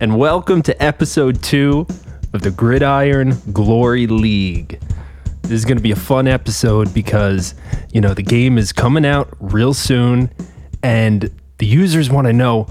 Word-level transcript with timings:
and 0.00 0.18
welcome 0.18 0.60
to 0.60 0.82
episode 0.82 1.40
two 1.42 1.86
of 2.32 2.42
the 2.42 2.50
Gridiron 2.50 3.36
Glory 3.52 4.08
League. 4.08 4.80
This 5.42 5.52
is 5.52 5.64
going 5.64 5.76
to 5.76 5.82
be 5.82 5.92
a 5.92 5.96
fun 5.96 6.26
episode 6.26 6.92
because, 6.92 7.54
you 7.92 8.00
know, 8.00 8.12
the 8.12 8.22
game 8.22 8.58
is 8.58 8.72
coming 8.72 9.06
out 9.06 9.28
real 9.38 9.72
soon, 9.72 10.30
and 10.82 11.30
the 11.58 11.66
users 11.66 12.10
want 12.10 12.26
to 12.26 12.32
know 12.32 12.64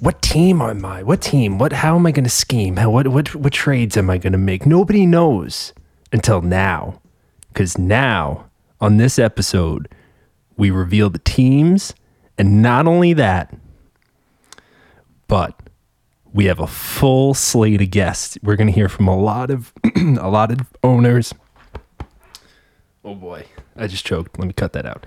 what 0.00 0.22
team 0.22 0.62
am 0.62 0.84
I? 0.84 1.02
What 1.02 1.20
team? 1.20 1.58
What? 1.58 1.72
How 1.72 1.96
am 1.96 2.06
I 2.06 2.12
going 2.12 2.24
to 2.24 2.30
scheme? 2.30 2.76
How, 2.76 2.90
what? 2.90 3.08
What? 3.08 3.34
What 3.34 3.52
trades 3.52 3.96
am 3.96 4.08
I 4.08 4.16
going 4.16 4.32
to 4.32 4.38
make? 4.38 4.64
Nobody 4.64 5.04
knows 5.04 5.74
until 6.12 6.40
now, 6.40 7.00
because 7.48 7.76
now 7.76 8.46
on 8.80 8.96
this 8.96 9.18
episode 9.18 9.88
we 10.56 10.70
reveal 10.70 11.10
the 11.10 11.18
teams, 11.18 11.94
and 12.38 12.62
not 12.62 12.86
only 12.86 13.12
that, 13.12 13.54
but 15.28 15.58
we 16.34 16.46
have 16.46 16.58
a 16.58 16.66
full 16.66 17.32
slate 17.32 17.80
of 17.80 17.90
guests. 17.90 18.36
We're 18.42 18.56
going 18.56 18.66
to 18.66 18.72
hear 18.72 18.88
from 18.88 19.06
a 19.06 19.16
lot 19.16 19.50
of 19.50 19.72
a 19.96 20.28
lot 20.28 20.50
of 20.50 20.60
owners. 20.82 21.32
Oh 23.04 23.14
boy, 23.14 23.46
I 23.76 23.86
just 23.86 24.04
choked. 24.04 24.38
Let 24.38 24.48
me 24.48 24.52
cut 24.52 24.72
that 24.72 24.84
out. 24.84 25.06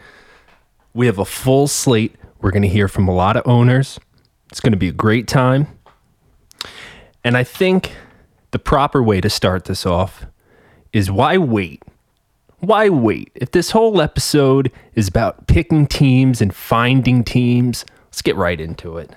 We 0.94 1.06
have 1.06 1.20
a 1.20 1.26
full 1.26 1.68
slate. 1.68 2.16
We're 2.40 2.52
going 2.52 2.64
to 2.64 2.70
hear 2.70 2.88
from 2.88 3.08
a 3.08 3.14
lot 3.14 3.36
of 3.36 3.46
owners. 3.46 4.00
It's 4.50 4.62
going 4.62 4.72
to 4.72 4.78
be 4.78 4.88
a 4.88 4.94
great 4.94 5.28
time. 5.28 5.68
And 7.24 7.36
I 7.36 7.44
think 7.44 7.92
the 8.52 8.60
proper 8.60 9.04
way 9.04 9.20
to 9.20 9.30
start 9.30 9.66
this 9.66 9.86
off 9.86 10.26
is 10.94 11.12
why 11.12 11.38
wait? 11.38 11.84
Why 12.60 12.88
wait? 12.88 13.32
If 13.36 13.52
this 13.52 13.72
whole 13.72 14.02
episode 14.02 14.72
is 14.94 15.10
about 15.10 15.48
picking 15.48 15.88
teams 15.88 16.42
and 16.42 16.56
finding 16.56 17.24
teams, 17.24 17.84
let's 18.06 18.22
get 18.22 18.38
right 18.38 18.60
into 18.60 18.98
it. 18.98 19.12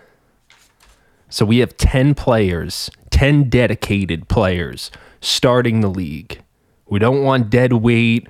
So 1.30 1.46
we 1.46 1.58
have 1.58 1.76
10 1.76 2.14
players, 2.14 2.90
10 3.10 3.48
dedicated 3.48 4.28
players 4.28 4.90
starting 5.20 5.80
the 5.80 5.88
league. 5.88 6.42
We 6.88 6.98
don't 6.98 7.22
want 7.22 7.50
dead 7.50 7.72
weight. 7.72 8.28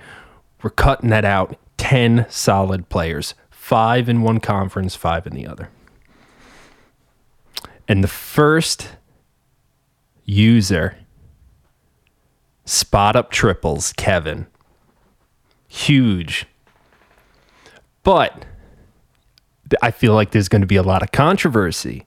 We're 0.63 0.71
cutting 0.71 1.11
that 1.11 1.25
out. 1.25 1.57
10 1.79 2.27
solid 2.29 2.91
players, 2.91 3.35
five 3.49 4.07
in 4.09 4.21
one 4.21 4.39
conference, 4.39 4.95
five 4.95 5.27
in 5.27 5.33
the 5.33 5.47
other. 5.47 5.71
And 7.89 8.05
the 8.05 8.09
first 8.09 8.91
user, 10.27 10.99
spot 12.67 13.17
up 13.17 13.31
triples, 13.31 13.95
Kevin. 13.95 14.47
Huge. 15.69 16.47
But 18.03 18.45
I 19.83 19.91
feel 19.91 20.13
like 20.13 20.33
there's 20.33 20.49
going 20.49 20.61
to 20.61 20.67
be 20.67 20.77
a 20.77 20.83
lot 20.83 21.03
of 21.03 21.13
controversy. 21.13 22.07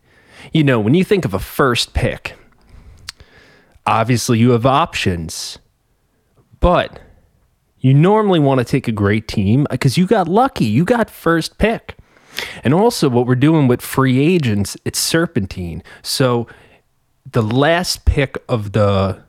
You 0.51 0.63
know, 0.63 0.79
when 0.79 0.93
you 0.93 1.03
think 1.03 1.25
of 1.25 1.33
a 1.33 1.39
first 1.39 1.93
pick, 1.93 2.35
obviously 3.85 4.39
you 4.39 4.51
have 4.51 4.65
options, 4.65 5.59
but 6.59 6.99
you 7.79 7.93
normally 7.93 8.39
want 8.39 8.59
to 8.59 8.65
take 8.65 8.87
a 8.87 8.91
great 8.91 9.27
team 9.27 9.67
uh, 9.69 9.73
because 9.73 9.97
you 9.97 10.07
got 10.07 10.27
lucky. 10.27 10.65
You 10.65 10.85
got 10.85 11.09
first 11.09 11.57
pick. 11.57 11.97
And 12.63 12.73
also, 12.73 13.09
what 13.09 13.27
we're 13.27 13.35
doing 13.35 13.67
with 13.67 13.81
free 13.81 14.19
agents, 14.19 14.75
it's 14.85 14.97
serpentine. 14.97 15.83
So 16.01 16.47
the 17.29 17.43
last 17.43 18.05
pick 18.05 18.37
of 18.49 18.71
the 18.71 19.23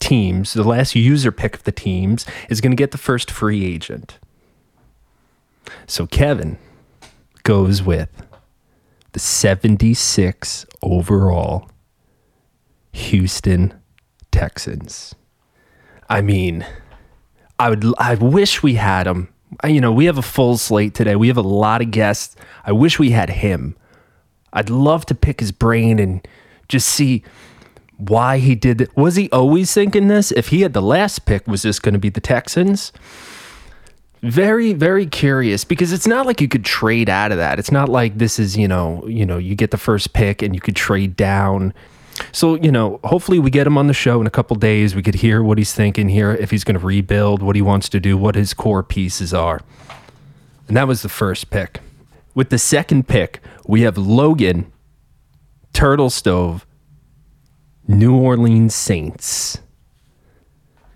teams, 0.00 0.54
the 0.54 0.64
last 0.64 0.94
user 0.94 1.30
pick 1.30 1.54
of 1.54 1.64
the 1.64 1.72
teams, 1.72 2.26
is 2.48 2.60
going 2.60 2.72
to 2.72 2.76
get 2.76 2.90
the 2.90 2.98
first 2.98 3.30
free 3.30 3.64
agent. 3.64 4.18
So 5.86 6.06
Kevin 6.06 6.58
goes 7.42 7.82
with 7.82 8.10
the 9.12 9.18
76 9.18 10.66
overall 10.82 11.70
Houston 12.92 13.74
Texans. 14.30 15.14
I 16.08 16.20
mean, 16.20 16.66
I 17.58 17.70
would 17.70 17.84
I 17.98 18.14
wish 18.14 18.62
we 18.62 18.74
had 18.74 19.06
him 19.06 19.28
you 19.66 19.80
know, 19.80 19.92
we 19.92 20.06
have 20.06 20.18
a 20.18 20.22
full 20.22 20.56
slate 20.56 20.94
today. 20.94 21.16
We 21.16 21.28
have 21.28 21.36
a 21.36 21.42
lot 21.42 21.80
of 21.80 21.90
guests. 21.90 22.36
I 22.64 22.72
wish 22.72 22.98
we 22.98 23.10
had 23.10 23.30
him. 23.30 23.76
I'd 24.52 24.70
love 24.70 25.06
to 25.06 25.14
pick 25.14 25.40
his 25.40 25.52
brain 25.52 25.98
and 25.98 26.26
just 26.68 26.88
see 26.88 27.24
why 27.96 28.38
he 28.38 28.54
did 28.54 28.80
it. 28.80 28.96
Was 28.96 29.16
he 29.16 29.30
always 29.30 29.72
thinking 29.72 30.08
this? 30.08 30.32
If 30.32 30.48
he 30.48 30.62
had 30.62 30.72
the 30.72 30.82
last 30.82 31.26
pick, 31.26 31.46
was 31.46 31.62
this 31.62 31.78
going 31.78 31.94
to 31.94 31.98
be 31.98 32.08
the 32.08 32.20
Texans? 32.20 32.92
Very, 34.22 34.72
very 34.72 35.06
curious 35.06 35.64
because 35.64 35.92
it's 35.92 36.06
not 36.06 36.26
like 36.26 36.40
you 36.40 36.48
could 36.48 36.64
trade 36.64 37.08
out 37.08 37.30
of 37.30 37.38
that. 37.38 37.58
It's 37.58 37.70
not 37.70 37.88
like 37.88 38.18
this 38.18 38.38
is, 38.38 38.56
you 38.56 38.66
know, 38.66 39.06
you 39.06 39.24
know, 39.24 39.38
you 39.38 39.54
get 39.54 39.70
the 39.70 39.78
first 39.78 40.12
pick 40.12 40.42
and 40.42 40.54
you 40.54 40.60
could 40.60 40.74
trade 40.76 41.16
down. 41.16 41.72
So, 42.32 42.56
you 42.56 42.72
know, 42.72 42.98
hopefully 43.04 43.38
we 43.38 43.50
get 43.50 43.66
him 43.66 43.78
on 43.78 43.86
the 43.86 43.94
show 43.94 44.20
in 44.20 44.26
a 44.26 44.30
couple 44.30 44.56
days. 44.56 44.94
We 44.94 45.02
could 45.02 45.14
hear 45.14 45.42
what 45.42 45.56
he's 45.56 45.72
thinking 45.72 46.08
here, 46.08 46.32
if 46.32 46.50
he's 46.50 46.64
going 46.64 46.78
to 46.78 46.84
rebuild, 46.84 47.42
what 47.42 47.54
he 47.54 47.62
wants 47.62 47.88
to 47.90 48.00
do, 48.00 48.16
what 48.16 48.34
his 48.34 48.54
core 48.54 48.82
pieces 48.82 49.32
are. 49.32 49.60
And 50.66 50.76
that 50.76 50.88
was 50.88 51.02
the 51.02 51.08
first 51.08 51.50
pick. 51.50 51.80
With 52.34 52.50
the 52.50 52.58
second 52.58 53.06
pick, 53.06 53.40
we 53.66 53.82
have 53.82 53.96
Logan 53.96 54.72
Turtle 55.72 56.10
Stove, 56.10 56.66
New 57.86 58.16
Orleans 58.16 58.74
Saints. 58.74 59.60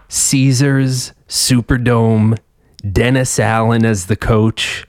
Caesars, 0.08 1.12
Superdome, 1.28 2.36
Dennis 2.90 3.38
Allen 3.38 3.84
as 3.84 4.06
the 4.06 4.16
coach, 4.16 4.86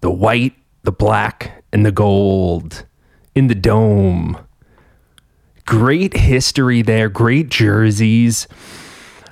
the 0.00 0.10
white, 0.10 0.54
the 0.82 0.92
black, 0.92 1.62
and 1.72 1.84
the 1.84 1.92
gold 1.92 2.86
in 3.34 3.48
the 3.48 3.54
dome 3.54 4.38
great 5.64 6.16
history 6.16 6.82
there, 6.82 7.08
great 7.08 7.48
jerseys. 7.48 8.48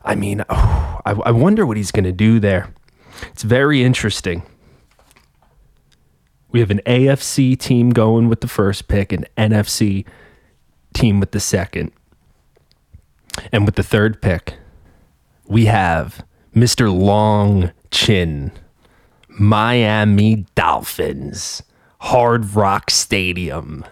I 0.04 0.14
mean, 0.14 0.44
oh, 0.48 1.00
I, 1.06 1.12
I 1.12 1.30
wonder 1.30 1.66
what 1.66 1.76
he's 1.76 1.90
going 1.90 2.04
to 2.04 2.12
do 2.12 2.40
there. 2.40 2.72
It's 3.32 3.42
very 3.42 3.82
interesting. 3.82 4.42
We 6.50 6.60
have 6.60 6.70
an 6.70 6.80
AFC 6.86 7.58
team 7.58 7.90
going 7.90 8.28
with 8.28 8.40
the 8.40 8.48
first 8.48 8.88
pick, 8.88 9.12
an 9.12 9.26
NFC 9.36 10.04
team 10.94 11.20
with 11.20 11.30
the 11.30 11.40
second. 11.40 11.92
And 13.52 13.64
with 13.64 13.76
the 13.76 13.82
third 13.82 14.20
pick, 14.20 14.54
we 15.46 15.66
have 15.66 16.24
Mr. 16.54 16.92
Long 16.92 17.72
Chin, 17.90 18.50
Miami 19.28 20.46
Dolphins, 20.54 21.62
Hard 22.00 22.54
Rock 22.54 22.90
Stadium, 22.90 23.84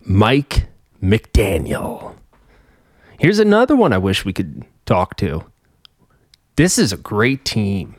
Mike 0.00 0.66
McDaniel. 1.02 2.14
Here's 3.18 3.38
another 3.38 3.74
one 3.74 3.92
I 3.92 3.98
wish 3.98 4.24
we 4.24 4.32
could 4.32 4.64
talk 4.86 5.16
to. 5.16 5.44
This 6.56 6.78
is 6.78 6.92
a 6.92 6.96
great 6.96 7.44
team. 7.44 7.96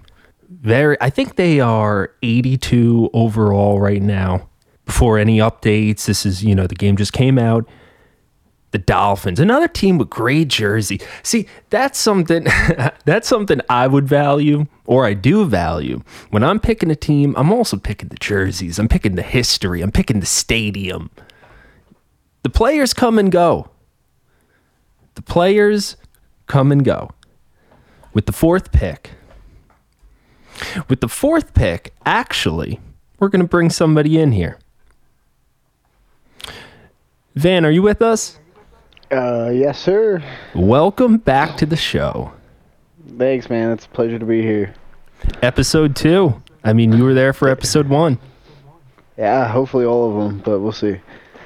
Very 0.49 0.95
I 1.01 1.09
think 1.09 1.35
they 1.35 1.59
are 1.59 2.11
82 2.21 3.09
overall 3.13 3.81
right 3.81 4.01
now. 4.01 4.49
Before 4.85 5.17
any 5.17 5.37
updates, 5.37 6.05
this 6.05 6.25
is, 6.25 6.43
you 6.43 6.53
know, 6.53 6.67
the 6.67 6.75
game 6.75 6.97
just 6.97 7.13
came 7.13 7.39
out. 7.39 7.67
The 8.73 8.79
Dolphins, 8.79 9.39
another 9.39 9.67
team 9.67 9.99
with 9.99 10.09
great 10.09 10.47
jersey. 10.47 10.99
See, 11.21 11.47
that's 11.69 11.99
something 11.99 12.47
that's 13.05 13.27
something 13.27 13.61
I 13.69 13.85
would 13.85 14.07
value 14.07 14.65
or 14.87 15.05
I 15.05 15.13
do 15.13 15.45
value. 15.45 16.01
When 16.31 16.43
I'm 16.43 16.59
picking 16.59 16.89
a 16.89 16.95
team, 16.95 17.35
I'm 17.37 17.53
also 17.53 17.77
picking 17.77 18.09
the 18.09 18.17
jerseys. 18.17 18.79
I'm 18.79 18.87
picking 18.87 19.13
the 19.13 19.21
history. 19.21 19.81
I'm 19.81 19.91
picking 19.91 20.21
the 20.21 20.25
stadium. 20.25 21.11
The 22.41 22.49
players 22.49 22.95
come 22.95 23.19
and 23.19 23.31
go. 23.31 23.69
The 25.13 25.21
players 25.21 25.95
come 26.47 26.71
and 26.71 26.83
go. 26.83 27.11
With 28.11 28.25
the 28.25 28.31
fourth 28.31 28.71
pick, 28.71 29.11
with 30.87 30.99
the 30.99 31.07
fourth 31.07 31.53
pick, 31.53 31.93
actually, 32.07 32.79
we're 33.19 33.29
going 33.29 33.43
to 33.43 33.47
bring 33.47 33.69
somebody 33.69 34.19
in 34.19 34.31
here. 34.31 34.57
Van, 37.35 37.65
are 37.65 37.71
you 37.71 37.83
with 37.83 38.01
us? 38.01 38.39
Uh, 39.13 39.51
yes, 39.51 39.79
sir. 39.79 40.23
Welcome 40.55 41.17
back 41.17 41.55
to 41.57 41.67
the 41.67 41.75
show. 41.75 42.33
Thanks, 43.19 43.47
man. 43.47 43.69
It's 43.69 43.85
a 43.85 43.89
pleasure 43.89 44.17
to 44.17 44.25
be 44.25 44.41
here. 44.41 44.73
Episode 45.43 45.95
two. 45.95 46.41
I 46.63 46.73
mean, 46.73 46.93
you 46.93 47.03
were 47.03 47.13
there 47.13 47.31
for 47.31 47.47
episode 47.47 47.89
one. 47.89 48.17
Yeah, 49.15 49.47
hopefully 49.47 49.85
all 49.85 50.09
of 50.09 50.15
them, 50.15 50.39
but 50.39 50.59
we'll 50.61 50.71
see. 50.71 50.99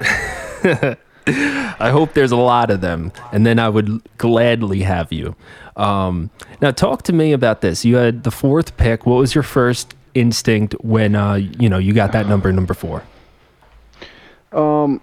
I 1.26 1.90
hope 1.90 2.14
there's 2.14 2.32
a 2.32 2.36
lot 2.36 2.70
of 2.70 2.80
them, 2.80 3.12
and 3.32 3.44
then 3.44 3.58
I 3.58 3.68
would 3.68 4.00
gladly 4.16 4.80
have 4.80 5.12
you. 5.12 5.36
Um, 5.76 6.30
now, 6.62 6.70
talk 6.70 7.02
to 7.02 7.12
me 7.12 7.32
about 7.32 7.60
this. 7.60 7.84
You 7.84 7.96
had 7.96 8.22
the 8.22 8.30
fourth 8.30 8.78
pick. 8.78 9.04
What 9.04 9.16
was 9.16 9.34
your 9.34 9.44
first 9.44 9.94
instinct 10.14 10.74
when 10.80 11.14
uh, 11.14 11.34
you 11.34 11.68
know 11.68 11.76
you 11.76 11.92
got 11.92 12.12
that 12.12 12.28
number, 12.28 12.50
number 12.50 12.72
four? 12.72 13.02
Um, 14.52 15.02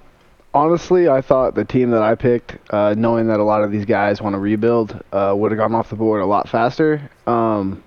honestly, 0.55 1.07
I 1.09 1.21
thought 1.21 1.53
the 1.55 1.65
team 1.65 1.91
that 1.91 2.01
I 2.01 2.15
picked, 2.15 2.57
uh, 2.71 2.95
knowing 2.97 3.27
that 3.27 3.39
a 3.39 3.43
lot 3.43 3.63
of 3.63 3.71
these 3.71 3.85
guys 3.85 4.21
want 4.21 4.33
to 4.33 4.39
rebuild, 4.39 4.99
uh, 5.11 5.33
would 5.37 5.51
have 5.51 5.59
gone 5.59 5.75
off 5.75 5.89
the 5.89 5.95
board 5.97 6.21
a 6.21 6.25
lot 6.25 6.49
faster. 6.49 7.11
Um, 7.27 7.83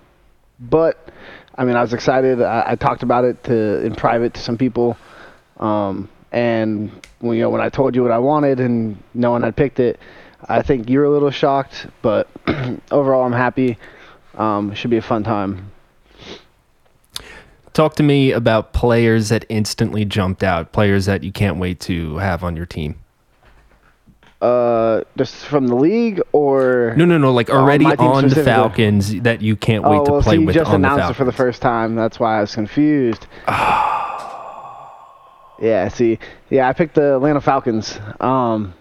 but 0.61 1.13
I 1.57 1.65
mean, 1.65 1.77
I 1.77 1.81
was 1.81 1.93
excited. 1.93 2.43
I, 2.43 2.65
I 2.69 2.75
talked 2.77 3.03
about 3.03 3.25
it 3.25 3.43
to 3.45 3.85
in 3.85 3.95
private 3.95 4.35
to 4.35 4.41
some 4.41 4.57
people. 4.59 4.97
Um, 5.59 6.09
And 6.31 6.91
you 7.23 7.35
know, 7.41 7.51
when 7.51 7.63
I 7.63 7.71
told 7.71 7.97
you 7.97 8.03
what 8.03 8.13
I 8.13 8.19
wanted 8.19 8.61
and 8.61 9.03
no 9.15 9.31
one 9.31 9.43
had 9.43 9.57
picked 9.57 9.81
it, 9.81 9.99
I 10.49 10.63
think 10.63 10.89
you 10.91 10.99
were 11.01 11.07
a 11.07 11.11
little 11.11 11.31
shocked. 11.31 11.87
But 12.03 12.29
overall, 12.91 13.25
I'm 13.25 13.33
happy. 13.33 13.79
Um, 14.37 14.75
should 14.75 14.91
be 14.91 14.99
a 14.99 15.03
fun 15.03 15.25
time. 15.25 15.73
Talk 17.79 17.95
to 17.95 18.03
me 18.03 18.33
about 18.33 18.73
players 18.73 19.29
that 19.29 19.45
instantly 19.49 20.05
jumped 20.05 20.43
out, 20.43 20.73
players 20.73 21.07
that 21.07 21.23
you 21.23 21.31
can't 21.31 21.59
wait 21.59 21.79
to 21.83 22.17
have 22.17 22.43
on 22.43 22.57
your 22.57 22.67
team. 22.67 22.97
Uh, 24.43 25.03
just 25.17 25.45
from 25.45 25.69
the 25.69 25.77
league 25.77 26.21
or 26.33 26.93
No, 26.97 27.05
no, 27.05 27.19
no. 27.19 27.33
Like 27.33 27.51
Oh, 27.51 27.59
already 27.59 27.85
my 27.85 27.95
on 27.95 28.31
the. 28.31 28.43
Falcons 28.43 29.21
that 29.21 29.43
you 29.43 29.55
can't 29.55 29.85
wait 29.85 29.99
oh, 29.99 30.05
to 30.07 30.11
well, 30.11 30.23
play 30.23 30.35
so 30.35 30.41
you 30.41 30.47
with 30.47 30.57
just 30.57 30.73
on 30.73 30.83
the 30.83 30.89
announced 30.89 31.03
Falcons. 31.03 31.15
it 31.15 31.19
for 31.19 31.25
the 31.25 31.31
first 31.31 31.63
time. 31.63 31.95
That's 31.95 32.19
why 32.19 32.39
I 32.39 32.41
was 32.41 32.53
confused. 32.53 33.29
yeah, 33.49 34.49
see, 35.87 36.19
yeah, 36.51 36.69
I 36.69 36.73
picked 36.73 36.97
the 36.97 37.15
Atlanta 37.15 37.41
Falcons. 37.41 37.97
Um, 38.19 38.75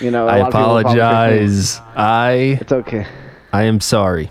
you 0.00 0.10
know, 0.10 0.26
a 0.26 0.32
I 0.32 0.38
lot 0.40 0.48
of 0.48 0.54
people 0.54 0.64
probably 0.64 0.82
picked 0.82 0.94
me. 0.94 1.00
apologize. 1.02 1.80
I 1.94 2.58
It's 2.60 2.72
okay. 2.72 3.06
I 3.52 3.62
am 3.62 3.78
sorry. 3.78 4.28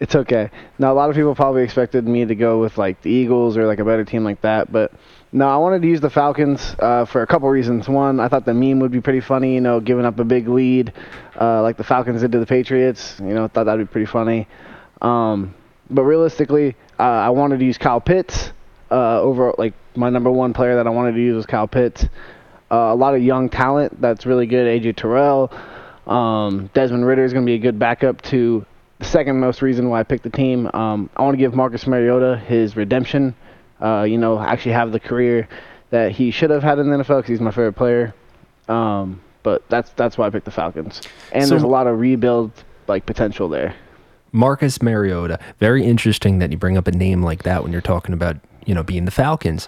It's 0.00 0.14
okay. 0.14 0.50
Now, 0.78 0.92
a 0.92 0.94
lot 0.94 1.10
of 1.10 1.16
people 1.16 1.34
probably 1.34 1.62
expected 1.62 2.08
me 2.08 2.24
to 2.24 2.34
go 2.34 2.58
with 2.58 2.78
like 2.78 3.02
the 3.02 3.10
Eagles 3.10 3.58
or 3.58 3.66
like 3.66 3.80
a 3.80 3.84
better 3.84 4.04
team 4.04 4.24
like 4.24 4.40
that, 4.40 4.72
but 4.72 4.92
no, 5.30 5.46
I 5.46 5.58
wanted 5.58 5.82
to 5.82 5.88
use 5.88 6.00
the 6.00 6.08
Falcons 6.08 6.74
uh, 6.78 7.04
for 7.04 7.20
a 7.20 7.26
couple 7.26 7.48
reasons. 7.50 7.86
One, 7.86 8.18
I 8.18 8.28
thought 8.28 8.46
the 8.46 8.54
meme 8.54 8.80
would 8.80 8.90
be 8.90 9.02
pretty 9.02 9.20
funny, 9.20 9.54
you 9.54 9.60
know, 9.60 9.78
giving 9.78 10.06
up 10.06 10.18
a 10.18 10.24
big 10.24 10.48
lead 10.48 10.94
uh, 11.38 11.62
like 11.62 11.76
the 11.76 11.84
Falcons 11.84 12.22
did 12.22 12.32
to 12.32 12.38
the 12.38 12.46
Patriots. 12.46 13.16
You 13.20 13.34
know, 13.34 13.46
thought 13.46 13.64
that'd 13.64 13.86
be 13.86 13.90
pretty 13.90 14.06
funny. 14.06 14.48
Um, 15.02 15.54
but 15.90 16.02
realistically, 16.02 16.76
uh, 16.98 17.02
I 17.02 17.30
wanted 17.30 17.58
to 17.58 17.64
use 17.66 17.76
Kyle 17.76 18.00
Pitts 18.00 18.52
uh, 18.90 19.20
over 19.20 19.54
like 19.58 19.74
my 19.94 20.08
number 20.08 20.30
one 20.30 20.54
player 20.54 20.76
that 20.76 20.86
I 20.86 20.90
wanted 20.90 21.12
to 21.12 21.20
use 21.20 21.36
was 21.36 21.46
Kyle 21.46 21.68
Pitts. 21.68 22.04
Uh, 22.70 22.76
a 22.76 22.94
lot 22.94 23.14
of 23.14 23.22
young 23.22 23.50
talent 23.50 24.00
that's 24.00 24.24
really 24.24 24.46
good. 24.46 24.66
AJ 24.66 24.96
Terrell, 24.96 25.52
um, 26.06 26.70
Desmond 26.72 27.06
Ridder 27.06 27.24
is 27.24 27.32
going 27.32 27.44
to 27.44 27.50
be 27.50 27.56
a 27.56 27.58
good 27.58 27.78
backup 27.78 28.22
to 28.22 28.64
the 29.00 29.06
second 29.06 29.40
most 29.40 29.62
reason 29.62 29.88
why 29.88 29.98
I 30.00 30.02
picked 30.04 30.22
the 30.22 30.30
team. 30.30 30.70
Um, 30.72 31.10
I 31.16 31.22
want 31.22 31.32
to 31.34 31.38
give 31.38 31.54
Marcus 31.54 31.86
Mariota 31.86 32.36
his 32.46 32.76
redemption. 32.76 33.34
Uh, 33.82 34.02
you 34.02 34.18
know, 34.18 34.38
actually 34.38 34.72
have 34.72 34.92
the 34.92 35.00
career 35.00 35.48
that 35.88 36.12
he 36.12 36.30
should 36.30 36.50
have 36.50 36.62
had 36.62 36.78
in 36.78 36.90
the 36.90 36.98
NFL 36.98 37.18
because 37.18 37.28
he's 37.30 37.40
my 37.40 37.50
favorite 37.50 37.72
player. 37.72 38.14
Um, 38.68 39.20
but 39.42 39.66
that's 39.70 39.90
that's 39.92 40.18
why 40.18 40.26
I 40.26 40.30
picked 40.30 40.44
the 40.44 40.50
Falcons. 40.50 41.00
And 41.32 41.44
So- 41.44 41.50
there's 41.50 41.62
a 41.62 41.66
lot 41.66 41.86
of 41.86 41.98
rebuild 41.98 42.52
like 42.86 43.06
potential 43.06 43.48
there. 43.48 43.74
Marcus 44.32 44.80
Mariota. 44.82 45.40
Very 45.58 45.82
interesting 45.84 46.38
that 46.38 46.52
you 46.52 46.58
bring 46.58 46.76
up 46.76 46.86
a 46.86 46.92
name 46.92 47.22
like 47.22 47.42
that 47.42 47.62
when 47.64 47.72
you're 47.72 47.80
talking 47.80 48.12
about, 48.12 48.36
you 48.64 48.74
know, 48.74 48.82
being 48.84 49.06
the 49.06 49.10
Falcons. 49.10 49.66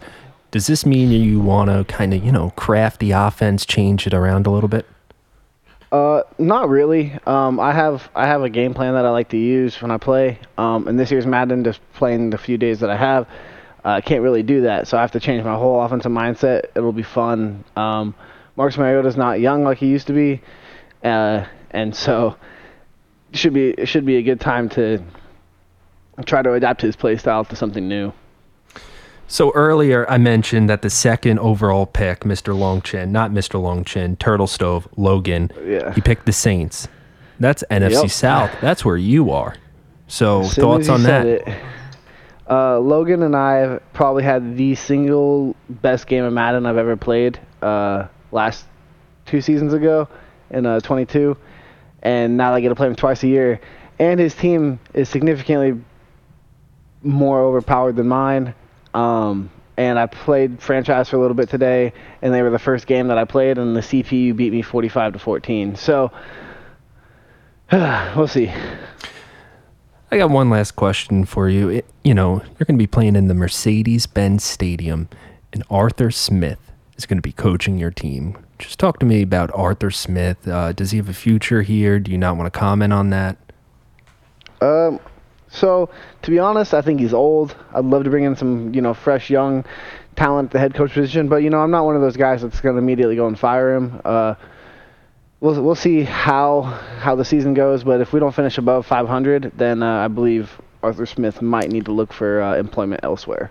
Does 0.52 0.66
this 0.66 0.84
mean 0.86 1.10
you 1.10 1.40
want 1.40 1.70
to 1.70 1.84
kind 1.92 2.12
of, 2.14 2.22
you 2.22 2.30
know, 2.30 2.50
craft 2.50 3.00
the 3.00 3.10
offense, 3.12 3.64
change 3.66 4.06
it 4.06 4.12
around 4.14 4.46
a 4.46 4.50
little 4.50 4.68
bit? 4.68 4.86
Uh, 5.92 6.22
not 6.38 6.70
really. 6.70 7.12
Um, 7.26 7.60
I 7.60 7.70
have 7.72 8.10
I 8.14 8.26
have 8.26 8.42
a 8.42 8.48
game 8.48 8.72
plan 8.72 8.94
that 8.94 9.04
I 9.04 9.10
like 9.10 9.28
to 9.28 9.36
use 9.36 9.80
when 9.82 9.90
I 9.90 9.98
play. 9.98 10.38
Um, 10.56 10.88
and 10.88 10.98
this 10.98 11.10
year's 11.10 11.26
Madden, 11.26 11.64
just 11.64 11.80
playing 11.92 12.30
the 12.30 12.38
few 12.38 12.56
days 12.56 12.80
that 12.80 12.88
I 12.88 12.96
have, 12.96 13.28
uh, 13.84 13.90
I 13.90 14.00
can't 14.00 14.22
really 14.22 14.42
do 14.42 14.62
that. 14.62 14.88
So 14.88 14.96
I 14.96 15.02
have 15.02 15.12
to 15.12 15.20
change 15.20 15.44
my 15.44 15.54
whole 15.54 15.82
offensive 15.82 16.10
mindset. 16.10 16.64
It'll 16.74 16.94
be 16.94 17.02
fun. 17.02 17.62
Um, 17.76 18.14
Marcus 18.56 18.78
Mariota's 18.78 19.18
not 19.18 19.40
young 19.40 19.64
like 19.64 19.76
he 19.76 19.86
used 19.88 20.06
to 20.06 20.14
be, 20.14 20.40
uh, 21.04 21.44
and 21.70 21.94
so 21.94 22.36
should 23.34 23.52
be 23.52 23.68
it 23.68 23.86
should 23.86 24.06
be 24.06 24.16
a 24.16 24.22
good 24.22 24.40
time 24.40 24.70
to 24.70 25.04
try 26.24 26.40
to 26.40 26.54
adapt 26.54 26.80
his 26.80 26.96
play 26.96 27.18
style 27.18 27.44
to 27.44 27.54
something 27.54 27.86
new. 27.86 28.14
So 29.32 29.50
earlier 29.54 30.04
I 30.10 30.18
mentioned 30.18 30.68
that 30.68 30.82
the 30.82 30.90
second 30.90 31.38
overall 31.38 31.86
pick, 31.86 32.20
Mr. 32.20 32.54
Longchin, 32.54 33.08
not 33.08 33.30
Mr. 33.30 33.58
Longchin, 33.58 34.18
Turtle 34.18 34.46
Stove, 34.46 34.86
Logan, 34.98 35.50
Yeah. 35.66 35.94
he 35.94 36.02
picked 36.02 36.26
the 36.26 36.34
Saints. 36.34 36.86
That's 37.40 37.64
NFC 37.70 38.02
Yep. 38.02 38.10
South. 38.10 38.50
That's 38.60 38.84
where 38.84 38.98
you 38.98 39.30
are. 39.30 39.54
So 40.06 40.42
thoughts 40.42 40.90
on 40.90 41.04
that? 41.04 41.26
it, 41.26 41.48
uh, 42.50 42.78
Logan 42.78 43.22
and 43.22 43.34
I 43.34 43.54
have 43.54 43.80
probably 43.94 44.22
had 44.22 44.58
the 44.58 44.74
single 44.74 45.56
best 45.70 46.06
game 46.08 46.24
of 46.24 46.34
Madden 46.34 46.66
I've 46.66 46.76
ever 46.76 46.98
played 46.98 47.38
uh, 47.62 48.08
last 48.32 48.66
two 49.24 49.40
seasons 49.40 49.72
ago 49.72 50.08
in 50.50 50.66
uh, 50.66 50.80
22, 50.80 51.38
and 52.02 52.36
now 52.36 52.52
I 52.52 52.60
get 52.60 52.68
to 52.68 52.74
play 52.74 52.86
him 52.86 52.96
twice 52.96 53.22
a 53.22 53.28
year. 53.28 53.60
And 53.98 54.20
his 54.20 54.34
team 54.34 54.78
is 54.92 55.08
significantly 55.08 55.80
more 57.02 57.40
overpowered 57.40 57.96
than 57.96 58.08
mine. 58.08 58.52
Um, 58.94 59.50
and 59.76 59.98
I 59.98 60.06
played 60.06 60.60
franchise 60.60 61.08
for 61.08 61.16
a 61.16 61.20
little 61.20 61.34
bit 61.34 61.48
today, 61.48 61.92
and 62.20 62.32
they 62.32 62.42
were 62.42 62.50
the 62.50 62.58
first 62.58 62.86
game 62.86 63.08
that 63.08 63.18
I 63.18 63.24
played, 63.24 63.58
and 63.58 63.74
the 63.74 63.80
CPU 63.80 64.36
beat 64.36 64.52
me 64.52 64.62
45 64.62 65.14
to 65.14 65.18
14. 65.18 65.76
So 65.76 66.12
we'll 67.72 68.28
see. 68.28 68.52
I 70.10 70.18
got 70.18 70.28
one 70.28 70.50
last 70.50 70.72
question 70.72 71.24
for 71.24 71.48
you. 71.48 71.70
It, 71.70 71.86
you 72.04 72.12
know, 72.12 72.42
you're 72.42 72.66
going 72.66 72.76
to 72.76 72.82
be 72.82 72.86
playing 72.86 73.16
in 73.16 73.28
the 73.28 73.34
Mercedes 73.34 74.06
Benz 74.06 74.44
Stadium, 74.44 75.08
and 75.54 75.64
Arthur 75.70 76.10
Smith 76.10 76.70
is 76.98 77.06
going 77.06 77.16
to 77.16 77.22
be 77.22 77.32
coaching 77.32 77.78
your 77.78 77.90
team. 77.90 78.36
Just 78.58 78.78
talk 78.78 78.98
to 78.98 79.06
me 79.06 79.22
about 79.22 79.50
Arthur 79.54 79.90
Smith. 79.90 80.46
Uh, 80.46 80.72
does 80.72 80.90
he 80.90 80.98
have 80.98 81.08
a 81.08 81.14
future 81.14 81.62
here? 81.62 81.98
Do 81.98 82.10
you 82.10 82.18
not 82.18 82.36
want 82.36 82.52
to 82.52 82.58
comment 82.58 82.92
on 82.92 83.08
that? 83.08 83.38
Um, 84.60 85.00
so 85.52 85.90
to 86.22 86.30
be 86.30 86.38
honest, 86.38 86.72
I 86.72 86.80
think 86.80 86.98
he's 86.98 87.12
old. 87.12 87.54
I'd 87.74 87.84
love 87.84 88.04
to 88.04 88.10
bring 88.10 88.24
in 88.24 88.34
some, 88.34 88.74
you 88.74 88.80
know, 88.80 88.94
fresh 88.94 89.28
young 89.28 89.64
talent 90.16 90.46
at 90.46 90.52
the 90.52 90.58
head 90.58 90.74
coach 90.74 90.92
position, 90.92 91.28
but 91.28 91.36
you 91.36 91.50
know, 91.50 91.60
I'm 91.60 91.70
not 91.70 91.84
one 91.84 91.94
of 91.94 92.00
those 92.02 92.16
guys 92.16 92.42
that's 92.42 92.60
going 92.60 92.74
to 92.74 92.78
immediately 92.78 93.16
go 93.16 93.26
and 93.26 93.38
fire 93.38 93.74
him. 93.74 94.00
Uh, 94.04 94.34
we'll 95.40 95.62
we'll 95.62 95.74
see 95.74 96.04
how 96.04 96.62
how 96.62 97.14
the 97.14 97.24
season 97.24 97.52
goes, 97.52 97.84
but 97.84 98.00
if 98.00 98.14
we 98.14 98.20
don't 98.20 98.34
finish 98.34 98.56
above 98.56 98.86
500, 98.86 99.52
then 99.56 99.82
uh, 99.82 100.04
I 100.04 100.08
believe 100.08 100.50
Arthur 100.82 101.04
Smith 101.04 101.42
might 101.42 101.70
need 101.70 101.84
to 101.84 101.92
look 101.92 102.12
for 102.12 102.40
uh, 102.40 102.56
employment 102.56 103.00
elsewhere. 103.04 103.50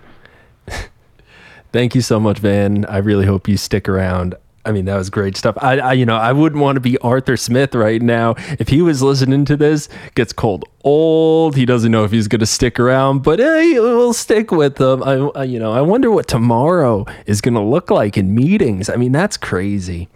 Thank 1.72 1.94
you 1.94 2.02
so 2.02 2.18
much, 2.18 2.40
Van. 2.40 2.84
I 2.86 2.98
really 2.98 3.26
hope 3.26 3.48
you 3.48 3.56
stick 3.56 3.88
around. 3.88 4.34
I 4.64 4.70
mean, 4.70 4.84
that 4.84 4.96
was 4.96 5.10
great 5.10 5.36
stuff. 5.36 5.56
I, 5.60 5.78
I, 5.78 5.92
you 5.94 6.06
know, 6.06 6.16
I 6.16 6.32
wouldn't 6.32 6.62
want 6.62 6.76
to 6.76 6.80
be 6.80 6.96
Arthur 6.98 7.36
Smith 7.36 7.74
right 7.74 8.00
now 8.00 8.36
if 8.60 8.68
he 8.68 8.80
was 8.80 9.02
listening 9.02 9.44
to 9.46 9.56
this. 9.56 9.88
Gets 10.14 10.32
cold, 10.32 10.64
old. 10.84 11.56
He 11.56 11.66
doesn't 11.66 11.90
know 11.90 12.04
if 12.04 12.12
he's 12.12 12.28
going 12.28 12.40
to 12.40 12.46
stick 12.46 12.78
around, 12.78 13.24
but 13.24 13.40
hey, 13.40 13.72
we'll 13.74 14.12
stick 14.12 14.52
with 14.52 14.80
him. 14.80 15.02
I, 15.02 15.14
I, 15.14 15.44
you 15.44 15.58
know, 15.58 15.72
I 15.72 15.80
wonder 15.80 16.12
what 16.12 16.28
tomorrow 16.28 17.06
is 17.26 17.40
going 17.40 17.54
to 17.54 17.60
look 17.60 17.90
like 17.90 18.16
in 18.16 18.34
meetings. 18.34 18.88
I 18.88 18.94
mean, 18.94 19.10
that's 19.10 19.36
crazy. 19.36 20.08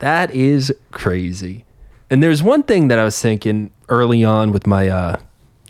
That 0.00 0.32
is 0.32 0.74
crazy. 0.90 1.64
And 2.08 2.20
there's 2.20 2.42
one 2.42 2.64
thing 2.64 2.88
that 2.88 2.98
I 2.98 3.04
was 3.04 3.20
thinking 3.20 3.70
early 3.88 4.24
on 4.24 4.50
with 4.50 4.66
my 4.66 4.88
uh, 4.88 5.20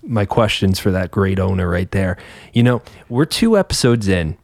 my 0.02 0.24
questions 0.24 0.78
for 0.78 0.90
that 0.90 1.10
great 1.10 1.38
owner 1.38 1.68
right 1.68 1.90
there. 1.90 2.16
You 2.54 2.62
know, 2.62 2.82
we're 3.10 3.26
two 3.26 3.58
episodes 3.58 4.08
in 4.08 4.38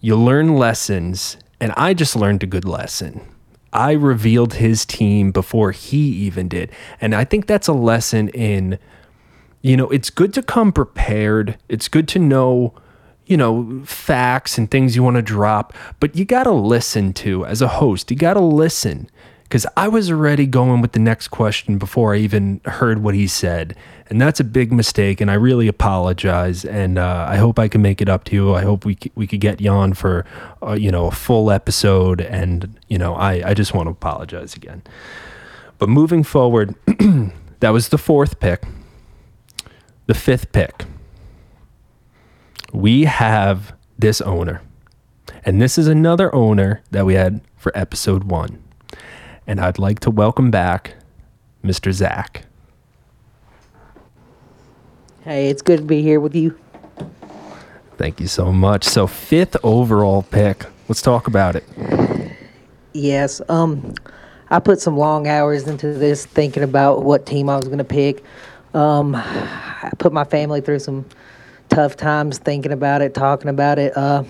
you 0.00 0.14
learn 0.16 0.54
lessons 0.56 1.36
and 1.60 1.72
i 1.76 1.94
just 1.94 2.16
learned 2.16 2.42
a 2.42 2.46
good 2.46 2.64
lesson. 2.64 3.20
I 3.72 3.92
revealed 3.92 4.54
his 4.54 4.86
team 4.86 5.32
before 5.32 5.72
he 5.72 5.98
even 5.98 6.48
did. 6.48 6.70
And 7.00 7.14
i 7.14 7.24
think 7.24 7.46
that's 7.46 7.68
a 7.68 7.72
lesson 7.72 8.28
in 8.28 8.78
you 9.62 9.76
know 9.76 9.88
it's 9.90 10.10
good 10.10 10.32
to 10.34 10.42
come 10.42 10.72
prepared. 10.72 11.58
It's 11.68 11.88
good 11.88 12.08
to 12.08 12.18
know 12.18 12.74
you 13.26 13.36
know 13.36 13.82
facts 13.84 14.58
and 14.58 14.70
things 14.70 14.94
you 14.94 15.02
want 15.02 15.16
to 15.16 15.22
drop. 15.22 15.72
But 16.00 16.16
you 16.16 16.24
got 16.24 16.44
to 16.44 16.52
listen 16.52 17.12
to 17.14 17.44
as 17.46 17.62
a 17.62 17.68
host 17.68 18.10
you 18.10 18.16
got 18.16 18.34
to 18.34 18.40
listen 18.40 19.08
because 19.54 19.68
i 19.76 19.86
was 19.86 20.10
already 20.10 20.48
going 20.48 20.80
with 20.80 20.90
the 20.90 20.98
next 20.98 21.28
question 21.28 21.78
before 21.78 22.12
i 22.12 22.18
even 22.18 22.60
heard 22.64 23.04
what 23.04 23.14
he 23.14 23.28
said. 23.28 23.76
And 24.10 24.20
that's 24.20 24.40
a 24.40 24.44
big 24.44 24.72
mistake 24.72 25.20
and 25.20 25.30
i 25.30 25.34
really 25.34 25.68
apologize 25.68 26.64
and 26.64 26.98
uh, 26.98 27.26
i 27.28 27.36
hope 27.36 27.60
i 27.60 27.68
can 27.68 27.80
make 27.80 28.02
it 28.02 28.08
up 28.08 28.24
to 28.24 28.34
you. 28.34 28.52
I 28.52 28.62
hope 28.62 28.84
we, 28.84 28.98
c- 29.00 29.12
we 29.14 29.28
could 29.28 29.40
get 29.40 29.60
you 29.60 29.70
on 29.70 29.94
for 29.94 30.26
uh, 30.60 30.72
you 30.72 30.90
know 30.90 31.06
a 31.06 31.12
full 31.12 31.52
episode 31.52 32.20
and 32.20 32.76
you 32.88 32.98
know 32.98 33.14
I, 33.14 33.50
I 33.50 33.54
just 33.54 33.74
want 33.74 33.86
to 33.86 33.92
apologize 33.92 34.56
again. 34.56 34.82
But 35.78 35.88
moving 35.88 36.24
forward 36.24 36.74
that 37.60 37.70
was 37.70 37.90
the 37.90 37.98
fourth 37.98 38.40
pick. 38.40 38.64
The 40.06 40.14
fifth 40.14 40.50
pick. 40.50 40.84
We 42.72 43.04
have 43.04 43.72
this 43.96 44.20
owner. 44.20 44.62
And 45.44 45.62
this 45.62 45.78
is 45.78 45.86
another 45.86 46.34
owner 46.34 46.82
that 46.90 47.06
we 47.06 47.14
had 47.14 47.40
for 47.56 47.70
episode 47.78 48.24
one 48.24 48.63
and 49.46 49.60
i'd 49.60 49.78
like 49.78 50.00
to 50.00 50.10
welcome 50.10 50.50
back 50.50 50.94
mr 51.62 51.92
zack 51.92 52.44
Hey, 55.24 55.48
it's 55.48 55.62
good 55.62 55.78
to 55.78 55.84
be 55.86 56.02
here 56.02 56.20
with 56.20 56.34
you. 56.34 56.58
Thank 57.96 58.20
you 58.20 58.26
so 58.26 58.52
much. 58.52 58.84
So 58.84 59.06
fifth 59.06 59.56
overall 59.62 60.22
pick. 60.22 60.66
Let's 60.86 61.00
talk 61.00 61.28
about 61.28 61.56
it. 61.56 61.64
Yes, 62.92 63.40
um, 63.48 63.94
I 64.50 64.58
put 64.58 64.82
some 64.82 64.98
long 64.98 65.26
hours 65.26 65.66
into 65.66 65.94
this, 65.94 66.26
thinking 66.26 66.62
about 66.62 67.04
what 67.04 67.24
team 67.24 67.48
I 67.48 67.56
was 67.56 67.64
going 67.68 67.78
to 67.78 67.84
pick. 67.84 68.22
Um, 68.74 69.14
I 69.16 69.90
put 69.98 70.12
my 70.12 70.24
family 70.24 70.60
through 70.60 70.80
some 70.80 71.06
tough 71.70 71.96
times 71.96 72.36
thinking 72.36 72.72
about 72.72 73.00
it, 73.00 73.14
talking 73.14 73.48
about 73.48 73.78
it. 73.78 73.96
Uh, 73.96 74.24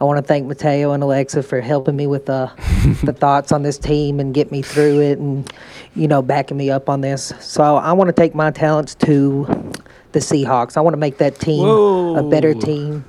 I 0.00 0.04
want 0.04 0.16
to 0.16 0.22
thank 0.22 0.46
Mateo 0.46 0.92
and 0.92 1.02
Alexa 1.02 1.42
for 1.42 1.60
helping 1.60 1.94
me 1.94 2.06
with 2.06 2.30
uh, 2.30 2.48
the 3.04 3.12
thoughts 3.12 3.52
on 3.52 3.62
this 3.62 3.76
team 3.76 4.18
and 4.18 4.32
get 4.32 4.50
me 4.50 4.62
through 4.62 5.02
it, 5.02 5.18
and 5.18 5.52
you 5.94 6.08
know, 6.08 6.22
backing 6.22 6.56
me 6.56 6.70
up 6.70 6.88
on 6.88 7.02
this. 7.02 7.34
So 7.40 7.76
I 7.76 7.92
want 7.92 8.08
to 8.08 8.14
take 8.14 8.34
my 8.34 8.50
talents 8.50 8.94
to 8.96 9.44
the 10.12 10.20
Seahawks. 10.20 10.78
I 10.78 10.80
want 10.80 10.94
to 10.94 10.98
make 10.98 11.18
that 11.18 11.38
team 11.38 11.66
a 11.66 12.22
better 12.22 12.54
team. 12.54 13.04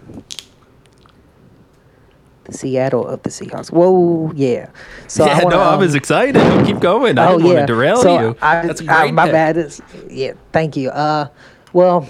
The 2.43 2.53
Seattle 2.57 3.07
of 3.07 3.23
the 3.23 3.29
Seahawks. 3.29 3.71
Whoa, 3.71 4.33
yeah. 4.35 4.69
So 5.07 5.25
yeah, 5.25 5.37
I 5.37 5.43
wanna, 5.45 5.55
no, 5.55 5.61
I 5.61 5.73
um, 5.75 5.79
was 5.79 5.95
excited. 5.95 6.65
Keep 6.65 6.81
going. 6.81 7.17
I 7.17 7.27
oh 7.27 7.37
didn't 7.37 7.47
yeah. 7.47 7.53
want 7.53 7.67
to 7.67 7.73
derail 7.73 8.01
so 8.01 8.19
you. 8.19 8.37
I, 8.41 8.67
That's 8.67 8.81
a 8.81 8.91
I- 8.91 9.11
my 9.11 9.25
pick. 9.25 9.31
bad. 9.31 9.57
It's, 9.57 9.81
yeah, 10.09 10.33
thank 10.51 10.75
you. 10.75 10.89
Uh, 10.89 11.29
well, 11.71 12.01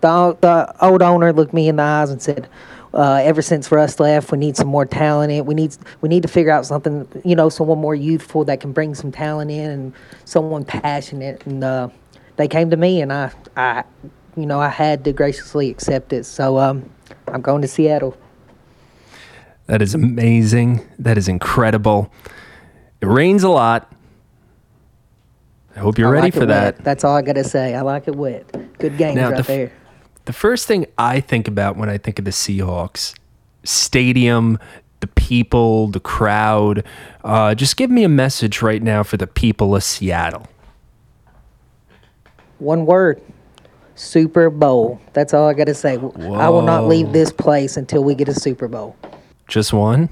the 0.00 0.36
the 0.40 0.74
old 0.80 1.02
owner 1.02 1.32
looked 1.32 1.52
me 1.52 1.68
in 1.68 1.76
the 1.76 1.82
eyes 1.82 2.10
and 2.10 2.22
said, 2.22 2.48
uh, 2.94 3.20
"Ever 3.22 3.42
since 3.42 3.70
Russ 3.70 3.98
left, 4.00 4.32
we 4.32 4.38
need 4.38 4.56
some 4.56 4.68
more 4.68 4.86
talent. 4.86 5.32
In. 5.32 5.44
We 5.44 5.54
need 5.54 5.76
we 6.00 6.08
need 6.08 6.22
to 6.22 6.28
figure 6.28 6.52
out 6.52 6.66
something. 6.66 7.06
You 7.24 7.36
know, 7.36 7.48
someone 7.48 7.78
more 7.78 7.94
youthful 7.94 8.44
that 8.46 8.60
can 8.60 8.72
bring 8.72 8.94
some 8.94 9.12
talent 9.12 9.50
in 9.50 9.70
and 9.70 9.92
someone 10.24 10.64
passionate." 10.64 11.44
And 11.46 11.62
uh, 11.64 11.88
they 12.36 12.48
came 12.48 12.70
to 12.70 12.76
me, 12.76 13.00
and 13.00 13.12
I 13.12 13.32
I, 13.56 13.84
you 14.36 14.46
know, 14.46 14.60
I 14.60 14.68
had 14.68 15.04
to 15.04 15.12
graciously 15.12 15.70
accept 15.70 16.12
it. 16.12 16.24
So 16.24 16.58
um, 16.58 16.90
I'm 17.28 17.40
going 17.42 17.62
to 17.62 17.68
Seattle. 17.68 18.16
That 19.66 19.80
is 19.80 19.94
amazing. 19.94 20.86
That 20.98 21.16
is 21.16 21.28
incredible. 21.28 22.12
It 23.00 23.06
rains 23.06 23.42
a 23.42 23.48
lot. 23.48 23.92
I 25.74 25.80
hope 25.80 25.98
you're 25.98 26.08
I 26.08 26.12
ready 26.12 26.26
like 26.26 26.34
for 26.34 26.46
that. 26.46 26.76
Wet. 26.76 26.84
That's 26.84 27.04
all 27.04 27.16
I 27.16 27.22
gotta 27.22 27.44
say. 27.44 27.74
I 27.74 27.80
like 27.80 28.06
it 28.06 28.14
wet. 28.14 28.46
Good 28.78 28.98
games 28.98 29.16
Now, 29.16 29.30
right 29.30 29.36
the 29.38 29.42
there. 29.44 29.72
The 30.24 30.32
first 30.32 30.66
thing 30.66 30.86
I 30.98 31.20
think 31.20 31.48
about 31.48 31.76
when 31.76 31.88
I 31.88 31.98
think 31.98 32.18
of 32.18 32.24
the 32.24 32.30
Seahawks 32.30 33.14
stadium, 33.64 34.58
the 35.00 35.06
people, 35.08 35.88
the 35.88 36.00
crowd, 36.00 36.84
uh, 37.24 37.54
just 37.54 37.76
give 37.76 37.90
me 37.90 38.04
a 38.04 38.08
message 38.08 38.62
right 38.62 38.82
now 38.82 39.02
for 39.02 39.16
the 39.16 39.26
people 39.26 39.74
of 39.74 39.82
Seattle. 39.82 40.46
One 42.58 42.86
word. 42.86 43.20
Super 43.94 44.48
Bowl. 44.48 45.00
That's 45.12 45.34
all 45.34 45.48
I 45.48 45.54
got 45.54 45.66
to 45.66 45.74
say. 45.74 45.94
I 45.94 46.48
will 46.48 46.62
not 46.62 46.86
leave 46.86 47.12
this 47.12 47.30
place 47.30 47.76
until 47.76 48.02
we 48.02 48.14
get 48.14 48.28
a 48.28 48.34
Super 48.34 48.68
Bowl. 48.68 48.96
Just 49.48 49.72
one? 49.72 50.08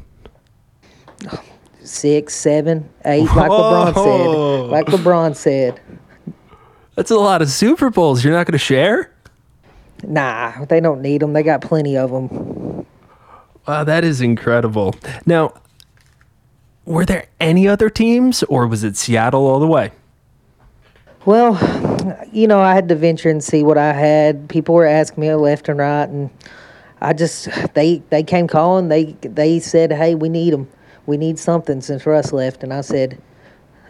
Six, 1.83 2.35
seven, 2.35 2.89
eight, 3.05 3.25
like 3.25 3.51
LeBron 3.51 3.95
said. 3.95 4.71
Like 4.71 4.87
LeBron 4.87 5.37
said. 5.37 5.81
That's 6.95 7.11
a 7.11 7.17
lot 7.17 7.43
of 7.43 7.49
Super 7.49 7.91
Bowls. 7.91 8.23
You're 8.23 8.35
not 8.35 8.47
going 8.47 8.53
to 8.53 8.59
share? 8.59 9.13
Nah, 10.03 10.65
they 10.67 10.81
don't 10.81 11.03
need 11.03 11.23
them. 11.23 11.33
They 11.33 11.43
got 11.43 11.61
plenty 11.61 11.97
of 11.97 12.11
them. 12.11 12.87
Wow, 13.67 13.85
that 13.85 14.05
is 14.05 14.21
incredible. 14.21 14.95
Now, 15.27 15.55
were 16.85 17.05
there 17.05 17.27
any 17.41 17.69
other 17.69 17.91
teams, 17.91 18.43
or 18.45 18.67
was 18.67 18.83
it 18.85 18.97
Seattle 18.97 19.47
all 19.47 19.61
the 19.61 19.67
way? 19.67 19.93
Well, 21.27 21.55
you 22.33 22.47
know, 22.47 22.61
I 22.61 22.75
had 22.75 22.89
to 22.89 22.95
venture 22.95 23.29
and 23.29 23.45
see 23.45 23.63
what 23.63 23.77
I 23.77 23.93
had. 23.93 24.49
People 24.49 24.75
were 24.75 24.87
asking 24.87 25.21
me 25.21 25.33
left 25.35 25.69
and 25.69 25.79
right, 25.79 26.09
and 26.09 26.31
I 27.01 27.13
just 27.13 27.49
they 27.75 28.03
they 28.11 28.23
came 28.23 28.49
calling. 28.49 28.89
They 28.89 29.13
they 29.23 29.61
said, 29.61 29.93
"Hey, 29.93 30.15
we 30.15 30.29
need 30.29 30.53
them. 30.53 30.69
We 31.07 31.17
need 31.17 31.39
something 31.39 31.81
since 31.83 32.07
Russ 32.07 32.33
left." 32.33 32.63
And 32.63 32.73
I 32.73 32.81
said, 32.81 33.21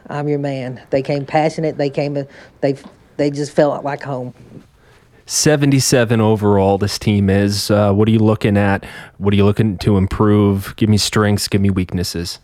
"I'm 0.09 0.29
your 0.29 0.40
man." 0.40 0.83
They 0.90 1.02
came 1.02 1.25
passionate. 1.25 1.79
They 1.79 1.90
came. 1.90 2.26
They 2.61 2.76
they 3.17 3.31
just 3.31 3.52
felt 3.52 3.85
like 3.85 4.02
home. 4.02 4.35
77 5.31 6.21
overall, 6.21 6.77
this 6.77 6.99
team 6.99 7.31
is. 7.31 7.71
Uh, 7.71 7.93
what 7.93 8.09
are 8.09 8.11
you 8.11 8.19
looking 8.19 8.57
at? 8.57 8.85
What 9.19 9.33
are 9.33 9.37
you 9.37 9.45
looking 9.45 9.79
to 9.79 9.97
improve? 9.97 10.75
Give 10.75 10.89
me 10.89 10.97
strengths, 10.97 11.47
give 11.47 11.61
me 11.61 11.71
weaknesses. 11.71 12.41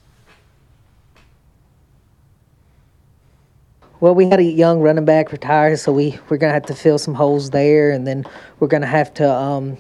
Well, 3.99 4.15
we 4.15 4.29
had 4.29 4.39
a 4.39 4.45
young 4.45 4.79
running 4.79 5.05
back 5.05 5.33
retire, 5.33 5.77
so 5.77 5.91
we 5.91 6.17
we're 6.29 6.37
gonna 6.37 6.53
have 6.53 6.67
to 6.67 6.77
fill 6.77 6.97
some 6.97 7.13
holes 7.13 7.51
there, 7.51 7.91
and 7.91 8.07
then 8.07 8.25
we're 8.61 8.69
gonna 8.69 8.87
have 8.87 9.13
to 9.15 9.29
um, 9.29 9.77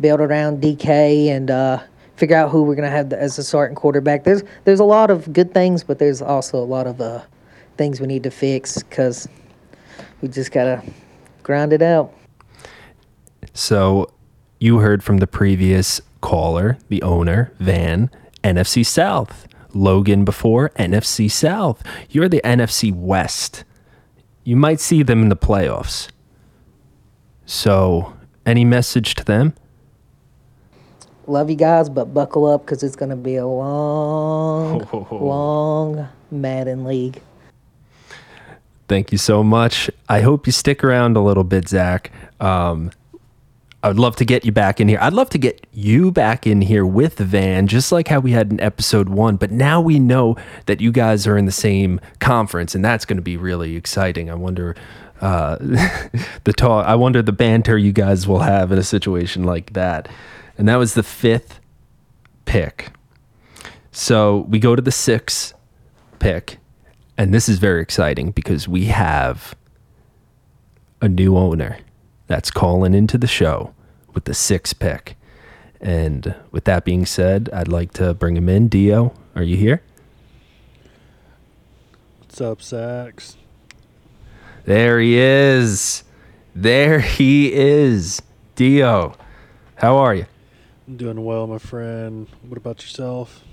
build 0.00 0.20
around 0.20 0.62
DK 0.62 1.26
and 1.26 1.50
uh, 1.50 1.82
figure 2.14 2.36
out 2.36 2.52
who 2.52 2.62
we're 2.62 2.76
gonna 2.76 2.88
have 2.88 3.12
as 3.12 3.36
a 3.38 3.42
starting 3.42 3.74
quarterback. 3.74 4.22
There's 4.22 4.44
there's 4.62 4.78
a 4.78 4.84
lot 4.84 5.10
of 5.10 5.32
good 5.32 5.52
things, 5.52 5.82
but 5.82 5.98
there's 5.98 6.22
also 6.22 6.58
a 6.58 6.64
lot 6.64 6.86
of 6.86 7.00
uh, 7.00 7.22
things 7.76 8.00
we 8.00 8.06
need 8.06 8.22
to 8.22 8.30
fix 8.30 8.84
because 8.84 9.26
we 10.20 10.28
just 10.28 10.52
gotta 10.52 10.80
grind 11.42 11.72
it 11.72 11.82
out. 11.82 12.12
So, 13.56 14.12
you 14.60 14.80
heard 14.80 15.02
from 15.02 15.16
the 15.16 15.26
previous 15.26 16.02
caller, 16.20 16.76
the 16.90 17.00
owner, 17.00 17.54
Van, 17.58 18.10
NFC 18.44 18.84
South. 18.84 19.48
Logan 19.72 20.26
before, 20.26 20.68
NFC 20.78 21.30
South. 21.30 21.82
You're 22.10 22.28
the 22.28 22.42
NFC 22.44 22.94
West. 22.94 23.64
You 24.44 24.56
might 24.56 24.78
see 24.78 25.02
them 25.02 25.22
in 25.22 25.30
the 25.30 25.36
playoffs. 25.36 26.08
So, 27.46 28.12
any 28.44 28.66
message 28.66 29.14
to 29.14 29.24
them? 29.24 29.54
Love 31.26 31.48
you 31.48 31.56
guys, 31.56 31.88
but 31.88 32.12
buckle 32.12 32.44
up 32.44 32.66
because 32.66 32.82
it's 32.82 32.94
gonna 32.94 33.16
be 33.16 33.36
a 33.36 33.46
long, 33.46 34.86
long 35.10 36.08
Madden 36.30 36.84
league. 36.84 37.22
Thank 38.86 39.12
you 39.12 39.18
so 39.18 39.42
much. 39.42 39.90
I 40.10 40.20
hope 40.20 40.46
you 40.46 40.52
stick 40.52 40.84
around 40.84 41.16
a 41.16 41.22
little 41.22 41.42
bit, 41.42 41.68
Zack. 41.68 42.12
Um, 42.38 42.90
I 43.86 43.88
would 43.88 44.00
love 44.00 44.16
to 44.16 44.24
get 44.24 44.44
you 44.44 44.50
back 44.50 44.80
in 44.80 44.88
here. 44.88 44.98
I'd 45.00 45.12
love 45.12 45.30
to 45.30 45.38
get 45.38 45.64
you 45.70 46.10
back 46.10 46.44
in 46.44 46.60
here 46.60 46.84
with 46.84 47.18
Van, 47.18 47.68
just 47.68 47.92
like 47.92 48.08
how 48.08 48.18
we 48.18 48.32
had 48.32 48.50
in 48.50 48.60
episode 48.60 49.08
one. 49.08 49.36
But 49.36 49.52
now 49.52 49.80
we 49.80 50.00
know 50.00 50.36
that 50.64 50.80
you 50.80 50.90
guys 50.90 51.24
are 51.28 51.38
in 51.38 51.46
the 51.46 51.52
same 51.52 52.00
conference, 52.18 52.74
and 52.74 52.84
that's 52.84 53.04
going 53.04 53.18
to 53.18 53.22
be 53.22 53.36
really 53.36 53.76
exciting. 53.76 54.28
I 54.28 54.34
wonder 54.34 54.74
uh, 55.20 55.54
the 56.42 56.52
talk. 56.52 56.84
I 56.84 56.96
wonder 56.96 57.22
the 57.22 57.30
banter 57.30 57.78
you 57.78 57.92
guys 57.92 58.26
will 58.26 58.40
have 58.40 58.72
in 58.72 58.78
a 58.78 58.82
situation 58.82 59.44
like 59.44 59.74
that. 59.74 60.08
And 60.58 60.68
that 60.68 60.78
was 60.78 60.94
the 60.94 61.04
fifth 61.04 61.60
pick. 62.44 62.90
So 63.92 64.46
we 64.48 64.58
go 64.58 64.74
to 64.74 64.82
the 64.82 64.90
sixth 64.90 65.54
pick, 66.18 66.58
and 67.16 67.32
this 67.32 67.48
is 67.48 67.60
very 67.60 67.82
exciting 67.82 68.32
because 68.32 68.66
we 68.66 68.86
have 68.86 69.54
a 71.00 71.08
new 71.08 71.36
owner 71.36 71.78
that's 72.26 72.50
calling 72.50 72.92
into 72.92 73.16
the 73.16 73.28
show 73.28 73.72
with 74.16 74.24
the 74.24 74.34
six 74.34 74.72
pick. 74.72 75.16
And 75.80 76.34
with 76.50 76.64
that 76.64 76.84
being 76.84 77.06
said, 77.06 77.48
I'd 77.52 77.68
like 77.68 77.92
to 77.92 78.14
bring 78.14 78.36
him 78.36 78.48
in. 78.48 78.66
Dio, 78.66 79.14
are 79.36 79.42
you 79.42 79.56
here? 79.56 79.82
What's 82.18 82.40
up, 82.40 82.62
Sax? 82.62 83.36
There 84.64 84.98
he 84.98 85.18
is. 85.18 86.02
There 86.54 87.00
he 87.00 87.52
is. 87.52 88.22
Dio, 88.56 89.14
how 89.76 89.98
are 89.98 90.14
you? 90.14 90.26
I'm 90.88 90.96
doing 90.96 91.22
well, 91.22 91.46
my 91.46 91.58
friend. 91.58 92.26
What 92.48 92.56
about 92.56 92.82
yourself? 92.82 93.44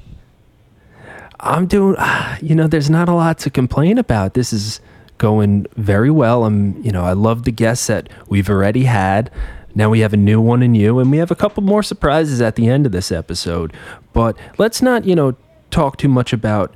I'm 1.41 1.67
doing, 1.67 1.97
you 2.41 2.55
know, 2.55 2.67
there's 2.67 2.89
not 2.89 3.09
a 3.09 3.13
lot 3.13 3.37
to 3.39 3.49
complain 3.49 3.97
about. 3.97 4.33
This 4.33 4.53
is 4.53 4.79
going 5.17 5.67
very 5.75 6.09
well. 6.09 6.45
I'm, 6.45 6.81
you 6.81 6.91
know, 6.91 7.03
I 7.03 7.13
love 7.13 7.43
the 7.43 7.51
guests 7.51 7.87
that 7.87 8.09
we've 8.29 8.49
already 8.49 8.85
had. 8.85 9.29
Now 9.75 9.89
we 9.89 10.01
have 10.01 10.13
a 10.13 10.17
new 10.17 10.39
one 10.39 10.61
in 10.61 10.75
you, 10.75 10.99
and 10.99 11.09
we 11.09 11.17
have 11.17 11.31
a 11.31 11.35
couple 11.35 11.63
more 11.63 11.83
surprises 11.83 12.41
at 12.41 12.55
the 12.55 12.67
end 12.67 12.85
of 12.85 12.91
this 12.91 13.11
episode. 13.11 13.73
But 14.13 14.37
let's 14.57 14.81
not, 14.81 15.05
you 15.05 15.15
know, 15.15 15.35
talk 15.71 15.97
too 15.97 16.09
much 16.09 16.33
about 16.33 16.73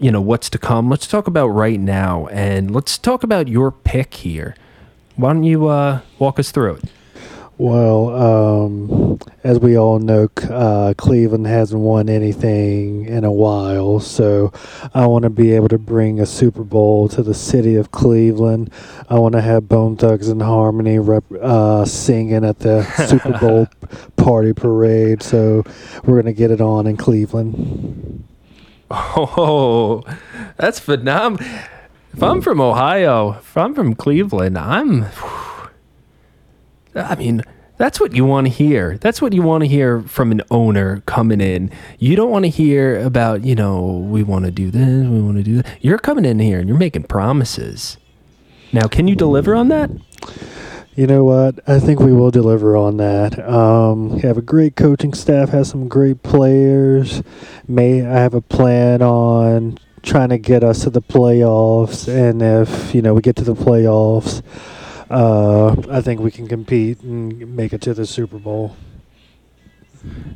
you 0.00 0.10
know 0.10 0.20
what's 0.20 0.50
to 0.50 0.58
come. 0.58 0.90
Let's 0.90 1.06
talk 1.06 1.26
about 1.26 1.48
right 1.48 1.80
now, 1.80 2.26
and 2.28 2.70
let's 2.70 2.98
talk 2.98 3.22
about 3.22 3.48
your 3.48 3.70
pick 3.70 4.14
here. 4.14 4.56
Why 5.14 5.32
don't 5.32 5.44
you 5.44 5.68
uh, 5.68 6.00
walk 6.18 6.38
us 6.38 6.50
through 6.50 6.74
it? 6.74 6.84
Well, 7.58 8.10
um, 8.14 9.18
as 9.42 9.58
we 9.58 9.78
all 9.78 9.98
know, 9.98 10.28
uh, 10.50 10.92
Cleveland 10.98 11.46
hasn't 11.46 11.80
won 11.80 12.10
anything 12.10 13.06
in 13.06 13.24
a 13.24 13.32
while, 13.32 13.98
so 13.98 14.52
I 14.92 15.06
want 15.06 15.22
to 15.22 15.30
be 15.30 15.52
able 15.52 15.68
to 15.68 15.78
bring 15.78 16.20
a 16.20 16.26
Super 16.26 16.62
Bowl 16.62 17.08
to 17.08 17.22
the 17.22 17.32
city 17.32 17.74
of 17.76 17.92
Cleveland. 17.92 18.70
I 19.08 19.18
want 19.18 19.32
to 19.36 19.40
have 19.40 19.70
Bone 19.70 19.96
Thugs 19.96 20.28
and 20.28 20.42
Harmony 20.42 20.98
rep- 20.98 21.32
uh, 21.40 21.86
singing 21.86 22.44
at 22.44 22.58
the 22.58 22.82
Super 23.08 23.38
Bowl 23.38 23.68
party 24.16 24.52
parade. 24.52 25.22
So 25.22 25.64
we're 26.04 26.20
gonna 26.20 26.34
get 26.34 26.50
it 26.50 26.60
on 26.60 26.86
in 26.86 26.98
Cleveland. 26.98 28.22
Oh, 28.90 30.02
that's 30.58 30.78
phenomenal. 30.78 31.48
If 32.12 32.22
I'm 32.22 32.42
from 32.42 32.60
Ohio, 32.60 33.32
if 33.32 33.56
I'm 33.56 33.74
from 33.74 33.94
Cleveland, 33.94 34.58
I'm. 34.58 35.06
I 36.96 37.14
mean, 37.14 37.42
that's 37.78 38.00
what 38.00 38.14
you 38.14 38.24
want 38.24 38.46
to 38.46 38.52
hear. 38.52 38.96
That's 38.98 39.20
what 39.20 39.32
you 39.32 39.42
want 39.42 39.62
to 39.62 39.68
hear 39.68 40.02
from 40.02 40.32
an 40.32 40.42
owner 40.50 41.02
coming 41.06 41.40
in. 41.40 41.70
You 41.98 42.16
don't 42.16 42.30
want 42.30 42.44
to 42.44 42.50
hear 42.50 42.98
about, 43.00 43.44
you 43.44 43.54
know, 43.54 44.04
we 44.08 44.22
want 44.22 44.46
to 44.46 44.50
do 44.50 44.70
this, 44.70 45.06
we 45.06 45.20
want 45.20 45.36
to 45.36 45.42
do 45.42 45.62
that. 45.62 45.78
You're 45.80 45.98
coming 45.98 46.24
in 46.24 46.38
here 46.38 46.58
and 46.58 46.68
you're 46.68 46.78
making 46.78 47.04
promises. 47.04 47.98
Now, 48.72 48.88
can 48.88 49.08
you 49.08 49.14
deliver 49.14 49.54
on 49.54 49.68
that? 49.68 49.90
You 50.96 51.06
know 51.06 51.24
what? 51.24 51.60
I 51.68 51.78
think 51.78 52.00
we 52.00 52.14
will 52.14 52.30
deliver 52.30 52.74
on 52.74 52.96
that. 52.96 53.38
Um, 53.46 54.18
have 54.20 54.38
a 54.38 54.42
great 54.42 54.76
coaching 54.76 55.12
staff, 55.12 55.50
has 55.50 55.68
some 55.68 55.88
great 55.88 56.22
players. 56.22 57.22
May 57.68 58.00
I 58.00 58.14
have 58.14 58.32
a 58.32 58.40
plan 58.40 59.02
on 59.02 59.76
trying 60.02 60.30
to 60.30 60.38
get 60.38 60.64
us 60.64 60.84
to 60.84 60.90
the 60.90 61.02
playoffs, 61.02 62.08
and 62.08 62.40
if 62.40 62.94
you 62.94 63.02
know 63.02 63.12
we 63.12 63.20
get 63.20 63.36
to 63.36 63.44
the 63.44 63.54
playoffs, 63.54 64.40
uh, 65.10 65.74
I 65.90 66.00
think 66.00 66.20
we 66.20 66.30
can 66.30 66.48
compete 66.48 67.00
and 67.00 67.54
make 67.54 67.72
it 67.72 67.80
to 67.82 67.94
the 67.94 68.06
Super 68.06 68.38
Bowl. 68.38 68.76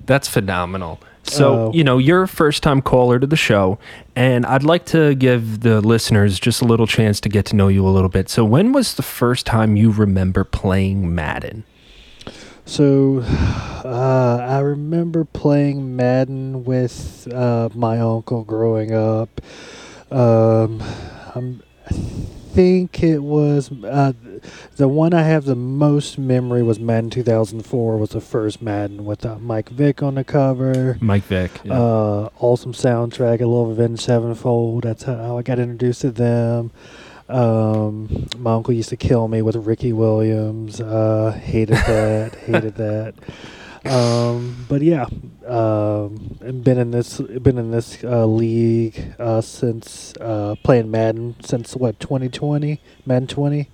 That's 0.07 0.29
phenomenal. 0.29 1.01
So, 1.23 1.69
Uh, 1.69 1.73
you 1.73 1.85
know, 1.85 1.99
you're 1.99 2.23
a 2.23 2.29
first 2.29 2.63
time 2.63 2.81
caller 2.83 3.19
to 3.19 3.27
the 3.27 3.37
show, 3.37 3.79
and 4.17 4.45
I'd 4.47 4.65
like 4.65 4.85
to 4.87 5.15
give 5.15 5.61
the 5.61 5.81
listeners 5.81 6.41
just 6.41 6.63
a 6.63 6.65
little 6.65 6.87
chance 6.87 7.21
to 7.21 7.29
get 7.29 7.45
to 7.47 7.57
know 7.57 7.69
you 7.69 7.87
a 7.87 7.91
little 7.91 8.09
bit. 8.09 8.29
So, 8.29 8.45
when 8.45 8.73
was 8.73 8.95
the 8.95 9.03
first 9.03 9.47
time 9.47 9.77
you 9.77 9.91
remember 9.93 10.45
playing 10.45 11.15
Madden? 11.15 11.65
So, 12.65 13.23
uh, 13.85 14.39
I 14.41 14.61
remember 14.61 15.25
playing 15.25 15.95
Madden 15.95 16.65
with 16.65 17.29
uh, 17.33 17.69
my 17.75 18.01
uncle 18.01 18.43
growing 18.43 18.95
up. 18.95 19.41
Um, 20.11 20.83
I'm, 21.35 21.63
think 22.55 23.03
it 23.03 23.21
was 23.21 23.71
uh, 23.85 24.13
the 24.77 24.89
one 24.89 25.15
I 25.15 25.23
have 25.23 25.45
the 25.45 25.55
most 25.55 26.19
memory 26.19 26.63
was 26.63 26.81
Madden 26.81 27.11
2004. 27.11 27.97
Was 27.97 28.11
the 28.11 28.21
first 28.21 28.61
Madden 28.61 29.05
with 29.05 29.25
uh, 29.25 29.39
Mike 29.39 29.69
Vick 29.69 30.03
on 30.03 30.17
the 30.17 30.25
cover. 30.25 30.99
Mike 31.01 31.25
Vick. 31.25 31.51
Uh, 31.69 32.29
awesome 32.39 32.73
soundtrack. 32.73 33.41
I 33.41 33.45
love 33.45 33.71
Avenged 33.71 34.03
Sevenfold. 34.03 34.85
That's 34.85 35.05
how 35.05 35.39
I 35.39 35.43
got 35.43 35.59
introduced 35.59 36.01
to 36.03 36.11
them. 36.11 36.73
Um, 37.29 38.27
my 38.39 38.55
uncle 38.55 38.75
used 38.75 38.89
to 38.89 38.97
kill 38.97 39.29
me 39.29 39.41
with 39.43 39.55
Ricky 39.55 39.93
Williams. 39.93 40.81
Uh, 40.81 41.39
hated 41.43 41.77
that. 41.77 42.35
hated 42.35 42.75
that. 42.77 43.15
Um, 43.85 44.67
but 44.69 44.83
yeah, 44.83 45.07
um, 45.47 46.39
and 46.41 46.63
been 46.63 46.79
in 46.79 46.91
this 46.91 47.19
been 47.19 47.57
in 47.57 47.71
this 47.71 48.05
uh, 48.05 48.27
league 48.27 49.15
uh, 49.19 49.41
since 49.41 50.13
uh, 50.21 50.55
playing 50.63 50.91
Madden 50.91 51.37
since 51.43 51.75
what 51.75 51.99
2020 51.99 52.79
Madden 53.07 53.27
20, 53.27 53.71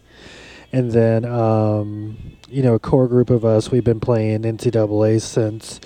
and 0.72 0.92
then 0.92 1.24
um, 1.24 2.16
you 2.48 2.62
know 2.62 2.74
a 2.74 2.78
core 2.78 3.08
group 3.08 3.30
of 3.30 3.44
us 3.44 3.72
we've 3.72 3.82
been 3.82 4.00
playing 4.00 4.42
NCAA 4.42 5.20
since 5.20 5.80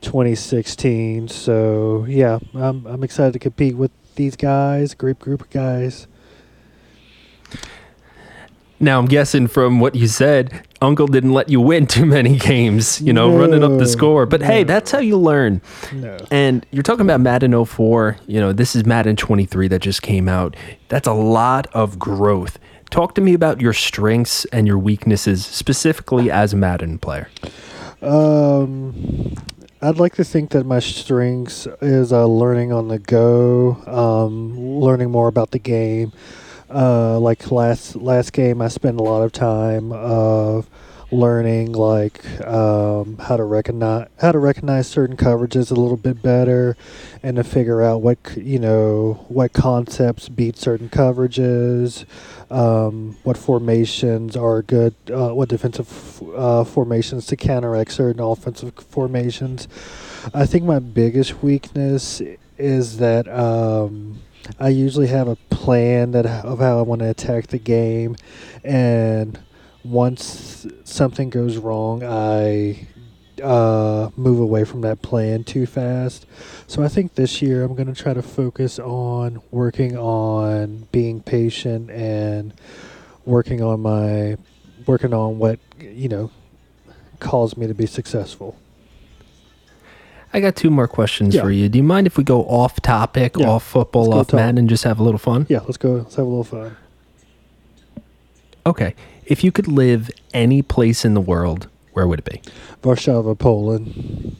2016. 0.00 1.28
So 1.28 2.06
yeah, 2.08 2.38
I'm 2.54 2.86
I'm 2.86 3.04
excited 3.04 3.34
to 3.34 3.38
compete 3.38 3.76
with 3.76 3.90
these 4.14 4.36
guys, 4.36 4.94
great 4.94 5.18
group 5.18 5.42
of 5.42 5.50
guys. 5.50 6.06
now, 8.80 8.98
I'm 8.98 9.06
guessing 9.06 9.46
from 9.46 9.80
what 9.80 9.94
you 9.94 10.06
said, 10.06 10.66
Uncle 10.86 11.08
didn't 11.08 11.32
let 11.32 11.48
you 11.48 11.60
win 11.60 11.86
too 11.96 12.06
many 12.06 12.36
games, 12.38 13.00
you 13.00 13.12
know, 13.12 13.36
running 13.36 13.64
up 13.64 13.78
the 13.78 13.86
score. 13.86 14.24
But 14.24 14.40
hey, 14.40 14.62
no. 14.62 14.64
that's 14.64 14.90
how 14.90 15.00
you 15.00 15.18
learn. 15.18 15.60
No. 15.92 16.16
And 16.30 16.64
you're 16.70 16.82
talking 16.84 17.02
about 17.02 17.20
Madden 17.20 17.64
04. 17.64 18.18
You 18.26 18.40
know, 18.40 18.52
this 18.52 18.76
is 18.76 18.86
Madden 18.86 19.16
23 19.16 19.68
that 19.68 19.80
just 19.80 20.02
came 20.02 20.28
out. 20.28 20.56
That's 20.88 21.08
a 21.08 21.12
lot 21.12 21.66
of 21.74 21.98
growth. 21.98 22.58
Talk 22.90 23.16
to 23.16 23.20
me 23.20 23.34
about 23.34 23.60
your 23.60 23.72
strengths 23.72 24.44
and 24.46 24.66
your 24.66 24.78
weaknesses, 24.78 25.44
specifically 25.44 26.30
as 26.30 26.52
a 26.52 26.56
Madden 26.56 26.98
player. 26.98 27.28
Um, 28.00 29.34
I'd 29.82 29.98
like 29.98 30.14
to 30.14 30.24
think 30.24 30.50
that 30.50 30.64
my 30.64 30.78
strengths 30.78 31.66
is 31.80 32.12
uh, 32.12 32.26
learning 32.26 32.72
on 32.72 32.86
the 32.88 33.00
go, 33.00 33.74
um, 33.86 34.56
learning 34.56 35.10
more 35.10 35.26
about 35.26 35.50
the 35.50 35.58
game. 35.58 36.12
Uh, 36.68 37.18
like 37.20 37.50
last 37.50 37.96
last 37.96 38.32
game, 38.32 38.60
I 38.60 38.68
spent 38.68 38.98
a 38.98 39.02
lot 39.02 39.22
of 39.22 39.32
time 39.32 39.92
of 39.92 40.68
learning 41.12 41.70
like 41.72 42.24
um, 42.44 43.16
how 43.18 43.36
to 43.36 43.44
recognize 43.44 44.08
how 44.20 44.32
to 44.32 44.38
recognize 44.38 44.88
certain 44.88 45.16
coverages 45.16 45.70
a 45.70 45.74
little 45.74 45.96
bit 45.96 46.22
better, 46.22 46.76
and 47.22 47.36
to 47.36 47.44
figure 47.44 47.82
out 47.82 48.02
what 48.02 48.18
you 48.36 48.58
know 48.58 49.24
what 49.28 49.52
concepts 49.52 50.28
beat 50.28 50.56
certain 50.56 50.88
coverages, 50.88 52.04
um, 52.50 53.16
what 53.22 53.36
formations 53.36 54.36
are 54.36 54.62
good, 54.62 54.94
uh, 55.12 55.28
what 55.28 55.48
defensive 55.48 56.20
uh, 56.34 56.64
formations 56.64 57.26
to 57.26 57.36
counteract 57.36 57.92
certain 57.92 58.20
offensive 58.20 58.74
formations. 58.74 59.68
I 60.34 60.46
think 60.46 60.64
my 60.64 60.80
biggest 60.80 61.42
weakness 61.42 62.20
is 62.58 62.98
that 62.98 63.28
um, 63.28 64.20
I 64.58 64.68
usually 64.68 65.08
have 65.08 65.28
a 65.28 65.36
plan 65.36 66.12
that 66.12 66.26
of 66.26 66.58
how 66.58 66.78
I 66.78 66.82
want 66.82 67.00
to 67.00 67.10
attack 67.10 67.48
the 67.48 67.58
game, 67.58 68.16
and 68.64 69.38
once 69.84 70.66
something 70.84 71.30
goes 71.30 71.56
wrong, 71.56 72.02
I 72.04 72.86
uh, 73.42 74.10
move 74.16 74.40
away 74.40 74.64
from 74.64 74.80
that 74.82 75.02
plan 75.02 75.44
too 75.44 75.66
fast. 75.66 76.26
So 76.66 76.82
I 76.82 76.88
think 76.88 77.14
this 77.14 77.42
year 77.42 77.62
I'm 77.64 77.74
going 77.74 77.92
to 77.92 78.00
try 78.00 78.14
to 78.14 78.22
focus 78.22 78.78
on 78.78 79.42
working 79.50 79.96
on 79.96 80.88
being 80.92 81.20
patient 81.20 81.90
and 81.90 82.54
working 83.24 83.62
on 83.62 83.80
my 83.80 84.36
working 84.86 85.12
on 85.12 85.38
what 85.38 85.58
you 85.80 86.08
know 86.08 86.30
caused 87.18 87.56
me 87.56 87.66
to 87.66 87.74
be 87.74 87.86
successful. 87.86 88.56
I 90.36 90.40
got 90.40 90.54
two 90.54 90.68
more 90.70 90.86
questions 90.86 91.34
Yeah. 91.34 91.40
for 91.40 91.50
you. 91.50 91.68
Do 91.70 91.78
you 91.78 91.82
mind 91.82 92.06
if 92.06 92.18
we 92.18 92.22
go 92.24 92.42
off 92.44 92.80
topic, 92.82 93.36
Yeah. 93.38 93.48
off 93.48 93.64
football, 93.64 94.12
off 94.12 94.26
talk. 94.28 94.34
Madden, 94.38 94.58
and 94.58 94.68
just 94.68 94.84
have 94.84 95.00
a 95.00 95.02
little 95.02 95.18
fun? 95.18 95.46
Yeah, 95.48 95.60
let's 95.60 95.78
go. 95.78 95.94
Let's 95.94 96.16
have 96.16 96.26
a 96.26 96.28
little 96.28 96.44
fun. 96.44 96.76
Okay. 98.66 98.94
If 99.24 99.42
you 99.42 99.50
could 99.50 99.66
live 99.66 100.10
any 100.34 100.60
place 100.62 101.04
in 101.04 101.14
the 101.14 101.20
world, 101.20 101.68
where 101.94 102.06
would 102.06 102.18
it 102.20 102.24
be? 102.26 102.42
Warszawa, 102.82 103.38
Poland. 103.38 104.36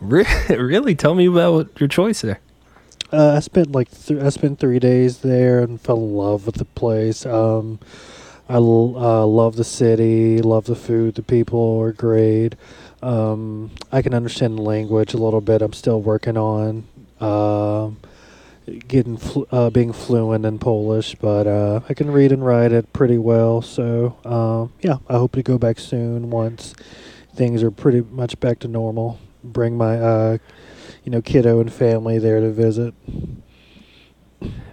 Re- 0.00 0.26
really? 0.50 0.94
Tell 0.94 1.14
me 1.14 1.26
about 1.26 1.70
your 1.80 1.88
choice 1.88 2.20
there. 2.20 2.40
Uh, 3.12 3.34
I 3.36 3.40
spent 3.40 3.72
like 3.72 3.90
th- 3.90 4.20
I 4.22 4.28
spent 4.30 4.58
three 4.58 4.78
days 4.78 5.18
there 5.18 5.60
and 5.60 5.80
fell 5.80 5.96
in 5.98 6.14
love 6.14 6.46
with 6.46 6.56
the 6.56 6.64
place. 6.64 7.24
Um, 7.26 7.78
I 8.48 8.54
l- 8.54 8.94
uh, 8.96 9.24
love 9.26 9.56
the 9.56 9.64
city, 9.64 10.40
love 10.42 10.64
the 10.66 10.74
food, 10.74 11.14
the 11.14 11.22
people 11.22 11.78
are 11.80 11.92
great. 11.92 12.56
Um, 13.02 13.70
I 13.90 14.02
can 14.02 14.14
understand 14.14 14.58
the 14.58 14.62
language 14.62 15.14
a 15.14 15.18
little 15.18 15.40
bit. 15.40 15.60
I'm 15.62 15.72
still 15.72 16.00
working 16.00 16.36
on 16.36 16.84
um, 17.20 17.98
getting 18.86 19.16
flu- 19.16 19.46
uh, 19.50 19.70
being 19.70 19.92
fluent 19.92 20.44
in 20.44 20.58
Polish, 20.58 21.16
but 21.16 21.46
uh, 21.46 21.80
I 21.88 21.94
can 21.94 22.10
read 22.10 22.32
and 22.32 22.44
write 22.44 22.72
it 22.72 22.92
pretty 22.92 23.18
well. 23.18 23.60
So 23.62 24.16
um, 24.24 24.72
yeah, 24.80 24.98
I 25.08 25.14
hope 25.14 25.32
to 25.32 25.42
go 25.42 25.58
back 25.58 25.78
soon 25.78 26.30
once 26.30 26.74
things 27.34 27.62
are 27.62 27.70
pretty 27.70 28.02
much 28.10 28.38
back 28.40 28.58
to 28.60 28.68
normal. 28.68 29.18
Bring 29.42 29.76
my 29.76 29.98
uh, 29.98 30.38
you 31.04 31.10
know 31.10 31.22
kiddo 31.22 31.60
and 31.60 31.72
family 31.72 32.18
there 32.18 32.40
to 32.40 32.50
visit. 32.52 32.94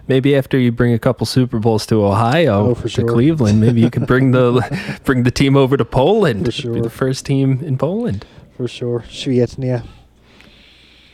Maybe 0.08 0.34
after 0.34 0.58
you 0.58 0.72
bring 0.72 0.92
a 0.92 0.98
couple 0.98 1.24
Super 1.26 1.58
Bowls 1.58 1.86
to 1.86 2.04
Ohio, 2.04 2.70
Oh, 2.70 2.74
to 2.74 2.88
sure. 2.88 3.06
Cleveland, 3.06 3.60
maybe 3.60 3.80
you 3.80 3.90
could 3.90 4.06
bring 4.06 4.32
the 4.32 4.60
bring 5.04 5.22
the 5.22 5.30
team 5.30 5.56
over 5.56 5.76
to 5.76 5.84
Poland. 5.84 6.52
For 6.54 6.72
Be 6.72 6.80
the 6.80 6.90
first 6.90 7.24
team 7.26 7.60
in 7.62 7.78
Poland. 7.78 8.24
For 8.56 8.66
sure. 8.68 9.04
Świetnie. 9.08 9.82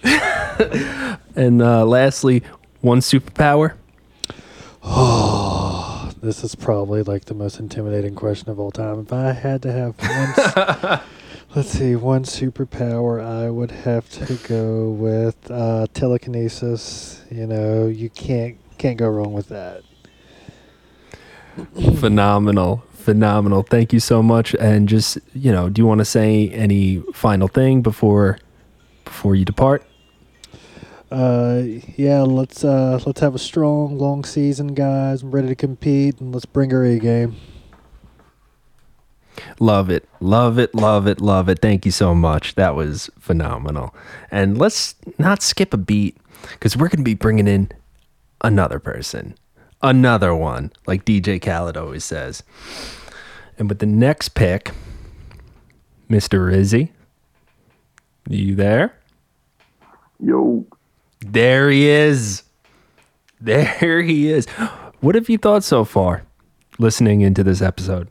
And 1.37 1.61
uh, 1.61 1.85
lastly, 1.85 2.43
one 2.81 3.01
superpower. 3.01 3.75
Oh, 4.83 6.11
this 6.23 6.43
is 6.43 6.55
probably 6.55 7.03
like 7.03 7.27
the 7.27 7.35
most 7.35 7.61
intimidating 7.61 8.15
question 8.15 8.49
of 8.49 8.59
all 8.59 8.71
time. 8.71 9.01
If 9.01 9.13
I 9.13 9.33
had 9.33 9.61
to 9.63 9.73
have 9.73 9.95
one, 9.99 11.01
let's 11.55 11.71
see, 11.71 11.97
one 11.97 12.25
superpower, 12.25 13.25
I 13.25 13.51
would 13.51 13.71
have 13.71 14.09
to 14.11 14.35
go 14.49 14.91
with 14.91 15.51
uh, 15.51 15.87
telekinesis. 15.95 17.23
You 17.31 17.47
know, 17.47 17.87
you 17.87 18.11
can't 18.11 18.59
can't 18.79 18.99
go 18.99 19.09
wrong 19.09 19.33
with 19.33 19.49
that. 19.49 19.83
phenomenal, 21.99 22.85
phenomenal. 22.93 23.63
Thank 23.63 23.93
you 23.93 24.01
so 24.01 24.23
much. 24.23 24.55
And 24.55 24.89
just 24.89 25.19
you 25.35 25.53
know, 25.53 25.69
do 25.69 25.81
you 25.81 25.87
want 25.87 26.01
to 26.01 26.05
say 26.05 26.51
any 26.51 27.03
final 27.13 27.49
thing 27.49 27.83
before 27.83 28.39
before 29.05 29.35
you 29.35 29.45
depart? 29.45 29.87
Uh, 31.11 31.63
yeah, 31.97 32.23
let's 32.23 32.65
uh, 32.65 33.01
let's 33.07 33.21
have 33.21 33.35
a 33.35 33.39
strong, 33.39 33.97
long 33.97 34.25
season, 34.25 34.75
guys. 34.75 35.23
I'm 35.23 35.31
ready 35.31 35.49
to 35.49 35.55
compete, 35.55 36.21
and 36.21 36.35
let's 36.35 36.47
bring 36.47 36.75
our 36.75 36.85
A 36.85 36.99
game. 36.99 37.37
Love 39.61 39.91
it. 39.91 40.09
Love 40.21 40.59
it. 40.59 40.75
Love 40.75 41.07
it. 41.07 41.21
Love 41.21 41.49
it. 41.49 41.61
Thank 41.61 41.85
you 41.85 41.93
so 41.93 42.15
much. 42.15 42.55
That 42.55 42.75
was 42.75 43.11
phenomenal. 43.19 43.95
And 44.31 44.59
let's 44.59 44.95
not 45.19 45.43
skip 45.43 45.73
a 45.75 45.77
beat 45.77 46.17
because 46.53 46.77
we're 46.77 46.89
going 46.89 46.99
to 46.99 47.05
be 47.05 47.15
bringing 47.15 47.49
in 47.49 47.71
another 48.43 48.79
person, 48.79 49.35
another 49.83 50.35
one, 50.35 50.73
like 50.87 51.05
DJ 51.05 51.41
Khaled 51.43 51.77
always 51.77 52.05
says. 52.05 52.43
And 53.59 53.69
with 53.69 53.79
the 53.79 53.87
next 53.87 54.31
pick, 54.31 54.71
Mr. 56.11 56.47
Rizzie, 56.47 56.91
you 58.29 58.55
there? 58.55 58.95
Yo, 60.21 60.67
There 61.21 61.71
he 61.71 61.89
is. 61.89 62.43
There 63.41 64.03
he 64.03 64.31
is. 64.31 64.47
What 65.01 65.15
have 65.15 65.29
you 65.29 65.39
thought 65.39 65.65
so 65.65 65.85
far 65.85 66.23
listening 66.79 67.21
into 67.21 67.43
this 67.45 67.61
episode? 67.63 68.09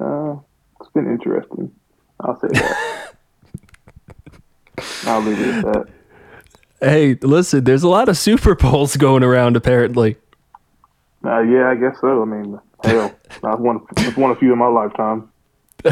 Uh, 0.00 0.36
it's 0.80 0.90
been 0.90 1.06
interesting. 1.06 1.70
I'll 2.20 2.38
say 2.40 2.48
that. 2.52 3.14
I'll 5.04 5.20
leave 5.20 5.40
it 5.40 5.54
at 5.56 5.64
that. 5.64 5.86
Hey, 6.80 7.14
listen, 7.14 7.64
there's 7.64 7.82
a 7.82 7.88
lot 7.88 8.08
of 8.08 8.16
Super 8.16 8.54
Bowls 8.54 8.96
going 8.96 9.22
around 9.22 9.56
apparently. 9.56 10.16
Uh, 11.24 11.40
yeah, 11.40 11.68
I 11.68 11.74
guess 11.74 12.00
so. 12.00 12.22
I 12.22 12.24
mean, 12.24 12.58
hell, 12.82 13.14
I've 13.44 13.60
won, 13.60 13.80
I've 13.98 14.16
won 14.16 14.30
a 14.30 14.36
few 14.36 14.52
in 14.52 14.58
my 14.58 14.68
lifetime. 14.68 15.30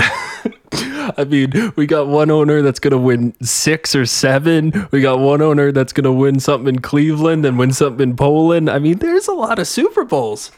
I 1.17 1.25
mean, 1.27 1.73
we 1.77 1.87
got 1.87 2.09
one 2.09 2.31
owner 2.31 2.63
that's 2.63 2.81
going 2.81 2.93
to 2.93 2.99
win 2.99 3.35
six 3.43 3.95
or 3.95 4.07
seven. 4.07 4.89
We 4.91 5.01
got 5.01 5.19
one 5.19 5.41
owner 5.43 5.73
that's 5.73 5.93
going 5.93 6.05
to 6.05 6.13
win 6.13 6.41
something 6.41 6.77
in 6.77 6.81
Cleveland 6.81 7.45
and 7.45 7.59
win 7.59 7.73
something 7.73 8.11
in 8.11 8.17
Poland. 8.17 8.71
I 8.71 8.79
mean, 8.79 8.99
there's 8.99 9.29
a 9.29 9.33
lot 9.33 9.59
of 9.59 9.67
Super 9.67 10.05
Bowls. 10.05 10.51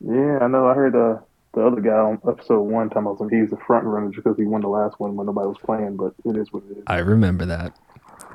Yeah, 0.00 0.38
I 0.40 0.46
know. 0.48 0.66
I 0.66 0.74
heard 0.74 0.96
uh, 0.96 1.18
the 1.54 1.66
other 1.66 1.80
guy 1.80 1.90
on 1.90 2.20
episode 2.28 2.60
one 2.60 2.88
talking 2.88 3.02
about 3.02 3.18
some 3.18 3.28
he's 3.28 3.50
the 3.50 3.56
front 3.66 3.84
runner 3.84 4.10
because 4.10 4.36
he 4.36 4.44
won 4.44 4.60
the 4.60 4.68
last 4.68 5.00
one 5.00 5.16
when 5.16 5.26
nobody 5.26 5.48
was 5.48 5.58
playing, 5.58 5.96
but 5.96 6.14
it 6.24 6.36
is 6.36 6.52
what 6.52 6.62
it 6.70 6.78
is. 6.78 6.82
I 6.86 6.98
remember 6.98 7.44
that. 7.46 7.76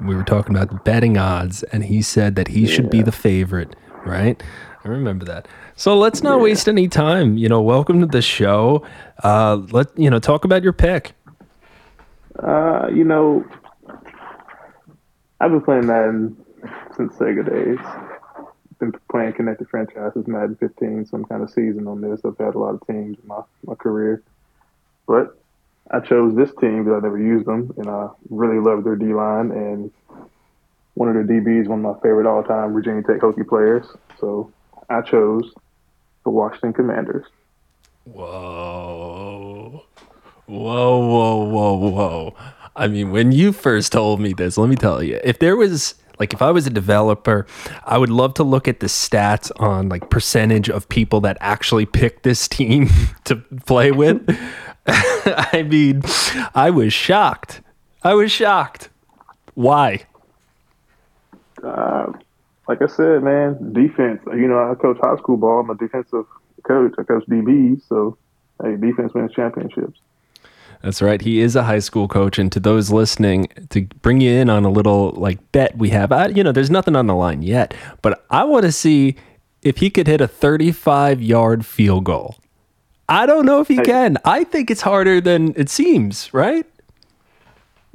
We 0.01 0.15
were 0.15 0.23
talking 0.23 0.55
about 0.55 0.69
the 0.69 0.79
betting 0.83 1.17
odds, 1.17 1.63
and 1.63 1.85
he 1.85 2.01
said 2.01 2.35
that 2.35 2.49
he 2.49 2.67
should 2.67 2.89
be 2.89 3.01
the 3.01 3.13
favorite, 3.13 3.75
right? 4.05 4.41
I 4.83 4.89
remember 4.89 5.23
that. 5.25 5.47
So 5.75 5.97
let's 5.97 6.21
not 6.21 6.41
waste 6.41 6.67
any 6.67 6.87
time. 6.87 7.37
You 7.37 7.47
know, 7.47 7.61
welcome 7.61 8.01
to 8.01 8.05
the 8.05 8.21
show. 8.21 8.85
Uh, 9.23 9.61
let 9.71 9.97
you 9.97 10.09
know, 10.09 10.19
talk 10.19 10.43
about 10.43 10.63
your 10.63 10.73
pick. 10.73 11.13
Uh, 12.43 12.87
you 12.93 13.05
know, 13.05 13.45
I've 15.39 15.51
been 15.51 15.61
playing 15.61 15.87
Madden 15.87 16.35
since 16.97 17.13
Sega 17.15 17.49
days. 17.49 17.79
Been 18.79 18.93
playing 19.09 19.33
connected 19.33 19.69
franchises, 19.69 20.27
Madden 20.27 20.57
15, 20.57 21.05
some 21.05 21.25
kind 21.25 21.41
of 21.41 21.49
season 21.49 21.87
on 21.87 22.01
this. 22.01 22.21
I've 22.25 22.37
had 22.37 22.55
a 22.55 22.59
lot 22.59 22.75
of 22.75 22.85
teams 22.87 23.17
in 23.21 23.27
my, 23.27 23.41
my 23.65 23.75
career. 23.75 24.21
But 25.07 25.37
I 25.91 25.99
chose 25.99 26.35
this 26.35 26.49
team 26.59 26.83
because 26.83 26.97
I 26.97 27.03
never 27.03 27.19
used 27.19 27.45
them, 27.45 27.73
and 27.77 27.89
I 27.89 28.09
really 28.29 28.59
love 28.59 28.83
their 28.83 28.95
D 28.95 29.13
line. 29.13 29.51
And 29.51 29.91
one 30.95 31.09
of 31.09 31.15
their 31.15 31.23
DBs, 31.23 31.67
one 31.67 31.85
of 31.85 31.95
my 31.95 32.01
favorite 32.01 32.27
all 32.27 32.43
time 32.43 32.73
Virginia 32.73 33.03
Tech 33.03 33.21
Hokie 33.21 33.47
players. 33.47 33.85
So 34.19 34.51
I 34.89 35.01
chose 35.01 35.53
the 36.23 36.31
Washington 36.31 36.73
Commanders. 36.73 37.25
Whoa. 38.05 39.83
Whoa, 40.47 40.99
whoa, 40.99 41.43
whoa, 41.45 41.89
whoa. 41.89 42.35
I 42.75 42.87
mean, 42.87 43.11
when 43.11 43.31
you 43.31 43.51
first 43.51 43.91
told 43.91 44.19
me 44.19 44.33
this, 44.33 44.57
let 44.57 44.69
me 44.69 44.75
tell 44.75 45.01
you, 45.01 45.19
if 45.23 45.39
there 45.39 45.55
was 45.55 45.95
like 46.19 46.33
if 46.33 46.41
I 46.41 46.51
was 46.51 46.67
a 46.67 46.69
developer, 46.69 47.45
I 47.83 47.97
would 47.97 48.09
love 48.09 48.33
to 48.35 48.43
look 48.43 48.67
at 48.67 48.79
the 48.79 48.87
stats 48.87 49.51
on 49.57 49.89
like 49.89 50.09
percentage 50.09 50.69
of 50.69 50.87
people 50.89 51.21
that 51.21 51.37
actually 51.39 51.85
pick 51.85 52.23
this 52.23 52.47
team 52.55 52.89
to 53.25 53.37
play 53.65 53.91
with. 53.91 54.23
I 54.87 55.65
mean, 55.67 56.03
I 56.53 56.69
was 56.69 56.93
shocked. 56.93 57.61
I 58.03 58.13
was 58.13 58.31
shocked. 58.31 58.89
Why? 59.55 60.05
Uh, 61.63 62.11
like 62.67 62.81
I 62.81 62.87
said, 62.87 63.23
man, 63.23 63.73
defense. 63.73 64.21
You 64.27 64.47
know, 64.47 64.71
I 64.71 64.75
coach 64.75 64.97
high 65.01 65.17
school 65.17 65.37
ball. 65.37 65.61
I'm 65.61 65.69
a 65.69 65.75
defensive 65.75 66.25
coach. 66.63 66.93
I 66.99 67.03
coach 67.03 67.23
DBs, 67.27 67.87
so 67.87 68.17
hey, 68.63 68.75
defense 68.75 69.13
wins 69.13 69.33
championships. 69.33 69.99
That's 70.85 71.01
right. 71.01 71.19
He 71.19 71.39
is 71.39 71.55
a 71.55 71.63
high 71.63 71.79
school 71.79 72.07
coach, 72.07 72.37
and 72.37 72.51
to 72.51 72.59
those 72.59 72.91
listening, 72.91 73.47
to 73.71 73.87
bring 74.03 74.21
you 74.21 74.29
in 74.29 74.51
on 74.51 74.65
a 74.65 74.69
little 74.69 75.13
like 75.13 75.39
bet 75.51 75.75
we 75.75 75.89
have. 75.89 76.11
I, 76.11 76.27
you 76.27 76.43
know, 76.43 76.51
there's 76.51 76.69
nothing 76.69 76.95
on 76.95 77.07
the 77.07 77.15
line 77.15 77.41
yet, 77.41 77.73
but 78.03 78.23
I 78.29 78.43
want 78.43 78.65
to 78.65 78.71
see 78.71 79.15
if 79.63 79.77
he 79.77 79.89
could 79.89 80.05
hit 80.05 80.21
a 80.21 80.27
35 80.27 81.23
yard 81.23 81.65
field 81.65 82.03
goal. 82.03 82.35
I 83.09 83.25
don't 83.25 83.47
know 83.47 83.61
if 83.61 83.67
he 83.67 83.77
can. 83.77 84.19
I 84.25 84.43
think 84.43 84.69
it's 84.69 84.81
harder 84.81 85.19
than 85.19 85.55
it 85.57 85.69
seems. 85.69 86.31
Right? 86.35 86.67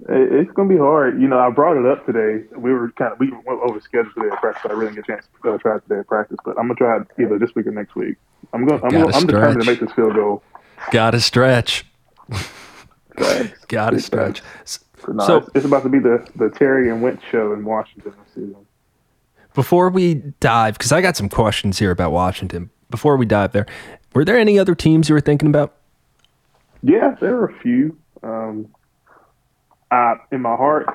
It's 0.08 0.50
gonna 0.54 0.68
be 0.68 0.76
hard. 0.76 1.22
You 1.22 1.28
know, 1.28 1.38
I 1.38 1.48
brought 1.50 1.76
it 1.76 1.86
up 1.86 2.04
today. 2.06 2.44
We 2.56 2.72
were 2.72 2.90
kind 2.90 3.12
of 3.12 3.20
we 3.20 3.30
went 3.30 3.60
over 3.62 3.80
schedule 3.80 4.10
today 4.14 4.30
at 4.32 4.40
practice. 4.40 4.68
I 4.68 4.74
really 4.74 4.94
didn't 4.94 5.06
get 5.06 5.14
a 5.14 5.16
chance 5.18 5.26
to 5.44 5.58
try 5.58 5.76
it 5.76 5.82
today 5.82 6.00
at 6.00 6.08
practice, 6.08 6.38
but 6.44 6.58
I'm 6.58 6.66
gonna 6.66 6.74
try 6.74 6.96
it 6.96 7.22
either 7.22 7.38
this 7.38 7.54
week 7.54 7.68
or 7.68 7.70
next 7.70 7.94
week. 7.94 8.16
I'm 8.52 8.66
going. 8.66 8.82
I'm, 8.82 8.90
gonna, 8.90 9.14
I'm 9.14 9.26
determined 9.26 9.60
to 9.60 9.70
make 9.70 9.78
this 9.78 9.92
field 9.92 10.16
goal. 10.16 10.42
Got 10.90 11.12
to 11.12 11.20
stretch. 11.20 11.84
Facts. 13.16 13.64
Got 13.66 13.90
to 13.90 14.00
stretch. 14.00 14.40
facts. 14.40 14.80
No, 15.08 15.24
So- 15.26 15.36
it's, 15.38 15.48
it's 15.54 15.64
about 15.66 15.82
to 15.84 15.88
be 15.88 15.98
the 15.98 16.26
the 16.36 16.50
Terry 16.50 16.90
and 16.90 17.02
Wentz 17.02 17.22
show 17.30 17.52
in 17.52 17.64
Washington 17.64 18.12
this 18.24 18.34
season. 18.34 18.66
Before 19.54 19.88
we 19.90 20.14
dive, 20.40 20.78
because 20.78 20.92
I 20.92 21.00
got 21.00 21.16
some 21.16 21.28
questions 21.28 21.78
here 21.78 21.90
about 21.90 22.12
Washington. 22.12 22.70
Before 22.90 23.16
we 23.16 23.26
dive 23.26 23.52
there, 23.52 23.66
were 24.14 24.24
there 24.24 24.38
any 24.38 24.58
other 24.58 24.74
teams 24.74 25.08
you 25.08 25.14
were 25.14 25.20
thinking 25.20 25.48
about? 25.48 25.74
Yeah, 26.82 27.14
there 27.20 27.36
are 27.36 27.46
a 27.48 27.58
few. 27.60 27.96
Um, 28.22 28.68
I, 29.90 30.14
in 30.30 30.40
my 30.42 30.54
heart, 30.54 30.86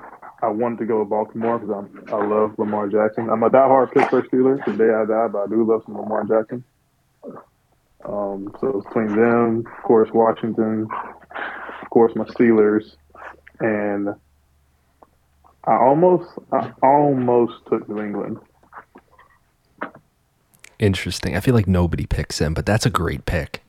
I 0.42 0.48
wanted 0.48 0.80
to 0.80 0.86
go 0.86 1.00
to 1.00 1.06
Baltimore 1.06 1.60
because 1.60 1.86
I 2.14 2.26
love 2.26 2.58
Lamar 2.58 2.88
Jackson. 2.88 3.30
I'm 3.30 3.44
a 3.44 3.50
diehard 3.50 3.94
Pittsburgh 3.94 4.26
Steeler. 4.32 4.64
Today 4.64 4.94
I 4.94 5.06
die, 5.06 5.28
but 5.28 5.44
I 5.44 5.48
do 5.48 5.64
love 5.70 5.84
some 5.86 5.98
Lamar 5.98 6.24
Jackson. 6.24 6.64
Um, 8.08 8.54
so 8.60 8.78
it's 8.78 8.86
between 8.88 9.08
them, 9.20 9.64
of 9.78 9.84
course, 9.84 10.10
Washington, 10.14 10.88
of 11.82 11.90
course, 11.90 12.14
my 12.16 12.26
Steelers, 12.26 12.96
and 13.60 14.10
I 15.64 15.74
almost, 15.76 16.30
I 16.52 16.72
almost 16.84 17.54
took 17.68 17.90
New 17.90 18.00
England. 18.02 18.38
Interesting. 20.78 21.36
I 21.36 21.40
feel 21.40 21.56
like 21.56 21.68
nobody 21.68 22.06
picks 22.06 22.38
them, 22.40 22.54
but 22.54 22.66
that's 22.66 22.86
a 22.86 22.90
great 22.90 23.26
pick. 23.26 23.64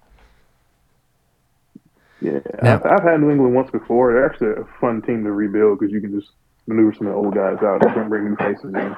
Yeah, 2.21 2.41
Now- 2.63 2.75
I've, 2.75 2.87
I've 2.87 3.03
had 3.05 3.21
New 3.21 3.31
England 3.31 3.55
once 3.55 3.71
before. 3.71 4.13
They're 4.13 4.27
actually 4.27 4.51
a 4.63 4.67
fun 4.81 5.03
team 5.03 5.25
to 5.25 5.33
rebuild 5.33 5.79
because 5.79 5.93
you 5.93 6.01
can 6.01 6.19
just 6.19 6.33
maneuver 6.67 6.93
some 6.95 7.07
of 7.07 7.13
the 7.13 7.19
old 7.19 7.35
guys 7.35 7.59
out 7.63 7.85
and 7.97 8.09
bring 8.11 8.25
new 8.25 8.37
faces 8.37 8.75
in. 8.75 8.97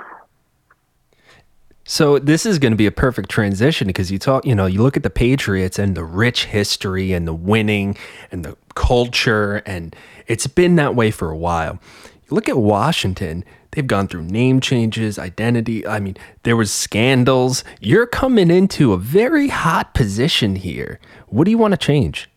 So 1.90 2.18
this 2.18 2.44
is 2.44 2.58
going 2.58 2.72
to 2.72 2.76
be 2.76 2.84
a 2.84 2.92
perfect 2.92 3.30
transition 3.30 3.86
because 3.86 4.10
you 4.12 4.18
talk, 4.18 4.44
you 4.44 4.54
know, 4.54 4.66
you 4.66 4.82
look 4.82 4.98
at 4.98 5.02
the 5.02 5.08
Patriots 5.08 5.78
and 5.78 5.94
the 5.94 6.04
rich 6.04 6.44
history 6.44 7.14
and 7.14 7.26
the 7.26 7.32
winning 7.32 7.96
and 8.30 8.44
the 8.44 8.58
culture, 8.74 9.62
and 9.64 9.96
it's 10.26 10.46
been 10.46 10.76
that 10.76 10.94
way 10.94 11.10
for 11.10 11.30
a 11.30 11.36
while. 11.36 11.78
You 12.04 12.34
look 12.34 12.46
at 12.46 12.58
Washington; 12.58 13.42
they've 13.70 13.86
gone 13.86 14.06
through 14.06 14.24
name 14.24 14.60
changes, 14.60 15.18
identity. 15.18 15.86
I 15.86 15.98
mean, 15.98 16.18
there 16.42 16.56
was 16.56 16.70
scandals. 16.70 17.64
You're 17.80 18.06
coming 18.06 18.50
into 18.50 18.92
a 18.92 18.98
very 18.98 19.48
hot 19.48 19.94
position 19.94 20.56
here. 20.56 21.00
What 21.28 21.44
do 21.44 21.50
you 21.50 21.58
want 21.58 21.72
to 21.72 21.78
change? 21.78 22.28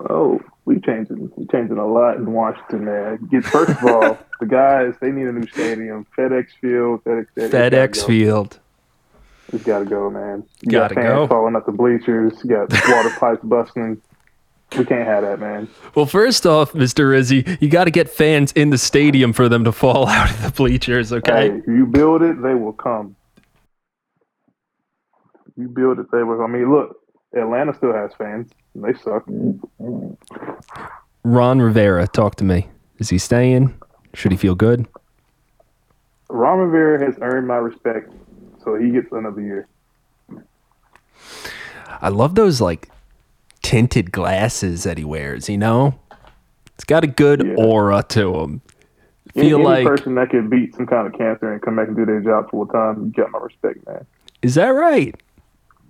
Oh, 0.00 0.40
we 0.66 0.78
changing 0.80 1.30
we 1.36 1.46
changing 1.46 1.78
a 1.78 1.86
lot 1.86 2.16
in 2.16 2.30
Washington, 2.32 2.84
man. 2.84 3.28
Get 3.30 3.44
first 3.44 3.70
of 3.70 3.84
all, 3.84 4.18
the 4.40 4.46
guys 4.46 4.94
they 5.00 5.10
need 5.10 5.26
a 5.26 5.32
new 5.32 5.46
stadium, 5.46 6.06
FedEx 6.16 6.48
Field, 6.60 7.02
FedEx 7.04 7.30
Stadium. 7.30 7.50
FedEx 7.52 8.06
Field. 8.06 8.60
It's 9.52 9.62
got 9.64 9.78
to 9.78 9.84
go, 9.84 10.10
man. 10.10 10.42
You 10.62 10.72
Gotta 10.72 10.94
got 10.94 11.02
fans 11.02 11.14
go. 11.14 11.26
falling 11.28 11.54
out 11.54 11.66
the 11.66 11.72
bleachers. 11.72 12.32
You 12.42 12.50
got 12.50 12.72
water 12.88 13.10
pipes 13.10 13.44
busting. 13.44 14.02
We 14.76 14.84
can't 14.84 15.06
have 15.06 15.22
that, 15.22 15.38
man. 15.38 15.68
Well, 15.94 16.06
first 16.06 16.44
off, 16.44 16.72
Mr. 16.72 17.08
Rizzie, 17.08 17.56
you 17.62 17.68
got 17.68 17.84
to 17.84 17.92
get 17.92 18.10
fans 18.10 18.50
in 18.52 18.70
the 18.70 18.78
stadium 18.78 19.32
for 19.32 19.48
them 19.48 19.62
to 19.62 19.70
fall 19.70 20.06
out 20.08 20.28
of 20.30 20.42
the 20.42 20.50
bleachers. 20.50 21.12
Okay. 21.12 21.50
Hey, 21.50 21.62
you 21.68 21.86
build 21.86 22.22
it, 22.22 22.42
they 22.42 22.54
will 22.54 22.72
come. 22.72 23.14
You 25.56 25.68
build 25.68 26.00
it, 26.00 26.10
they 26.10 26.24
will. 26.24 26.42
I 26.42 26.48
mean, 26.48 26.70
look, 26.70 26.96
Atlanta 27.34 27.72
still 27.74 27.92
has 27.92 28.10
fans. 28.18 28.50
They 28.82 28.92
suck. 28.94 29.24
Ron 31.24 31.60
Rivera, 31.60 32.06
talk 32.06 32.36
to 32.36 32.44
me. 32.44 32.68
Is 32.98 33.08
he 33.10 33.18
staying? 33.18 33.74
Should 34.14 34.32
he 34.32 34.36
feel 34.38 34.54
good? 34.54 34.86
Ron 36.28 36.58
Rivera 36.58 37.04
has 37.04 37.16
earned 37.20 37.46
my 37.46 37.56
respect, 37.56 38.12
so 38.62 38.76
he 38.76 38.90
gets 38.90 39.10
another 39.12 39.40
year. 39.40 39.68
I 42.00 42.08
love 42.08 42.34
those 42.34 42.60
like 42.60 42.88
tinted 43.62 44.12
glasses 44.12 44.82
that 44.84 44.98
he 44.98 45.04
wears, 45.04 45.48
you 45.48 45.58
know? 45.58 45.98
It's 46.74 46.84
got 46.84 47.04
a 47.04 47.06
good 47.06 47.44
Yeah. 47.46 47.54
aura 47.64 48.02
to 48.10 48.34
him. 48.40 48.60
Any, 49.34 49.48
Feel 49.48 49.58
any 49.58 49.64
like 49.64 49.86
person 49.86 50.14
that 50.16 50.30
could 50.30 50.50
beat 50.50 50.74
some 50.74 50.86
kind 50.86 51.06
of 51.06 51.14
cancer 51.14 51.50
and 51.52 51.60
come 51.62 51.76
back 51.76 51.88
and 51.88 51.96
do 51.96 52.04
their 52.04 52.20
job 52.20 52.50
full 52.50 52.66
time, 52.66 53.06
you 53.06 53.10
got 53.12 53.30
my 53.30 53.38
respect, 53.38 53.86
man. 53.86 54.04
Is 54.42 54.54
that 54.56 54.68
right? 54.68 55.14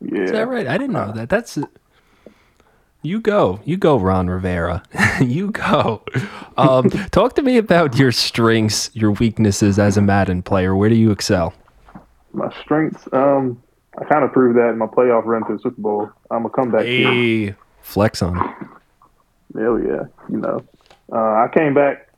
Yeah. 0.00 0.22
Is 0.22 0.30
that 0.32 0.48
right? 0.48 0.66
I 0.66 0.78
didn't 0.78 0.92
know 0.92 1.12
that. 1.12 1.28
That's 1.28 1.58
you 3.06 3.20
go. 3.20 3.60
You 3.64 3.76
go, 3.76 3.98
Ron 3.98 4.28
Rivera. 4.28 4.82
you 5.20 5.50
go. 5.50 6.02
Um, 6.56 6.90
talk 7.10 7.34
to 7.36 7.42
me 7.42 7.56
about 7.56 7.96
your 7.98 8.12
strengths, 8.12 8.90
your 8.94 9.12
weaknesses 9.12 9.78
as 9.78 9.96
a 9.96 10.02
Madden 10.02 10.42
player. 10.42 10.74
Where 10.74 10.88
do 10.88 10.94
you 10.96 11.10
excel? 11.10 11.54
My 12.32 12.52
strengths, 12.60 13.08
um, 13.12 13.62
I 13.98 14.04
kind 14.04 14.24
of 14.24 14.32
proved 14.32 14.58
that 14.58 14.70
in 14.70 14.78
my 14.78 14.86
playoff 14.86 15.24
run 15.24 15.46
to 15.46 15.54
the 15.54 15.58
Super 15.58 15.80
Bowl. 15.80 16.10
I'm 16.30 16.44
a 16.44 16.50
comeback 16.50 16.82
kid. 16.82 17.06
Hey, 17.06 17.54
flex 17.80 18.20
on 18.20 18.36
it. 18.36 19.58
Hell 19.58 19.80
yeah, 19.80 20.04
you 20.28 20.38
know. 20.38 20.62
Uh, 21.10 21.16
I 21.16 21.48
came 21.54 21.72
back 21.72 22.10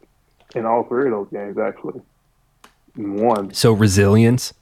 in 0.56 0.66
all 0.66 0.84
three 0.84 1.06
of 1.06 1.12
those 1.12 1.28
games 1.30 1.58
actually. 1.58 2.00
One. 2.96 3.54
So 3.54 3.72
resilience. 3.72 4.54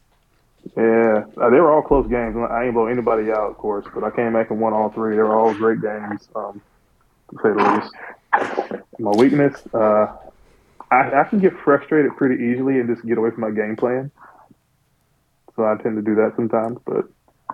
Yeah, 0.74 1.24
uh, 1.40 1.50
they 1.50 1.61
were 1.61 1.70
all 1.70 1.83
close 1.83 2.09
games. 2.09 2.37
I 2.37 2.64
ain't 2.64 2.74
blow 2.74 2.87
anybody 2.87 3.31
out, 3.31 3.50
of 3.50 3.57
course, 3.57 3.87
but 3.94 4.02
I 4.02 4.11
came 4.11 4.33
back 4.33 4.50
and 4.50 4.61
won 4.61 4.72
all 4.72 4.90
three. 4.90 5.14
They 5.14 5.22
were 5.22 5.37
all 5.37 5.55
great 5.55 5.81
games, 5.81 6.29
um, 6.35 6.61
to 7.31 7.37
say 7.37 7.50
the 7.50 7.81
least. 7.81 8.74
My 8.98 9.11
weakness, 9.12 9.62
uh, 9.72 10.07
I, 10.90 11.20
I 11.20 11.24
can 11.24 11.38
get 11.38 11.52
frustrated 11.59 12.16
pretty 12.16 12.42
easily 12.44 12.81
and 12.81 12.88
just 12.88 13.07
get 13.07 13.18
away 13.18 13.31
from 13.31 13.42
my 13.42 13.50
game 13.50 13.76
plan. 13.76 14.11
So 15.55 15.64
I 15.64 15.76
tend 15.83 15.96
to 15.96 16.02
do 16.02 16.14
that 16.16 16.33
sometimes, 16.37 16.79
but 16.85 17.05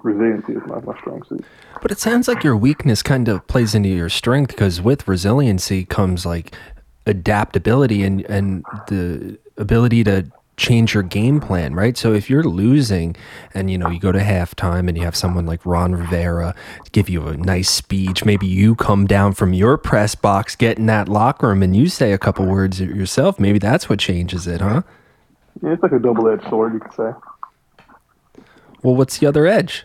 resiliency 0.02 0.54
is 0.54 0.62
my, 0.66 0.80
my 0.80 0.98
strong 0.98 1.22
suit. 1.24 1.44
But 1.80 1.90
it 1.90 1.98
sounds 1.98 2.28
like 2.28 2.42
your 2.42 2.56
weakness 2.56 3.02
kind 3.02 3.28
of 3.28 3.46
plays 3.46 3.74
into 3.74 3.88
your 3.88 4.08
strength 4.08 4.48
because 4.48 4.80
with 4.80 5.06
resiliency 5.06 5.84
comes 5.84 6.24
like 6.24 6.54
adaptability 7.06 8.02
and, 8.02 8.22
and 8.22 8.64
the 8.88 9.38
ability 9.56 10.04
to 10.04 10.30
change 10.62 10.94
your 10.94 11.02
game 11.02 11.40
plan, 11.40 11.74
right? 11.74 11.96
So 11.96 12.14
if 12.14 12.30
you're 12.30 12.44
losing 12.44 13.16
and 13.52 13.70
you 13.70 13.76
know 13.76 13.90
you 13.90 13.98
go 13.98 14.12
to 14.12 14.20
halftime 14.20 14.88
and 14.88 14.96
you 14.96 15.04
have 15.04 15.16
someone 15.16 15.44
like 15.44 15.66
Ron 15.66 15.94
Rivera 15.94 16.54
give 16.92 17.08
you 17.08 17.26
a 17.26 17.36
nice 17.36 17.68
speech, 17.68 18.24
maybe 18.24 18.46
you 18.46 18.74
come 18.76 19.06
down 19.06 19.32
from 19.32 19.52
your 19.52 19.76
press 19.76 20.14
box, 20.14 20.54
get 20.54 20.78
in 20.78 20.86
that 20.86 21.08
locker 21.08 21.48
room 21.48 21.62
and 21.62 21.74
you 21.76 21.88
say 21.88 22.12
a 22.12 22.18
couple 22.18 22.46
words 22.46 22.80
yourself, 22.80 23.40
maybe 23.40 23.58
that's 23.58 23.88
what 23.88 23.98
changes 23.98 24.46
it, 24.46 24.60
huh? 24.60 24.82
Yeah, 25.62 25.72
it's 25.72 25.82
like 25.82 25.92
a 25.92 25.98
double 25.98 26.28
edged 26.28 26.48
sword, 26.48 26.74
you 26.74 26.80
could 26.80 26.94
say. 26.94 27.12
Well, 28.82 28.94
what's 28.94 29.18
the 29.18 29.26
other 29.26 29.46
edge? 29.46 29.84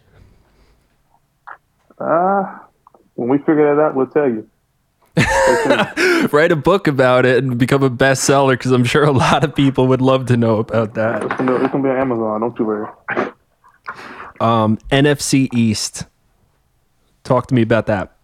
Uh, 1.99 2.59
when 3.15 3.29
we 3.29 3.39
figure 3.39 3.75
that 3.75 3.81
out, 3.81 3.95
we'll 3.95 4.07
tell 4.07 4.29
you. 4.29 4.47
Write 6.31 6.51
a 6.51 6.55
book 6.55 6.87
about 6.87 7.25
it 7.25 7.43
and 7.43 7.57
become 7.57 7.81
a 7.83 7.89
bestseller 7.89 8.51
because 8.53 8.71
I'm 8.71 8.83
sure 8.83 9.03
a 9.03 9.11
lot 9.11 9.43
of 9.43 9.55
people 9.55 9.87
would 9.87 10.01
love 10.01 10.27
to 10.27 10.37
know 10.37 10.57
about 10.57 10.93
that. 10.93 11.23
It's 11.23 11.35
gonna, 11.35 11.55
it's 11.55 11.71
gonna 11.71 11.83
be 11.83 11.89
on 11.89 11.97
Amazon. 11.97 12.41
Don't 12.41 12.59
you 12.59 12.65
worry. 12.65 12.87
Um, 14.39 14.77
NFC 14.91 15.49
East. 15.53 16.05
Talk 17.23 17.47
to 17.47 17.55
me 17.55 17.61
about 17.63 17.87
that. 17.87 18.15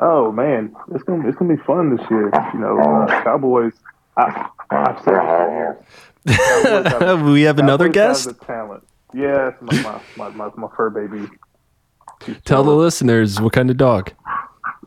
Oh 0.00 0.32
man, 0.32 0.74
it's 0.94 1.02
gonna 1.04 1.28
it's 1.28 1.36
gonna 1.36 1.56
be 1.56 1.62
fun 1.64 1.94
this 1.96 2.04
year. 2.10 2.30
You 2.54 2.60
know, 2.60 2.78
uh, 2.80 3.22
Cowboys. 3.22 3.72
I, 4.16 4.48
I've 4.70 4.98
said. 5.04 5.14
Cowboys 6.26 6.92
have- 7.00 7.22
we 7.22 7.42
have 7.42 7.58
another 7.58 7.90
Cowboys 7.90 8.26
guest. 8.26 8.40
talent. 8.46 8.84
Yeah, 9.12 9.48
it's 9.48 9.60
my 9.60 9.82
my, 9.82 10.00
my, 10.16 10.28
my, 10.30 10.50
my 10.56 10.68
fur 10.76 10.90
baby. 10.90 11.28
She's 12.24 12.36
Tell 12.44 12.62
the 12.62 12.70
listeners 12.74 13.40
what 13.40 13.52
kind 13.52 13.70
of 13.70 13.76
dog. 13.76 14.12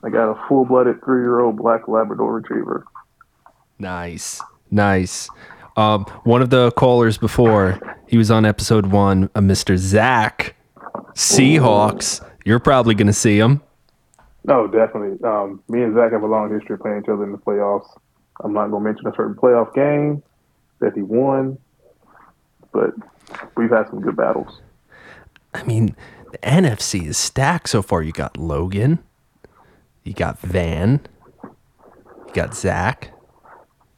I 0.04 0.10
got 0.10 0.30
a 0.30 0.48
full 0.48 0.66
blooded 0.66 1.04
three 1.04 1.22
year 1.22 1.40
old 1.40 1.58
black 1.58 1.88
Labrador 1.88 2.34
retriever. 2.34 2.86
Nice, 3.80 4.42
nice. 4.70 5.30
Um, 5.76 6.06
one 6.24 6.42
of 6.42 6.50
the 6.50 6.72
callers 6.72 7.18
before 7.18 7.80
he 8.08 8.18
was 8.18 8.30
on 8.30 8.46
episode 8.46 8.88
one, 8.88 9.30
uh, 9.36 9.40
Mr. 9.40 9.78
Zack 9.78 10.56
Seahawks. 11.14 12.24
You're 12.46 12.60
probably 12.60 12.96
gonna 12.96 13.14
see 13.14 13.40
him. 13.40 13.62
No, 14.46 14.68
definitely. 14.68 15.24
Um, 15.24 15.64
me 15.70 15.84
and 15.84 15.96
Zack 15.96 16.12
have 16.12 16.22
a 16.22 16.28
long 16.28 16.54
history 16.54 16.74
of 16.74 16.82
playing 16.82 17.04
each 17.04 17.10
other 17.10 17.24
in 17.24 17.32
the 17.32 17.38
playoffs. 17.38 17.88
I'm 18.44 18.54
not 18.54 18.70
going 18.72 18.84
to 18.84 18.90
mention 18.90 19.08
a 19.08 19.16
certain 19.16 19.36
playoff 19.36 19.74
game 19.74 20.22
that 20.80 20.94
he 20.96 21.02
won, 21.02 21.58
but 22.74 22.92
we've 23.56 23.70
had 23.70 23.88
some 23.90 24.02
good 24.02 24.18
battles. 24.18 24.62
I 25.54 25.64
mean, 25.64 25.96
the 26.32 26.38
NFC 26.40 27.06
is 27.06 27.18
stacked 27.18 27.70
so 27.70 27.82
far. 27.82 28.02
You 28.02 28.12
got 28.12 28.38
Logan, 28.38 29.00
you 30.04 30.14
got 30.14 30.40
Van, 30.40 31.02
you 31.44 32.34
got 32.34 32.56
Zack, 32.56 33.14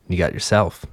you 0.08 0.18
got 0.18 0.34
yourself. 0.34 0.86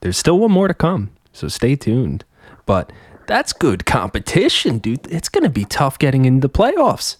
There's 0.00 0.16
still 0.16 0.38
one 0.38 0.52
more 0.52 0.68
to 0.68 0.74
come, 0.74 1.10
so 1.32 1.48
stay 1.48 1.76
tuned. 1.76 2.24
But 2.66 2.92
that's 3.26 3.52
good 3.52 3.86
competition, 3.86 4.78
dude. 4.78 5.06
It's 5.10 5.28
gonna 5.28 5.48
be 5.50 5.64
tough 5.64 5.98
getting 5.98 6.24
into 6.24 6.46
the 6.46 6.52
playoffs. 6.52 7.16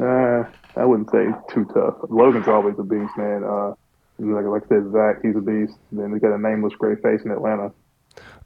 Uh, 0.00 0.44
I 0.76 0.84
wouldn't 0.84 1.10
say 1.10 1.26
too 1.52 1.64
tough. 1.72 1.94
Logan's 2.08 2.48
always 2.48 2.74
a 2.78 2.82
beast, 2.82 3.12
man. 3.16 3.44
Uh, 3.44 3.74
like, 4.18 4.44
like 4.44 4.62
I 4.64 4.68
said, 4.68 4.92
Zack, 4.92 5.22
he's 5.22 5.36
a 5.36 5.40
beast. 5.40 5.74
Then 5.92 6.10
we 6.10 6.18
got 6.18 6.34
a 6.34 6.38
nameless 6.38 6.74
gray 6.74 6.96
face 6.96 7.22
in 7.24 7.30
Atlanta. 7.30 7.72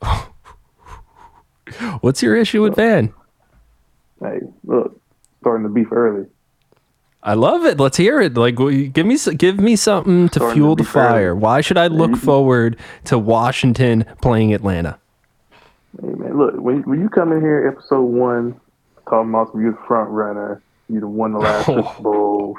What's 2.00 2.22
your 2.22 2.36
issue 2.36 2.62
with 2.62 2.76
Van? 2.76 3.12
Hey, 4.20 4.40
look, 4.64 5.00
starting 5.40 5.62
the 5.62 5.68
beef 5.68 5.92
early. 5.92 6.26
I 7.22 7.35
love 7.35 7.64
it. 7.64 7.78
Let's 7.78 7.96
hear 7.96 8.20
it. 8.20 8.35
Like, 8.35 8.57
give 8.57 9.07
me 9.07 9.18
give 9.37 9.59
me 9.59 9.76
something 9.76 10.28
to 10.28 10.38
Starting 10.38 10.54
fuel 10.54 10.76
to 10.76 10.85
the 10.85 10.88
fire. 10.88 11.35
Why 11.35 11.61
should 11.61 11.76
I 11.76 11.88
look 11.88 12.16
forward 12.16 12.76
to 13.04 13.18
Washington 13.18 14.04
playing 14.22 14.54
Atlanta? 14.54 14.98
Hey, 16.00 16.09
man, 16.09 16.38
look, 16.38 16.54
when, 16.54 16.83
when 16.83 17.00
you 17.00 17.09
come 17.09 17.33
in 17.33 17.40
here, 17.40 17.66
episode 17.66 18.02
one, 18.02 18.61
talking 19.09 19.31
about 19.31 19.50
you're 19.54 19.72
the 19.72 19.78
front 19.87 20.11
runner, 20.11 20.62
you 20.88 21.00
done 21.00 21.14
won 21.14 21.33
the 21.33 21.38
last 21.38 21.66
Super 21.66 22.02
Bowl, 22.02 22.57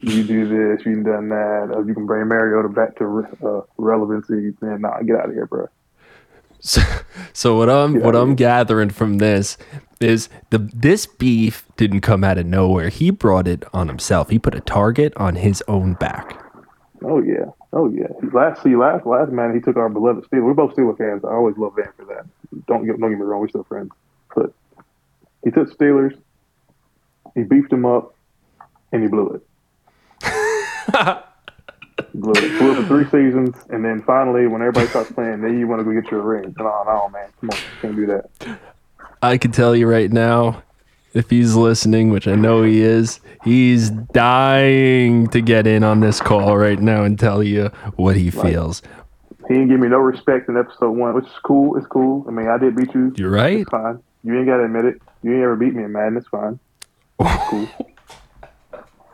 you 0.00 0.24
do 0.24 0.46
this, 0.46 0.84
you 0.84 1.02
done 1.02 1.28
that, 1.30 1.72
uh, 1.74 1.82
you 1.82 1.94
can 1.94 2.06
bring 2.06 2.26
Mariota 2.28 2.68
back 2.68 2.96
to 2.96 3.26
uh, 3.42 3.62
relevancy, 3.78 4.54
man, 4.60 4.82
nah, 4.82 5.00
get 5.00 5.16
out 5.16 5.28
of 5.28 5.34
here, 5.34 5.46
bro. 5.46 5.68
So, 6.66 6.82
so 7.32 7.56
what 7.56 7.70
I'm 7.70 7.94
Yeah, 7.94 8.02
what 8.02 8.16
I'm 8.16 8.34
gathering 8.34 8.90
from 8.90 9.18
this 9.18 9.56
is 10.00 10.28
the 10.50 10.58
this 10.58 11.06
beef 11.06 11.64
didn't 11.76 12.00
come 12.00 12.24
out 12.24 12.38
of 12.38 12.46
nowhere. 12.46 12.88
He 12.88 13.10
brought 13.10 13.46
it 13.46 13.64
on 13.72 13.86
himself. 13.86 14.30
He 14.30 14.38
put 14.40 14.56
a 14.56 14.60
target 14.60 15.12
on 15.16 15.36
his 15.36 15.62
own 15.68 15.94
back. 15.94 16.42
Oh 17.04 17.22
yeah, 17.22 17.44
oh 17.72 17.88
yeah. 17.88 18.08
Last, 18.32 18.64
see, 18.64 18.74
last, 18.74 19.06
last 19.06 19.30
man, 19.30 19.54
he 19.54 19.60
took 19.60 19.76
our 19.76 19.88
beloved 19.88 20.24
Steelers. 20.28 20.42
We're 20.42 20.54
both 20.54 20.74
Steelers 20.74 20.98
fans. 20.98 21.24
I 21.24 21.34
always 21.34 21.56
love 21.56 21.74
Van 21.76 21.92
for 21.96 22.04
that. 22.06 22.26
Don't 22.66 22.84
get, 22.84 22.98
don't 22.98 23.10
get 23.10 23.18
me 23.18 23.24
wrong, 23.24 23.40
we're 23.40 23.48
still 23.48 23.64
friends. 23.64 23.92
But 24.34 24.52
he 25.44 25.52
took 25.52 25.70
Steelers, 25.72 26.18
he 27.36 27.44
beefed 27.44 27.72
him 27.72 27.86
up, 27.86 28.16
and 28.90 29.02
he 29.02 29.08
blew 29.08 29.40
it. 30.20 31.24
blew 32.20 32.32
it. 32.32 32.58
Blew 32.58 32.72
it 32.72 32.82
for 32.82 32.86
three 32.86 33.04
seasons, 33.04 33.56
and 33.70 33.84
then 33.84 34.02
finally, 34.02 34.46
when 34.46 34.62
everybody 34.62 34.86
starts 34.88 35.12
playing, 35.12 35.40
then 35.42 35.58
you 35.58 35.66
want 35.66 35.80
to 35.80 35.84
go 35.84 35.92
get 35.98 36.10
your 36.10 36.22
ring. 36.22 36.54
No, 36.58 36.82
no, 36.84 37.08
man, 37.10 37.28
come 37.40 37.50
on, 37.50 37.58
can't 37.80 37.96
do 37.96 38.06
that. 38.06 38.58
I 39.22 39.38
can 39.38 39.52
tell 39.52 39.74
you 39.74 39.88
right 39.88 40.10
now, 40.10 40.62
if 41.14 41.30
he's 41.30 41.54
listening, 41.54 42.10
which 42.10 42.28
I 42.28 42.34
know 42.34 42.62
he 42.62 42.82
is, 42.82 43.20
he's 43.42 43.90
dying 43.90 45.28
to 45.28 45.40
get 45.40 45.66
in 45.66 45.82
on 45.82 46.00
this 46.00 46.20
call 46.20 46.56
right 46.56 46.78
now 46.78 47.04
and 47.04 47.18
tell 47.18 47.42
you 47.42 47.68
what 47.96 48.16
he 48.16 48.30
feels. 48.30 48.82
He 49.48 49.54
didn't 49.54 49.68
give 49.68 49.80
me 49.80 49.88
no 49.88 49.98
respect 49.98 50.48
in 50.48 50.56
episode 50.56 50.90
one, 50.90 51.14
which 51.14 51.24
is 51.24 51.38
cool. 51.44 51.76
It's 51.76 51.86
cool. 51.86 52.24
I 52.28 52.32
mean, 52.32 52.48
I 52.48 52.58
did 52.58 52.76
beat 52.76 52.92
you. 52.94 53.14
You're 53.16 53.30
right. 53.30 53.60
It's 53.60 53.70
fine. 53.70 54.02
You 54.24 54.36
ain't 54.36 54.46
got 54.46 54.58
to 54.58 54.64
admit 54.64 54.84
it. 54.84 55.00
You 55.22 55.32
ain't 55.34 55.42
ever 55.42 55.56
beat 55.56 55.74
me 55.74 55.84
in 55.84 55.92
Madden. 55.92 56.18
It's 56.18 56.28
fine. 56.28 56.58
It's 57.20 57.50
cool. 57.50 57.68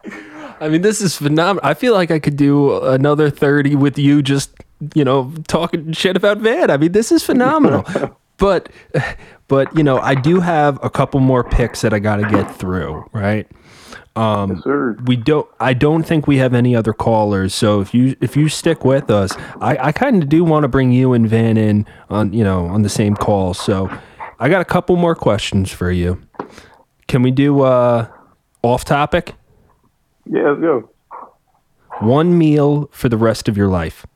I 0.60 0.68
mean, 0.68 0.82
this 0.82 1.00
is 1.00 1.16
phenomenal. 1.16 1.60
I 1.68 1.74
feel 1.74 1.94
like 1.94 2.10
I 2.10 2.18
could 2.18 2.36
do 2.36 2.82
another 2.84 3.30
30 3.30 3.76
with 3.76 3.98
you 3.98 4.22
just, 4.22 4.50
you 4.94 5.04
know, 5.04 5.32
talking 5.48 5.92
shit 5.92 6.16
about 6.16 6.38
Van. 6.38 6.70
I 6.70 6.76
mean, 6.76 6.92
this 6.92 7.12
is 7.12 7.22
phenomenal. 7.22 7.84
but, 8.38 8.68
but, 9.48 9.76
you 9.76 9.82
know, 9.84 9.98
I 9.98 10.14
do 10.14 10.40
have 10.40 10.78
a 10.82 10.90
couple 10.90 11.20
more 11.20 11.44
picks 11.44 11.80
that 11.82 11.92
I 11.92 11.98
got 11.98 12.16
to 12.16 12.28
get 12.28 12.54
through, 12.54 13.08
right? 13.12 13.46
Um, 14.14 14.50
Yes, 14.52 14.64
sir. 14.64 14.96
we 15.06 15.16
don't 15.16 15.48
i 15.58 15.72
don't 15.72 16.02
think 16.02 16.26
we 16.26 16.36
have 16.36 16.52
any 16.52 16.76
other 16.76 16.92
callers 16.92 17.54
so 17.54 17.80
if 17.80 17.94
you 17.94 18.14
if 18.20 18.36
you 18.36 18.50
stick 18.50 18.84
with 18.84 19.10
us 19.10 19.34
i 19.62 19.88
i 19.88 19.90
kind 19.92 20.22
of 20.22 20.28
do 20.28 20.44
want 20.44 20.64
to 20.64 20.68
bring 20.68 20.92
you 20.92 21.14
and 21.14 21.26
van 21.26 21.56
in 21.56 21.86
on 22.10 22.30
you 22.30 22.44
know 22.44 22.66
on 22.66 22.82
the 22.82 22.90
same 22.90 23.16
call 23.16 23.54
so 23.54 23.90
i 24.38 24.50
got 24.50 24.60
a 24.60 24.66
couple 24.66 24.96
more 24.96 25.14
questions 25.14 25.70
for 25.72 25.90
you 25.90 26.20
can 27.08 27.22
we 27.22 27.30
do 27.30 27.62
uh 27.62 28.06
off 28.62 28.84
topic 28.84 29.32
Yeah, 30.26 30.50
let's 30.50 30.60
go. 30.60 30.90
one 32.00 32.36
meal 32.38 32.88
for 32.92 33.08
the 33.08 33.16
rest 33.16 33.48
of 33.48 33.56
your 33.56 33.68
life 33.68 34.06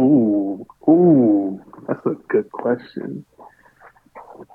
Ooh, 0.00 0.66
ooh, 0.88 1.62
that's 1.86 2.04
a 2.06 2.14
good 2.28 2.50
question. 2.50 3.24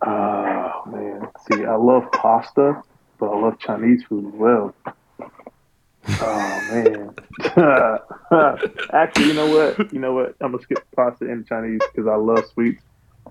Oh 0.05 0.81
man, 0.87 1.27
see, 1.49 1.63
I 1.63 1.75
love 1.75 2.11
pasta, 2.11 2.81
but 3.17 3.27
I 3.27 3.39
love 3.39 3.57
Chinese 3.59 4.03
food 4.03 4.25
as 4.27 4.33
well. 4.33 4.75
Oh 6.07 6.61
man. 6.71 7.15
Actually, 8.93 9.27
you 9.27 9.33
know 9.33 9.47
what? 9.47 9.93
You 9.93 9.99
know 9.99 10.13
what? 10.13 10.35
I'm 10.41 10.51
gonna 10.51 10.63
skip 10.63 10.85
pasta 10.93 11.25
and 11.25 11.47
Chinese 11.47 11.79
because 11.93 12.07
I 12.07 12.15
love 12.15 12.45
sweets. 12.53 12.83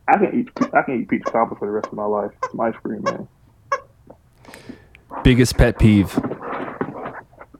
I 0.06 0.16
can 0.16 0.38
eat. 0.40 0.48
I 0.72 0.82
can 0.82 1.02
eat 1.02 1.08
peach 1.08 1.24
cobbler 1.24 1.58
for 1.58 1.66
the 1.66 1.72
rest 1.72 1.88
of 1.88 1.94
my 1.94 2.04
life. 2.06 2.30
Some 2.50 2.60
ice 2.60 2.74
cream, 2.82 3.02
man. 3.02 3.28
biggest 5.22 5.56
pet 5.58 5.78
peeve 5.78 6.18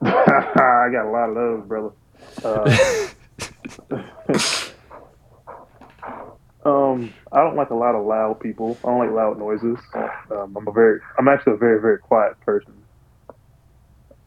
I 0.03 0.89
got 0.93 1.07
a 1.07 1.11
lot 1.11 1.29
of 1.31 1.35
those, 1.35 1.67
brother. 1.67 1.91
Uh, 2.45 3.09
um, 6.69 7.13
I 7.33 7.43
don't 7.43 7.57
like 7.57 7.71
a 7.71 7.75
lot 7.75 7.95
of 7.95 8.07
loud 8.07 8.39
people. 8.41 8.79
I 8.85 8.89
don't 8.89 9.01
like 9.01 9.11
loud 9.11 9.39
noises. 9.39 9.79
Um, 10.31 10.57
I'm 10.57 10.69
a 10.69 10.73
very, 10.73 11.01
I'm 11.19 11.27
actually 11.29 11.55
a 11.55 11.57
very, 11.57 11.81
very 11.81 11.99
quiet 11.99 12.41
person. 12.41 12.75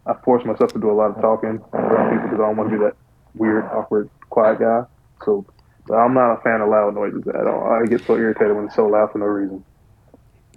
I 0.05 0.13
force 0.25 0.43
myself 0.45 0.73
to 0.73 0.79
do 0.79 0.89
a 0.89 0.93
lot 0.93 1.15
of 1.15 1.21
talking 1.21 1.61
around 1.73 2.09
people 2.09 2.29
because 2.29 2.39
I 2.43 2.47
don't 2.47 2.57
want 2.57 2.71
to 2.71 2.77
be 2.77 2.83
that 2.83 2.95
weird, 3.35 3.65
awkward, 3.65 4.09
quiet 4.29 4.59
guy. 4.59 4.83
So 5.23 5.45
I'm 5.93 6.13
not 6.13 6.33
a 6.33 6.41
fan 6.41 6.61
of 6.61 6.69
loud 6.69 6.95
noises 6.95 7.27
at 7.27 7.47
all. 7.47 7.63
I 7.63 7.85
get 7.87 8.05
so 8.05 8.17
irritated 8.17 8.55
when 8.55 8.65
it's 8.65 8.75
so 8.75 8.87
loud 8.87 9.11
for 9.11 9.19
no 9.19 9.25
reason. 9.25 9.63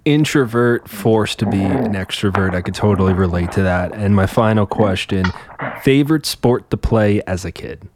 Introvert 0.05 0.87
forced 0.87 1.39
to 1.39 1.45
be 1.47 1.61
an 1.61 1.93
extrovert. 1.93 2.55
I 2.55 2.61
could 2.61 2.75
totally 2.75 3.13
relate 3.13 3.51
to 3.53 3.63
that. 3.63 3.93
And 3.93 4.15
my 4.15 4.27
final 4.27 4.65
question 4.65 5.25
favorite 5.81 6.25
sport 6.25 6.69
to 6.69 6.77
play 6.77 7.21
as 7.23 7.43
a 7.43 7.51
kid? 7.51 7.89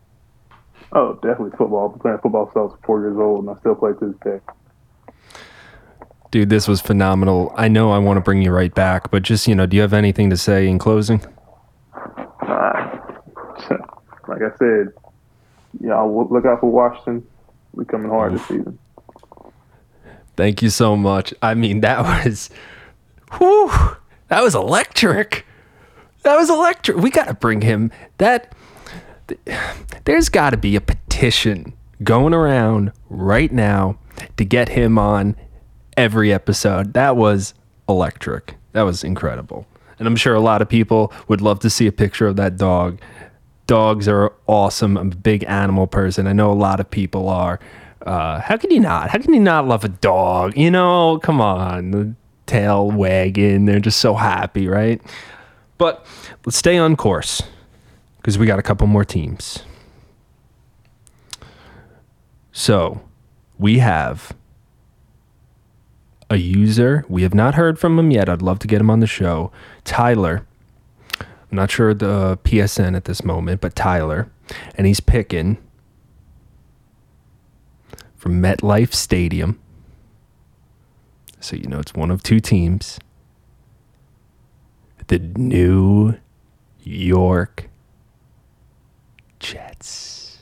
Oh, 0.91 1.13
definitely 1.15 1.52
football. 1.52 1.86
I've 1.86 1.93
been 1.93 2.02
playing 2.02 2.17
football 2.19 2.45
since 2.48 2.56
I 2.56 2.60
was 2.62 2.78
four 2.84 3.02
years 3.02 3.17
old, 3.17 3.45
and 3.45 3.56
I 3.56 3.60
still 3.60 3.76
play 3.76 3.91
to 3.93 4.08
this 4.08 4.15
day. 4.24 4.39
Dude, 6.32 6.50
this 6.50 6.67
was 6.67 6.82
phenomenal. 6.82 7.54
I 7.56 7.67
know 7.67 7.91
I 7.91 8.00
want 8.00 8.17
to 8.17 8.22
bring 8.22 8.41
you 8.41 8.52
right 8.52 8.74
back, 8.74 9.12
but 9.12 9.24
just, 9.24 9.48
you 9.48 9.56
know, 9.56 9.65
do 9.65 9.76
you 9.76 9.82
have 9.82 9.93
anything 9.93 10.30
to 10.32 10.38
say 10.38 10.67
in 10.67 10.80
closing? 10.80 11.22
Uh, 11.95 13.00
like 14.28 14.41
I 14.41 14.56
said, 14.58 14.89
yeah, 15.80 15.95
I'll 15.95 16.28
look 16.32 16.45
out 16.45 16.60
for 16.60 16.72
Washington. 16.72 17.26
We 17.74 17.86
coming 17.86 18.10
hard 18.10 18.34
this 18.34 18.48
season. 18.48 18.78
Thank 20.39 20.62
you 20.62 20.69
so 20.69 20.95
much. 20.95 21.34
I 21.41 21.54
mean, 21.54 21.82
that 21.82 21.99
was, 22.25 22.49
whew, 23.38 23.69
that 24.30 24.41
was 24.41 24.56
electric. 24.56 25.45
That 26.23 26.38
was 26.38 26.49
electric. 26.49 26.95
We 26.95 27.10
got 27.10 27.28
to 27.28 27.34
bring 27.34 27.60
him 27.60 27.91
that. 28.19 28.56
There's 30.06 30.30
got 30.30 30.52
to 30.52 30.58
be 30.58 30.78
a 30.78 30.82
petition 30.82 31.73
going 32.04 32.34
around 32.34 32.93
right 33.10 33.52
now 33.52 33.99
to 34.38 34.45
get 34.45 34.69
him 34.69 34.97
on 34.97 35.36
every 35.97 36.32
episode. 36.32 36.93
That 36.93 37.17
was 37.17 37.54
electric. 37.89 38.56
That 38.71 38.84
was 38.84 39.04
incredible. 39.04 39.67
And 39.99 40.08
I'm 40.08 40.15
sure 40.15 40.36
a 40.36 40.39
lot 40.39 40.62
of 40.62 40.69
people 40.69 41.12
would 41.28 41.41
love 41.41 41.60
to 41.60 41.69
see 41.69 41.86
a 41.86 41.91
picture 41.91 42.28
of 42.28 42.38
that 42.38 42.56
dog. 42.56 43.02
Dogs 43.67 44.08
are 44.08 44.32
awesome. 44.47 44.95
I'm 44.95 45.12
a 45.12 45.15
big 45.15 45.43
animal 45.49 45.86
person. 45.86 46.28
I 46.28 46.34
know 46.34 46.49
a 46.49 46.54
lot 46.54 46.80
of 46.80 46.89
people 46.89 47.28
are. 47.28 47.60
Uh, 48.05 48.39
how 48.39 48.57
can 48.57 48.71
you 48.71 48.79
not? 48.79 49.09
How 49.09 49.19
can 49.19 49.33
you 49.33 49.39
not 49.39 49.67
love 49.67 49.83
a 49.83 49.89
dog? 49.89 50.55
You 50.57 50.71
know, 50.71 51.19
come 51.21 51.41
on, 51.41 51.91
the 51.91 52.15
tail 52.45 52.89
wagging. 52.89 53.65
They're 53.65 53.79
just 53.79 53.99
so 53.99 54.15
happy, 54.15 54.67
right? 54.67 55.01
But 55.77 56.05
let's 56.45 56.57
stay 56.57 56.77
on 56.77 56.95
course 56.95 57.41
because 58.17 58.38
we 58.38 58.45
got 58.45 58.59
a 58.59 58.63
couple 58.63 58.88
more 58.88 59.05
teams. 59.05 59.63
So 62.51 63.01
we 63.57 63.79
have 63.79 64.33
a 66.29 66.38
user. 66.38 67.05
We 67.07 67.23
have 67.23 67.33
not 67.33 67.55
heard 67.55 67.79
from 67.79 67.97
him 67.97 68.12
yet. 68.12 68.29
I'd 68.29 68.41
love 68.41 68.59
to 68.59 68.67
get 68.67 68.81
him 68.81 68.89
on 68.89 68.99
the 68.99 69.07
show. 69.07 69.51
Tyler. 69.83 70.45
I'm 71.19 71.55
not 71.55 71.71
sure 71.71 71.93
the 71.93 72.38
PSN 72.43 72.95
at 72.95 73.05
this 73.05 73.23
moment, 73.23 73.62
but 73.62 73.75
Tyler. 73.75 74.29
And 74.75 74.85
he's 74.85 74.99
picking 74.99 75.57
from 78.19 78.41
MetLife 78.41 78.93
Stadium. 78.93 79.58
So 81.39 81.55
you 81.55 81.67
know 81.67 81.79
it's 81.79 81.93
one 81.93 82.12
of 82.12 82.21
two 82.21 82.41
teams. 82.41 82.99
The 85.08 85.19
New 85.19 86.15
York 86.84 87.69
Jets. 89.39 90.38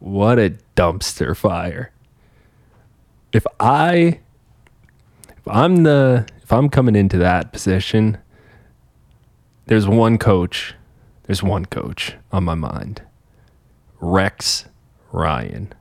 What 0.00 0.38
a 0.38 0.58
dumpster 0.76 1.36
fire. 1.36 1.92
If 3.32 3.46
I 3.60 4.18
if 5.28 5.46
I'm 5.46 5.84
the 5.84 6.26
if 6.42 6.52
I'm 6.52 6.68
coming 6.68 6.96
into 6.96 7.18
that 7.18 7.52
position, 7.52 8.18
there's 9.66 9.86
one 9.86 10.18
coach. 10.18 10.74
There's 11.22 11.42
one 11.42 11.66
coach 11.66 12.16
on 12.32 12.44
my 12.44 12.54
mind. 12.54 13.00
Rex 14.00 14.66
Ryan. 15.12 15.72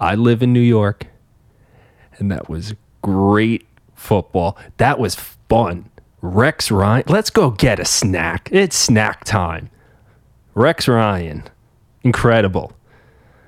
I 0.00 0.14
live 0.14 0.42
in 0.42 0.52
New 0.52 0.60
York, 0.60 1.06
and 2.18 2.30
that 2.30 2.48
was 2.48 2.74
great 3.02 3.66
football. 3.94 4.56
That 4.76 4.98
was 4.98 5.14
fun. 5.14 5.90
Rex 6.20 6.70
Ryan, 6.70 7.04
let's 7.08 7.30
go 7.30 7.50
get 7.50 7.78
a 7.78 7.84
snack. 7.84 8.48
It's 8.50 8.76
snack 8.76 9.24
time. 9.24 9.70
Rex 10.54 10.88
Ryan, 10.88 11.44
incredible. 12.02 12.72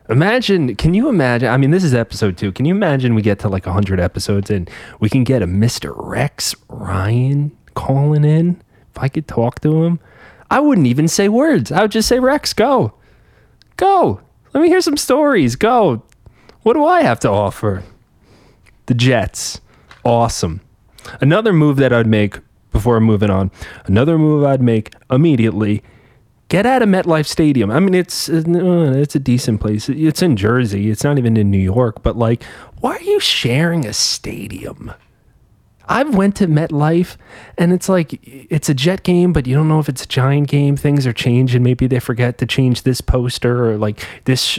Imagine, 0.09 0.77
can 0.77 0.95
you 0.95 1.09
imagine? 1.09 1.49
I 1.49 1.57
mean, 1.57 1.71
this 1.73 1.83
is 1.83 1.95
episode 1.95 2.37
two. 2.37 2.53
Can 2.53 2.65
you 2.65 2.75
imagine 2.75 3.15
we 3.15 3.23
get 3.23 3.39
to 3.41 3.49
like 3.49 3.67
100 3.67 3.99
episodes 3.99 4.51
and 4.51 4.71
we 5.01 5.09
can 5.09 5.25
get 5.25 5.43
a 5.43 5.47
Mr. 5.47 5.93
Rex 5.97 6.55
Ryan 6.69 7.57
calling 7.75 8.25
in? 8.25 8.63
If 8.95 9.03
I 9.03 9.09
could 9.09 9.27
talk 9.27 9.61
to 9.61 9.85
him, 9.85 9.99
I 10.51 10.61
wouldn't 10.61 10.87
even 10.87 11.09
say 11.09 11.29
words. 11.29 11.73
I 11.73 11.83
would 11.83 11.91
just 11.91 12.09
say, 12.09 12.21
Rex, 12.21 12.53
go. 12.53 12.95
Go. 13.77 14.21
Let 14.55 14.63
me 14.63 14.69
hear 14.69 14.81
some 14.81 14.97
stories. 14.97 15.57
Go. 15.57 16.03
What 16.67 16.73
do 16.73 16.85
I 16.85 17.03
have 17.03 17.21
to 17.21 17.31
offer? 17.31 17.85
The 18.87 18.95
Jets. 18.95 19.61
Awesome. 20.05 20.63
Another 21.21 21.53
move 21.53 21.77
that 21.77 21.93
I'd 21.93 22.09
make 22.09 22.41
before 22.73 22.99
moving 22.99 23.31
on, 23.31 23.53
another 23.85 24.19
move 24.19 24.43
I'd 24.43 24.61
make 24.61 24.93
immediately 25.09 25.85
get 26.49 26.67
out 26.67 26.83
of 26.83 26.89
MetLife 26.89 27.27
Stadium. 27.27 27.71
I 27.71 27.79
mean, 27.79 27.95
it's 27.95 28.29
uh, 28.29 28.43
it's 28.97 29.15
a 29.15 29.21
decent 29.21 29.61
place. 29.61 29.89
It's 29.89 30.23
in 30.23 30.37
Jersey. 30.37 30.91
It's 30.91 31.05
not 31.05 31.19
even 31.19 31.37
in 31.37 31.53
New 31.53 31.57
York. 31.57 32.03
But 32.03 32.17
like, 32.17 32.43
why 32.81 32.97
are 32.97 33.03
you 33.03 33.21
sharing 33.21 33.87
a 33.87 33.93
stadium? 33.93 34.93
I've 35.89 36.17
went 36.17 36.35
to 36.39 36.49
MetLife, 36.49 37.17
and 37.57 37.73
it's 37.73 37.89
like 37.89 38.19
it's 38.25 38.69
a 38.69 38.75
Jet 38.75 39.05
game, 39.05 39.33
but 39.33 39.47
you 39.47 39.55
don't 39.55 39.69
know 39.69 39.79
if 39.79 39.89
it's 39.89 40.03
a 40.03 40.09
Giant 40.09 40.49
game. 40.49 40.77
Things 40.77 41.07
are 41.07 41.13
changing. 41.13 41.63
Maybe 41.63 41.87
they 41.87 42.01
forget 42.01 42.39
to 42.39 42.47
change 42.47 42.83
this 42.83 43.01
poster 43.01 43.71
or 43.71 43.77
like 43.77 44.05
this 44.25 44.59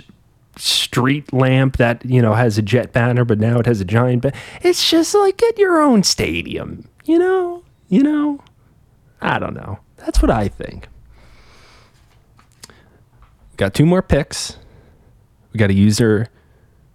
street 0.88 1.32
lamp 1.34 1.78
that 1.78 2.04
you 2.06 2.22
know 2.22 2.34
has 2.34 2.58
a 2.58 2.62
jet 2.62 2.94
banner 2.94 3.26
but 3.26 3.40
now 3.40 3.60
it 3.60 3.66
has 3.66 3.82
a 3.82 3.86
giant 3.86 4.22
ba- 4.22 4.34
it's 4.62 4.90
just 4.90 5.14
like 5.14 5.38
get 5.38 5.58
your 5.58 5.82
own 5.82 6.02
stadium 6.02 6.88
you 7.08 7.18
know? 7.18 7.64
You 7.88 8.04
know? 8.04 8.40
I 9.22 9.40
don't 9.40 9.54
know. 9.54 9.80
That's 9.96 10.22
what 10.22 10.30
i 10.30 10.48
think. 10.48 10.88
Got 13.56 13.74
two 13.74 13.86
more 13.86 14.04
picks. 14.04 14.58
We 15.52 15.58
got 15.58 15.72
a 15.72 15.74
user 15.74 16.28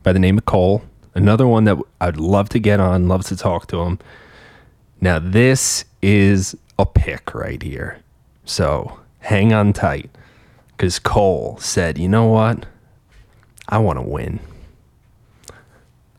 by 0.04 0.12
the 0.12 0.20
name 0.20 0.38
of 0.38 0.44
cole. 0.44 0.82
Another 1.14 1.46
one 1.46 1.64
that 1.64 1.78
i'd 2.00 2.16
love 2.18 2.48
to 2.50 2.58
get 2.58 2.78
on 2.78 3.08
love 3.08 3.24
to 3.24 3.36
talk 3.36 3.66
to 3.68 3.80
him. 3.80 3.98
Now 5.00 5.18
this 5.18 5.84
is 6.00 6.56
a 6.78 6.86
pick 6.86 7.34
right 7.34 7.62
here. 7.62 7.98
So 8.44 9.00
hang 9.20 9.52
on 9.52 9.72
tight 9.72 10.10
because 10.76 10.98
cole 10.98 11.56
said 11.58 11.98
you 11.98 12.08
know 12.08 12.26
what 12.26 12.66
I 13.68 13.78
want 13.78 13.98
to 13.98 14.02
win. 14.02 14.40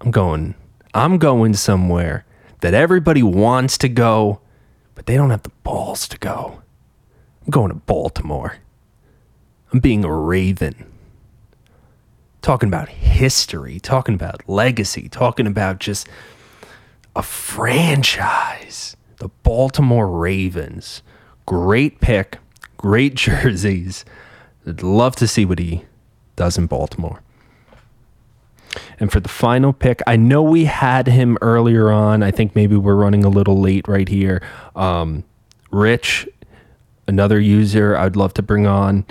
I'm 0.02 0.12
going 0.12 0.56
I'm 0.94 1.18
going 1.18 1.56
somewhere 1.56 2.26
that 2.62 2.74
everybody 2.74 3.24
wants 3.24 3.78
to 3.80 3.90
go, 3.90 4.42
but 4.94 5.06
they 5.06 5.16
don't 5.16 5.32
have 5.32 5.44
the 5.44 5.52
balls 5.64 6.08
to 6.10 6.18
go. 6.18 6.62
I'm 7.44 7.50
going 7.50 7.70
to 7.70 7.76
Baltimore. 7.76 8.58
I'm 9.72 9.80
being 9.80 10.06
a 10.06 10.14
Raven. 10.14 10.86
Talking 12.42 12.70
about 12.70 12.90
history, 12.90 13.80
talking 13.80 14.16
about 14.16 14.48
legacy, 14.48 15.10
talking 15.10 15.48
about 15.48 15.80
just 15.80 16.08
a 17.16 17.24
franchise. 17.24 18.96
The 19.18 19.30
Baltimore 19.42 20.08
Ravens. 20.08 21.02
Great 21.46 22.02
pick, 22.02 22.38
great 22.78 23.16
jerseys. 23.16 24.06
I'd 24.68 24.84
love 24.84 25.16
to 25.18 25.28
see 25.28 25.44
what 25.44 25.60
he 25.60 25.86
does 26.36 26.58
in 26.58 26.68
Baltimore. 26.68 27.22
And 29.00 29.12
for 29.12 29.20
the 29.20 29.30
final 29.30 29.74
pick, 29.74 30.02
I 30.08 30.16
know 30.16 30.42
we 30.42 30.66
had 30.66 31.08
him 31.08 31.38
earlier 31.42 31.92
on. 31.92 32.24
I 32.24 32.32
think 32.32 32.56
maybe 32.56 32.76
we're 32.76 32.96
running 32.96 33.24
a 33.24 33.30
little 33.30 33.60
late 33.60 33.88
right 33.88 34.08
here. 34.08 34.42
Um, 34.76 35.24
Rich, 35.72 36.28
another 37.08 37.40
user 37.40 37.96
I'd 37.98 38.16
love 38.16 38.34
to 38.36 38.42
bring 38.42 38.68
on. 38.68 39.06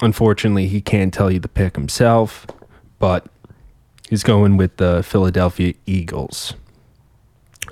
Unfortunately, 0.00 0.66
he 0.66 0.80
can't 0.80 1.12
tell 1.12 1.30
you 1.30 1.38
the 1.38 1.48
pick 1.48 1.76
himself, 1.76 2.46
but 2.98 3.26
he's 4.08 4.22
going 4.22 4.56
with 4.56 4.76
the 4.78 5.02
Philadelphia 5.02 5.74
Eagles. 5.86 6.54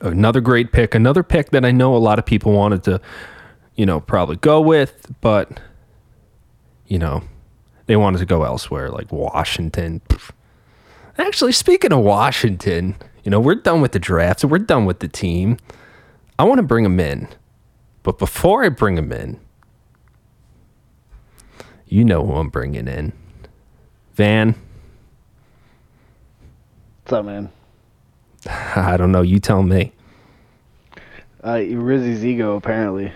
Another 0.01 0.41
great 0.41 0.73
pick, 0.73 0.95
another 0.95 1.23
pick 1.23 1.51
that 1.51 1.65
I 1.65 1.73
know 1.73 1.95
a 1.95 1.99
lot 1.99 2.19
of 2.19 2.25
people 2.25 2.53
wanted 2.53 2.85
to, 2.85 3.01
you 3.75 3.85
know, 3.85 4.01
probably 4.01 4.37
go 4.37 4.61
with, 4.61 5.13
but 5.21 5.61
you 6.87 6.99
know, 6.99 7.23
they 7.91 7.97
wanted 7.97 8.19
to 8.19 8.25
go 8.25 8.45
elsewhere, 8.45 8.89
like 8.89 9.11
Washington. 9.11 10.01
Actually, 11.19 11.51
speaking 11.51 11.93
of 11.93 11.99
Washington, 11.99 12.95
you 13.25 13.33
know, 13.33 13.41
we're 13.41 13.57
done 13.57 13.81
with 13.81 13.91
the 13.91 13.99
draft, 13.99 14.45
we're 14.45 14.59
done 14.59 14.85
with 14.85 15.01
the 15.01 15.09
team. 15.09 15.57
I 16.39 16.45
want 16.45 16.59
to 16.59 16.63
bring 16.63 16.85
them 16.85 17.01
in. 17.01 17.27
But 18.05 18.17
before 18.17 18.63
I 18.63 18.69
bring 18.69 18.95
them 18.95 19.11
in, 19.11 19.41
you 21.89 22.05
know 22.05 22.25
who 22.25 22.35
I'm 22.35 22.49
bringing 22.49 22.87
in. 22.87 23.13
Van. 24.13 24.55
What's 27.03 27.13
up, 27.13 27.25
man? 27.25 27.51
I 28.47 28.97
don't 28.97 29.11
know. 29.11 29.23
You 29.23 29.41
tell 29.41 29.65
me. 29.65 29.93
Uh, 31.43 31.59
Rizzie's 31.59 32.25
ego, 32.25 32.55
apparently. 32.55 33.13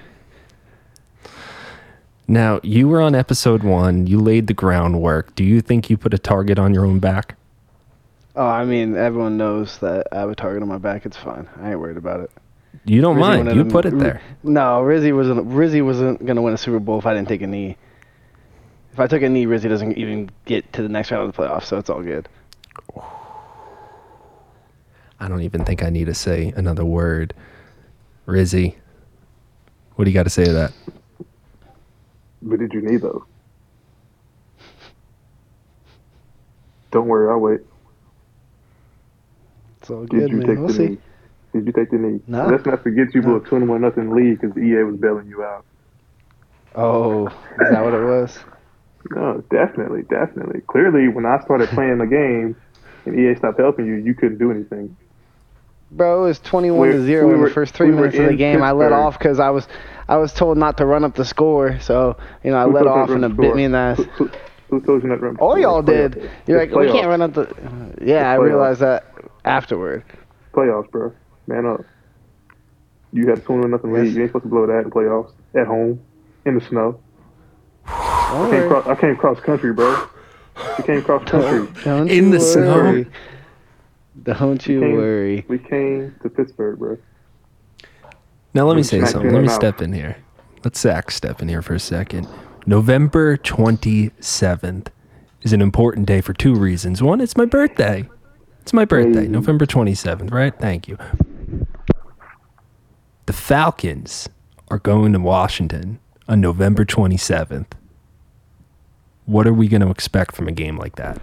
Now, 2.26 2.60
you 2.62 2.88
were 2.88 3.00
on 3.00 3.14
episode 3.14 3.62
one. 3.62 4.06
You 4.06 4.18
laid 4.18 4.46
the 4.46 4.54
groundwork. 4.54 5.34
Do 5.34 5.44
you 5.44 5.60
think 5.60 5.90
you 5.90 5.96
put 5.96 6.14
a 6.14 6.18
target 6.18 6.58
on 6.58 6.72
your 6.72 6.86
own 6.86 6.98
back? 6.98 7.36
Oh, 8.36 8.46
I 8.46 8.64
mean, 8.64 8.96
everyone 8.96 9.36
knows 9.36 9.78
that 9.78 10.08
I 10.10 10.20
have 10.20 10.30
a 10.30 10.34
target 10.34 10.62
on 10.62 10.68
my 10.68 10.78
back. 10.78 11.06
It's 11.06 11.16
fine. 11.16 11.48
I 11.60 11.72
ain't 11.72 11.80
worried 11.80 11.98
about 11.98 12.20
it. 12.20 12.30
You 12.84 13.00
don't 13.00 13.16
Rizzie 13.16 13.44
mind. 13.44 13.54
You 13.54 13.64
put 13.64 13.84
it 13.84 13.98
there. 13.98 14.20
No, 14.42 14.82
Rizzie 14.82 15.14
wasn't. 15.14 15.46
Rizzie 15.48 15.82
wasn't 15.82 16.24
gonna 16.26 16.42
win 16.42 16.54
a 16.54 16.58
Super 16.58 16.80
Bowl 16.80 16.98
if 16.98 17.06
I 17.06 17.14
didn't 17.14 17.28
take 17.28 17.42
a 17.42 17.46
knee. 17.46 17.76
If 18.92 19.00
I 19.00 19.06
took 19.06 19.22
a 19.22 19.28
knee, 19.28 19.46
Rizzie 19.46 19.68
doesn't 19.68 19.96
even 19.96 20.30
get 20.44 20.72
to 20.72 20.82
the 20.82 20.88
next 20.88 21.10
round 21.10 21.28
of 21.28 21.34
the 21.34 21.42
playoffs, 21.42 21.64
so 21.64 21.78
it's 21.78 21.88
all 21.88 22.02
good. 22.02 22.28
I 25.20 25.28
don't 25.28 25.42
even 25.42 25.64
think 25.64 25.82
I 25.82 25.90
need 25.90 26.06
to 26.06 26.14
say 26.14 26.52
another 26.56 26.84
word. 26.84 27.34
Rizzie, 28.26 28.76
what 29.94 30.04
do 30.04 30.10
you 30.10 30.14
got 30.14 30.24
to 30.24 30.30
say 30.30 30.44
to 30.44 30.52
that? 30.52 30.72
But 32.44 32.58
did 32.60 32.72
you 32.74 32.82
need 32.82 33.00
those? 33.00 33.22
Don't 36.90 37.08
worry, 37.08 37.30
I'll 37.30 37.38
wait. 37.40 37.60
It's 39.80 39.90
all 39.90 40.04
good, 40.06 40.20
Did 40.20 40.30
you 40.30 40.36
man. 40.38 40.46
take 40.46 40.58
We'll 40.58 40.68
the 40.68 40.72
see. 40.74 40.86
knee? 40.90 40.98
Did 41.52 41.66
you 41.66 41.72
take 41.72 41.90
the 41.90 41.96
knee? 41.98 42.20
No. 42.26 42.46
Let's 42.46 42.64
not 42.66 42.82
forget 42.82 43.14
you 43.14 43.20
No. 43.22 43.26
blew 43.28 43.36
a 43.36 43.40
21 43.40 43.80
nothing 43.80 44.10
lead 44.14 44.40
because 44.40 44.56
EA 44.56 44.82
was 44.84 44.96
bailing 44.96 45.26
you 45.26 45.42
out. 45.42 45.64
Oh, 46.76 47.26
is 47.28 47.70
that 47.70 47.84
what 47.84 47.94
it 47.94 48.04
was? 48.04 48.38
No, 49.10 49.42
definitely, 49.50 50.02
definitely. 50.02 50.60
Clearly, 50.62 51.08
when 51.08 51.26
I 51.26 51.38
started 51.44 51.68
playing 51.70 51.98
the 51.98 52.06
game 52.06 52.56
and 53.06 53.18
EA 53.18 53.34
stopped 53.36 53.58
helping 53.60 53.86
you, 53.86 53.94
you 53.96 54.14
couldn't 54.14 54.38
do 54.38 54.50
anything. 54.50 54.96
Bro, 55.90 56.24
it 56.24 56.26
was 56.28 56.40
21 56.40 56.88
to 56.90 56.96
We- 56.98 57.04
0 57.06 57.28
we 57.28 57.34
in 57.34 57.40
the 57.42 57.50
first 57.50 57.74
three 57.74 57.90
we 57.90 57.96
minutes 57.96 58.16
of 58.18 58.26
the 58.26 58.34
game. 58.36 58.62
I 58.62 58.72
let 58.72 58.92
off 58.92 59.18
because 59.18 59.38
I 59.38 59.50
was, 59.50 59.68
I 60.08 60.16
was 60.16 60.32
told 60.32 60.58
not 60.58 60.76
to 60.78 60.86
run 60.86 61.04
up 61.04 61.14
the 61.14 61.24
score. 61.24 61.78
So 61.80 62.16
you 62.42 62.50
know, 62.50 62.56
I 62.56 62.64
Who 62.64 62.72
let 62.72 62.86
off 62.86 63.08
and 63.10 63.24
it 63.24 63.28
run 63.28 63.36
bit 63.36 63.56
me 63.56 63.64
in 63.64 63.72
the 63.72 63.78
ass. 63.78 63.96
Who, 63.98 64.04
who, 64.04 64.30
who 64.70 64.80
told 64.82 65.02
you 65.02 65.08
not 65.08 65.16
to 65.16 65.20
run? 65.22 65.36
All 65.38 65.58
y'all 65.58 65.80
It's 65.80 65.88
playoffs. 65.88 66.12
did. 66.14 66.30
You're 66.46 66.58
like, 66.60 66.72
oh, 66.72 66.80
It's 66.80 66.92
we 66.92 66.98
can't 66.98 67.08
run 67.08 67.22
up 67.22 67.32
the. 67.34 67.96
Yeah, 68.02 68.30
I 68.30 68.34
realized 68.36 68.80
that 68.80 69.04
afterward. 69.44 70.04
Playoffs, 70.52 70.90
bro. 70.90 71.12
Man 71.46 71.66
up. 71.66 71.84
You 73.12 73.28
had 73.28 73.38
a 73.38 73.40
21 73.42 73.70
nothing 73.70 73.92
lead. 73.92 74.06
Yes. 74.06 74.14
You 74.16 74.22
ain't 74.22 74.30
supposed 74.30 74.44
to 74.44 74.48
blow 74.48 74.66
that 74.66 74.80
in 74.84 74.90
playoffs. 74.90 75.32
At 75.56 75.66
home. 75.66 76.00
In 76.46 76.56
the 76.56 76.60
snow. 76.60 77.00
I 77.86 78.48
came, 78.50 78.60
worry. 78.60 78.68
cross, 78.68 78.86
I 78.86 78.94
came 79.00 79.16
cross 79.16 79.40
country, 79.40 79.72
bro. 79.72 80.08
We 80.78 80.84
came 80.84 81.02
cross 81.02 81.24
country. 81.28 81.68
Don't 81.84 82.08
In 82.10 82.24
you 82.26 82.30
the 82.32 82.40
snow? 82.40 82.74
worry. 82.74 83.06
Don't 84.22 84.66
you 84.66 84.80
came- 84.80 84.92
worry. 84.96 85.44
We 85.48 85.58
came 85.58 86.14
to 86.22 86.28
Pittsburgh, 86.28 86.78
bro. 86.78 86.98
Now 88.54 88.66
let 88.66 88.76
me 88.76 88.84
say 88.84 89.04
something. 89.04 89.32
Let 89.32 89.42
me 89.42 89.48
step 89.48 89.82
in 89.82 89.92
here. 89.92 90.16
Let 90.62 90.76
Zack 90.76 91.10
step 91.10 91.42
in 91.42 91.48
here 91.48 91.60
for 91.60 91.74
a 91.74 91.80
second. 91.80 92.28
November 92.66 93.36
27th 93.36 94.86
is 95.42 95.52
an 95.52 95.60
important 95.60 96.06
day 96.06 96.20
for 96.20 96.32
two 96.32 96.54
reasons. 96.54 97.02
One, 97.02 97.20
it's 97.20 97.36
my 97.36 97.44
birthday. 97.44 98.08
It's 98.62 98.72
my 98.72 98.84
birthday. 98.84 99.26
November 99.26 99.66
27th, 99.66 100.32
right? 100.32 100.54
Thank 100.58 100.88
you. 100.88 100.96
The 103.26 103.32
Falcons 103.32 104.28
are 104.68 104.78
going 104.78 105.12
to 105.12 105.18
Washington 105.18 105.98
on 106.28 106.40
November 106.40 106.84
27th. 106.84 107.72
What 109.26 109.46
are 109.46 109.52
we 109.52 109.68
going 109.68 109.82
to 109.82 109.90
expect 109.90 110.34
from 110.34 110.48
a 110.48 110.52
game 110.52 110.78
like 110.78 110.96
that? 110.96 111.20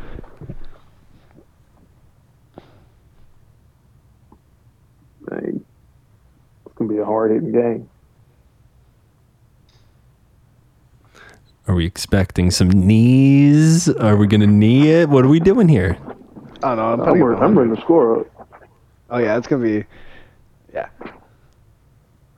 Hey, 5.30 5.54
it's 6.82 6.88
gonna 6.88 6.90
be 6.98 6.98
a 7.02 7.06
hard 7.06 7.32
hitting 7.32 7.52
game. 7.52 7.90
Are 11.68 11.76
we 11.76 11.86
expecting 11.86 12.50
some 12.52 12.70
knees? 12.70 13.88
Are 13.88 14.16
we 14.16 14.26
going 14.28 14.42
to 14.42 14.48
knee 14.48 14.90
it? 14.90 15.10
What 15.10 15.24
are 15.24 15.28
we 15.30 15.40
doing 15.40 15.68
here? 15.68 15.96
Oh 16.64 16.76
no, 16.76 16.94
I'm 16.94 17.00
I'm, 17.02 17.06
putting 17.08 17.22
I'm 17.24 17.34
on. 17.44 17.56
running 17.56 17.76
the 17.76 17.82
score 17.82 18.22
up. 18.22 18.28
Oh 19.10 19.18
yeah, 19.20 19.38
it's 19.38 19.48
gonna 19.48 19.64
be. 19.64 19.86
Yeah. 20.74 20.90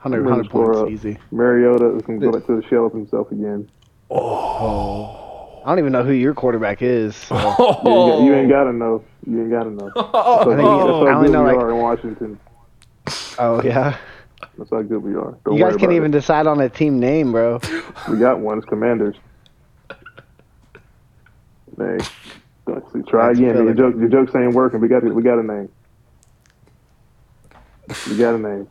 100, 0.02 0.24
100 0.24 0.24
running 0.24 0.44
the 0.44 0.50
score 0.50 0.74
points 0.74 0.80
up. 0.82 0.90
easy. 0.90 1.18
Mariota 1.32 1.96
is 1.96 2.02
gonna 2.04 2.20
go 2.20 2.32
back 2.32 2.46
to 2.48 2.60
the 2.62 2.68
shell 2.68 2.86
of 2.86 2.94
himself 2.94 3.32
again. 3.32 3.70
Oh, 4.12 5.62
I 5.66 5.70
don't 5.70 5.80
even 5.80 5.92
know 5.94 6.04
who 6.04 6.12
your 6.12 6.34
quarterback 6.34 6.82
is. 6.82 7.16
So. 7.16 7.36
Yeah, 7.36 7.56
you, 7.60 7.84
got- 7.84 8.22
you 8.24 8.34
ain't 8.36 8.50
gotta 8.50 8.74
know. 8.74 9.04
You 9.26 9.42
ain't 9.42 9.52
gotta 9.52 9.70
know. 9.72 9.92
That's 9.96 10.12
how, 10.12 10.40
I 10.42 10.44
think- 10.44 10.58
good- 10.58 11.06
that's 11.06 11.10
I 11.10 11.14
only 11.16 11.32
know, 11.32 11.44
like- 11.44 11.58
are 11.58 11.72
in 11.72 11.78
Washington. 11.78 12.40
oh 13.40 13.62
yeah. 13.64 13.98
That's 14.58 14.70
how 14.70 14.82
good 14.82 15.04
we 15.04 15.16
are. 15.16 15.38
Don't 15.46 15.58
You 15.58 15.64
guys 15.64 15.72
can't 15.72 15.84
about 15.84 15.94
even 15.94 16.12
decide 16.12 16.48
on 16.48 16.62
a 16.62 16.70
team 16.70 17.00
name, 17.00 17.32
bro. 17.32 17.60
We 18.10 18.18
got 18.18 18.40
one. 18.40 18.60
It's 18.60 18.68
Commanders. 18.68 19.16
Hey, 21.78 21.98
let's 22.68 23.10
try 23.10 23.28
That's 23.28 23.40
again. 23.40 23.56
Your 23.56 23.74
joke, 23.74 23.96
your 23.98 24.10
jokes 24.10 24.36
ain't 24.36 24.54
working. 24.54 24.80
We 24.80 24.88
got. 24.88 25.04
We 25.04 25.24
got 25.24 25.40
a 25.40 25.44
name. 25.44 25.70
We 28.10 28.18
got 28.18 28.36
a 28.36 28.38
name. 28.38 28.68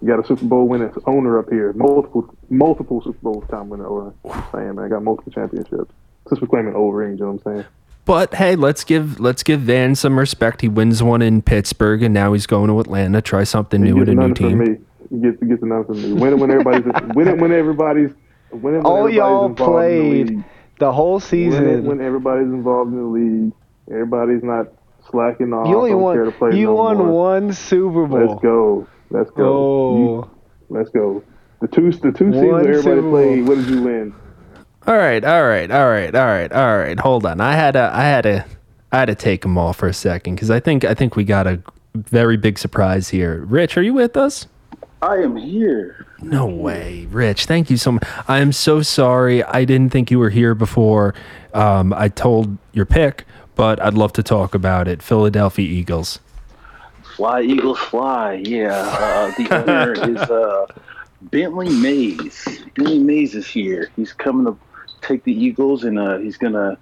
You 0.00 0.06
got 0.06 0.20
a 0.20 0.26
Super 0.26 0.44
Bowl 0.44 0.68
winning 0.68 0.92
owner 1.06 1.38
up 1.40 1.50
here. 1.50 1.72
Multiple, 1.72 2.32
multiple 2.48 3.02
Super 3.02 3.18
Bowl 3.20 3.42
time 3.50 3.68
winner 3.68 3.88
owner. 3.88 4.14
I'm 4.30 4.44
saying, 4.52 4.74
man, 4.76 4.84
I 4.84 4.88
got 4.88 5.02
multiple 5.02 5.32
championships. 5.32 5.92
Since 6.28 6.40
we're 6.40 6.46
claiming 6.46 6.76
old 6.76 6.94
rings, 6.94 7.18
you 7.18 7.24
know 7.24 7.32
what 7.32 7.46
I'm 7.46 7.56
saying? 7.56 7.66
But 8.04 8.34
hey, 8.34 8.54
let's 8.54 8.84
give 8.84 9.18
let's 9.18 9.42
give 9.42 9.60
Van 9.60 9.94
some 9.94 10.18
respect. 10.18 10.60
He 10.60 10.68
wins 10.68 11.02
one 11.02 11.20
in 11.20 11.42
Pittsburgh, 11.42 12.02
and 12.02 12.14
now 12.14 12.32
he's 12.32 12.46
going 12.46 12.68
to 12.68 12.78
Atlanta. 12.78 13.20
Try 13.20 13.44
something 13.44 13.82
new 13.82 13.88
You 13.88 13.96
with 13.96 14.08
a 14.08 14.14
new 14.14 14.20
none 14.20 14.34
from 14.34 14.64
team. 14.64 14.86
Me. 15.10 15.18
You 15.18 15.32
get, 15.32 15.42
you 15.42 15.48
get 15.48 15.60
the 15.60 15.66
none 15.66 15.84
from 15.84 16.00
me. 16.02 16.12
Win 16.12 16.32
it 16.34 16.38
when 16.38 16.50
everybody's 16.50 16.84
win 17.14 17.28
it 17.28 17.38
when 17.40 17.52
everybody's 17.52 18.10
win 18.52 18.74
it 18.74 18.78
when 18.78 18.86
All 18.86 18.98
everybody's 19.06 19.16
y'all 19.16 19.54
played 19.54 20.28
the 20.28 20.32
league. 20.34 20.44
The 20.78 20.92
whole 20.92 21.14
Win 21.14 21.22
it 21.22 21.24
season. 21.24 21.84
when 21.84 22.00
everybody's 22.00 22.46
involved 22.46 22.92
in 22.92 22.98
the 22.98 23.04
league. 23.04 23.52
Everybody's 23.90 24.42
not 24.42 24.66
slacking 25.10 25.52
off. 25.52 25.68
you 25.68 25.76
only 25.76 25.90
don't 25.90 26.12
care 26.14 26.22
won. 26.24 26.32
to 26.32 26.38
play 26.38 26.58
You 26.58 26.66
no 26.66 26.74
won 26.74 26.96
more. 26.98 27.06
one 27.10 27.52
Super 27.52 28.06
Bowl. 28.06 28.26
Let's 28.28 28.42
go. 28.42 28.86
Let's 29.10 29.30
go. 29.30 29.44
Oh. 29.44 29.98
You- 29.98 30.30
let's 30.68 30.90
go. 30.90 31.22
The 31.60 31.66
two 31.68 31.90
the 31.92 32.12
two 32.12 32.30
seasons 32.32 32.36
One 32.52 32.60
everybody 32.60 32.82
Super 32.82 33.02
Bowl. 33.02 33.10
played. 33.10 33.48
What 33.48 33.54
did 33.56 33.66
you 33.68 33.82
win? 33.82 34.14
All 34.86 34.96
right, 34.96 35.22
all 35.24 35.42
right, 35.46 35.70
all 35.70 35.88
right, 35.88 36.14
all 36.14 36.24
right, 36.26 36.52
all 36.52 36.78
right. 36.78 36.98
Hold 37.00 37.26
on. 37.26 37.40
I 37.40 37.54
had 37.54 37.72
to 37.72 37.90
I 37.92 38.02
had 38.04 38.22
to 38.22 38.44
I 38.92 38.98
had 39.00 39.06
to 39.06 39.14
take 39.14 39.42
them 39.42 39.58
all 39.58 39.72
for 39.72 39.88
a 39.88 39.92
second 39.92 40.36
because 40.36 40.50
I 40.50 40.60
think 40.60 40.84
I 40.84 40.94
think 40.94 41.16
we 41.16 41.24
got 41.24 41.46
a 41.46 41.60
very 41.94 42.36
big 42.36 42.58
surprise 42.58 43.08
here. 43.08 43.44
Rich, 43.48 43.76
are 43.76 43.82
you 43.82 43.92
with 43.94 44.16
us? 44.16 44.46
I 45.00 45.18
am 45.18 45.36
here. 45.36 46.06
No 46.20 46.46
way, 46.46 47.06
Rich. 47.10 47.46
Thank 47.46 47.70
you 47.70 47.76
so 47.76 47.92
much. 47.92 48.04
I 48.26 48.40
am 48.40 48.52
so 48.52 48.82
sorry. 48.82 49.44
I 49.44 49.64
didn't 49.64 49.90
think 49.90 50.10
you 50.10 50.18
were 50.18 50.30
here 50.30 50.54
before. 50.54 51.14
Um, 51.54 51.92
I 51.92 52.08
told 52.08 52.58
your 52.72 52.86
pick, 52.86 53.24
but 53.54 53.80
I'd 53.80 53.94
love 53.94 54.12
to 54.14 54.22
talk 54.22 54.54
about 54.54 54.88
it. 54.88 55.02
Philadelphia 55.02 55.68
Eagles. 55.68 56.18
Fly 57.16 57.42
Eagles 57.42 57.78
fly. 57.78 58.42
Yeah. 58.44 58.72
Uh, 58.72 59.32
the 59.36 59.54
owner 59.54 59.92
is 60.10 60.18
uh, 60.18 60.66
Bentley 61.22 61.68
Mays. 61.70 62.64
Bentley 62.74 62.98
Mays 62.98 63.34
is 63.34 63.46
here. 63.46 63.90
He's 63.94 64.12
coming 64.12 64.46
to 64.46 64.58
take 65.00 65.22
the 65.22 65.32
Eagles, 65.32 65.84
and 65.84 65.98
uh, 65.98 66.18
he's 66.18 66.36
gonna 66.36 66.76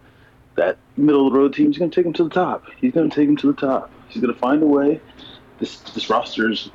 that 0.55 0.79
middle 0.97 1.27
of 1.27 1.35
the 1.35 1.39
road 1.39 1.55
team. 1.55 1.67
He's 1.67 1.79
gonna 1.79 1.91
take 1.91 2.05
them 2.05 2.15
to 2.15 2.25
the 2.25 2.31
top. 2.31 2.65
He's 2.81 2.93
gonna 2.93 3.11
take 3.11 3.29
them 3.29 3.37
to 3.37 3.53
the 3.53 3.61
top. 3.61 3.91
He's 4.09 4.23
gonna 4.23 4.35
find 4.35 4.63
a 4.63 4.67
way. 4.67 5.01
This 5.59 5.79
this 5.95 6.09
roster 6.09 6.51
is 6.51 6.71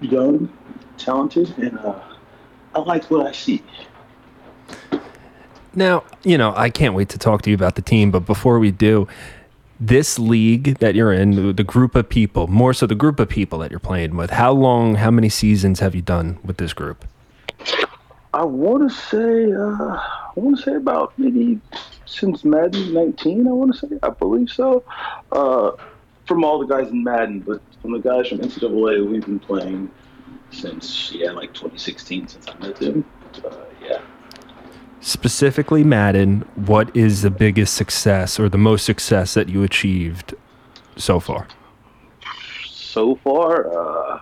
young, 0.00 0.52
talented, 0.98 1.56
and 1.58 1.78
uh, 1.78 2.00
I 2.74 2.80
like 2.80 3.10
what 3.10 3.26
I 3.26 3.32
see. 3.32 3.62
Now, 5.74 6.04
you 6.22 6.38
know, 6.38 6.54
I 6.56 6.70
can't 6.70 6.94
wait 6.94 7.10
to 7.10 7.18
talk 7.18 7.42
to 7.42 7.50
you 7.50 7.54
about 7.54 7.74
the 7.74 7.82
team, 7.82 8.10
but 8.10 8.20
before 8.20 8.58
we 8.58 8.70
do, 8.70 9.06
this 9.78 10.18
league 10.18 10.78
that 10.78 10.94
you're 10.94 11.12
in, 11.12 11.54
the- 11.54 11.64
group 11.64 11.94
of 11.94 12.08
people, 12.08 12.46
more 12.46 12.72
so 12.72 12.86
the 12.86 12.94
group 12.94 13.20
of 13.20 13.28
people 13.28 13.58
that 13.58 13.70
you're 13.70 13.78
playing 13.78 14.16
with, 14.16 14.30
how 14.30 14.52
long, 14.52 14.94
how 14.94 15.10
many 15.10 15.28
seasons 15.28 15.80
have 15.80 15.94
you 15.94 16.00
done 16.00 16.38
with 16.42 16.56
this 16.56 16.72
group? 16.72 17.04
I 18.32 18.44
want 18.44 18.90
to 18.90 18.96
say, 18.96 19.52
uh, 19.52 19.96
I 19.96 20.32
want 20.34 20.56
to 20.58 20.62
say 20.62 20.74
about 20.76 21.12
maybe 21.18 21.60
since 22.06 22.44
Madden 22.44 22.94
19. 22.94 23.46
I 23.46 23.50
want 23.50 23.74
to 23.74 23.86
say, 23.86 23.98
I 24.02 24.10
believe 24.10 24.50
so. 24.50 24.84
Uh, 25.32 25.72
from 26.26 26.44
all 26.44 26.58
the 26.58 26.66
guys 26.66 26.90
in 26.90 27.04
Madden, 27.04 27.40
but 27.40 27.62
from 27.86 27.92
the 27.92 28.00
guys 28.00 28.28
from 28.28 28.38
NCAA, 28.38 29.08
we've 29.08 29.24
been 29.24 29.38
playing 29.38 29.88
since 30.50 31.12
yeah, 31.12 31.30
like 31.30 31.54
2016 31.54 32.26
since 32.26 32.48
I 32.48 32.58
met 32.58 32.74
them. 32.76 33.04
Uh, 33.44 33.50
yeah. 33.80 34.00
Specifically, 35.00 35.84
Madden, 35.84 36.40
what 36.56 36.94
is 36.96 37.22
the 37.22 37.30
biggest 37.30 37.74
success 37.74 38.40
or 38.40 38.48
the 38.48 38.58
most 38.58 38.84
success 38.84 39.34
that 39.34 39.48
you 39.48 39.62
achieved 39.62 40.34
so 40.96 41.20
far? 41.20 41.46
So 42.68 43.14
far, 43.22 43.70
uh, 43.70 44.20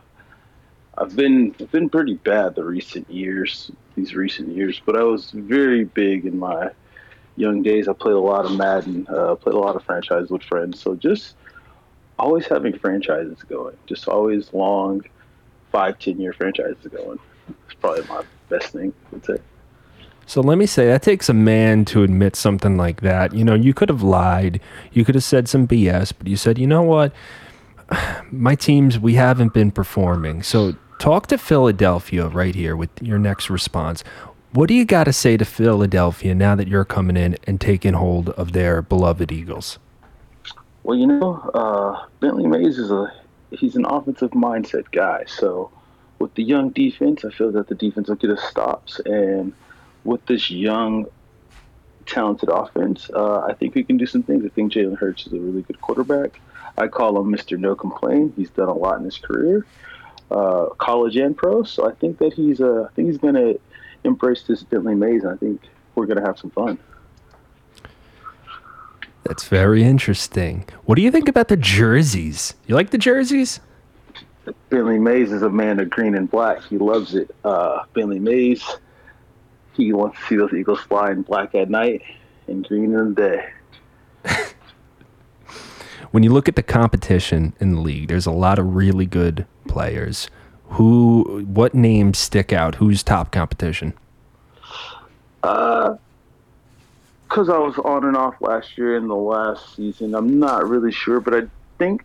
I've 0.98 1.16
been 1.16 1.54
I've 1.58 1.72
been 1.72 1.88
pretty 1.88 2.14
bad 2.16 2.56
the 2.56 2.64
recent 2.64 3.08
years, 3.08 3.70
these 3.94 4.14
recent 4.14 4.48
years. 4.48 4.82
But 4.84 4.98
I 4.98 5.04
was 5.04 5.30
very 5.30 5.84
big 5.84 6.26
in 6.26 6.38
my 6.38 6.68
young 7.36 7.62
days. 7.62 7.88
I 7.88 7.94
played 7.94 8.16
a 8.16 8.18
lot 8.18 8.44
of 8.44 8.52
Madden, 8.58 9.06
uh, 9.08 9.36
played 9.36 9.54
a 9.54 9.58
lot 9.58 9.74
of 9.74 9.84
franchise 9.84 10.28
with 10.28 10.42
friends. 10.42 10.80
So 10.80 10.96
just 10.96 11.36
always 12.18 12.46
having 12.46 12.78
franchises 12.78 13.42
going, 13.42 13.76
just 13.86 14.08
always 14.08 14.52
long, 14.52 15.02
five 15.72 15.98
ten 15.98 16.20
year 16.20 16.32
franchises 16.32 16.86
going. 16.90 17.18
It's 17.66 17.74
probably 17.74 18.04
my 18.04 18.22
best 18.48 18.72
thing. 18.72 18.92
I'd 19.12 19.24
say. 19.24 19.38
So 20.26 20.40
let 20.40 20.56
me 20.56 20.66
say 20.66 20.86
that 20.86 21.02
takes 21.02 21.28
a 21.28 21.34
man 21.34 21.84
to 21.86 22.02
admit 22.02 22.34
something 22.34 22.76
like 22.76 23.02
that. 23.02 23.34
You 23.34 23.44
know, 23.44 23.54
you 23.54 23.74
could 23.74 23.88
have 23.90 24.02
lied, 24.02 24.60
you 24.92 25.04
could 25.04 25.14
have 25.14 25.24
said 25.24 25.48
some 25.48 25.68
BS, 25.68 26.12
but 26.16 26.26
you 26.26 26.36
said, 26.36 26.58
you 26.58 26.66
know 26.66 26.82
what? 26.82 27.12
My 28.30 28.54
teams, 28.54 28.98
we 28.98 29.14
haven't 29.14 29.52
been 29.52 29.70
performing. 29.70 30.42
So 30.42 30.76
talk 30.98 31.26
to 31.26 31.38
Philadelphia 31.38 32.28
right 32.28 32.54
here 32.54 32.74
with 32.74 32.90
your 33.02 33.18
next 33.18 33.50
response. 33.50 34.02
What 34.52 34.68
do 34.68 34.74
you 34.74 34.84
got 34.84 35.04
to 35.04 35.12
say 35.12 35.36
to 35.36 35.44
Philadelphia 35.44 36.34
now 36.34 36.54
that 36.54 36.68
you're 36.68 36.84
coming 36.84 37.16
in 37.16 37.36
and 37.44 37.60
taking 37.60 37.94
hold 37.94 38.30
of 38.30 38.52
their 38.52 38.80
beloved 38.80 39.30
Eagles? 39.30 39.78
Well, 40.84 40.98
you 40.98 41.06
know, 41.06 41.38
uh, 41.54 42.06
Bentley 42.20 42.46
Mays 42.46 42.78
is 42.78 42.90
a 42.90 43.10
he's 43.50 43.74
an 43.74 43.86
offensive 43.86 44.32
mindset 44.32 44.90
guy. 44.92 45.24
So 45.26 45.70
with 46.18 46.34
the 46.34 46.42
young 46.42 46.70
defense, 46.70 47.24
I 47.24 47.30
feel 47.30 47.50
that 47.52 47.68
the 47.68 47.74
defense 47.74 48.08
will 48.08 48.16
get 48.16 48.30
us 48.30 48.42
stops, 48.42 49.00
and 49.06 49.54
with 50.04 50.24
this 50.26 50.50
young, 50.50 51.06
talented 52.04 52.50
offense, 52.50 53.10
uh, 53.14 53.46
I 53.48 53.54
think 53.54 53.74
we 53.74 53.82
can 53.82 53.96
do 53.96 54.04
some 54.04 54.22
things. 54.22 54.44
I 54.44 54.50
think 54.50 54.74
Jalen 54.74 54.98
Hurts 54.98 55.26
is 55.26 55.32
a 55.32 55.38
really 55.38 55.62
good 55.62 55.80
quarterback. 55.80 56.38
I 56.76 56.88
call 56.88 57.18
him 57.18 57.32
Mr. 57.34 57.58
No 57.58 57.74
Complain. 57.74 58.34
He's 58.36 58.50
done 58.50 58.68
a 58.68 58.74
lot 58.74 58.98
in 58.98 59.04
his 59.04 59.16
career, 59.16 59.64
uh, 60.30 60.66
college 60.76 61.16
and 61.16 61.34
pro. 61.34 61.62
So 61.62 61.88
I 61.88 61.94
think 61.94 62.18
that 62.18 62.34
he's 62.34 62.60
uh, 62.60 62.88
I 62.90 62.94
think 62.94 63.08
he's 63.08 63.18
going 63.18 63.36
to 63.36 63.58
embrace 64.04 64.42
this 64.42 64.62
Bentley 64.62 64.96
Mays, 64.96 65.24
and 65.24 65.32
I 65.32 65.36
think 65.36 65.62
we're 65.94 66.04
going 66.04 66.18
to 66.18 66.26
have 66.26 66.38
some 66.38 66.50
fun. 66.50 66.78
That's 69.24 69.48
very 69.48 69.82
interesting. 69.82 70.68
What 70.84 70.96
do 70.96 71.02
you 71.02 71.10
think 71.10 71.28
about 71.28 71.48
the 71.48 71.56
jerseys? 71.56 72.54
You 72.66 72.74
like 72.74 72.90
the 72.90 72.98
jerseys? 72.98 73.60
Bentley 74.68 74.98
Mays 74.98 75.32
is 75.32 75.42
a 75.42 75.48
man 75.48 75.80
of 75.80 75.88
green 75.88 76.14
and 76.14 76.30
black. 76.30 76.62
He 76.64 76.76
loves 76.76 77.14
it. 77.14 77.34
Uh, 77.44 77.84
Bentley 77.94 78.18
Mays, 78.18 78.62
he 79.72 79.92
wants 79.92 80.18
to 80.18 80.26
see 80.26 80.36
those 80.36 80.52
Eagles 80.52 80.80
fly 80.80 81.10
in 81.10 81.22
black 81.22 81.54
at 81.54 81.70
night 81.70 82.02
and 82.46 82.66
green 82.66 82.92
in 82.92 83.14
the 83.14 83.48
day. 84.24 84.24
when 86.10 86.22
you 86.22 86.30
look 86.30 86.48
at 86.48 86.56
the 86.56 86.62
competition 86.62 87.54
in 87.60 87.72
the 87.72 87.80
league, 87.80 88.08
there's 88.08 88.26
a 88.26 88.32
lot 88.32 88.58
of 88.58 88.74
really 88.74 89.06
good 89.06 89.46
players. 89.66 90.28
Who, 90.70 91.44
what 91.46 91.74
names 91.74 92.18
stick 92.18 92.52
out? 92.52 92.76
Who's 92.76 93.02
top 93.02 93.32
competition? 93.32 93.94
Uh, 95.42 95.96
because 97.34 97.48
I 97.48 97.58
was 97.58 97.76
on 97.78 98.04
and 98.04 98.16
off 98.16 98.36
last 98.40 98.78
year 98.78 98.96
in 98.96 99.08
the 99.08 99.16
last 99.16 99.74
season, 99.74 100.14
I'm 100.14 100.38
not 100.38 100.68
really 100.68 100.92
sure, 100.92 101.18
but 101.18 101.34
I 101.34 101.40
think 101.78 102.04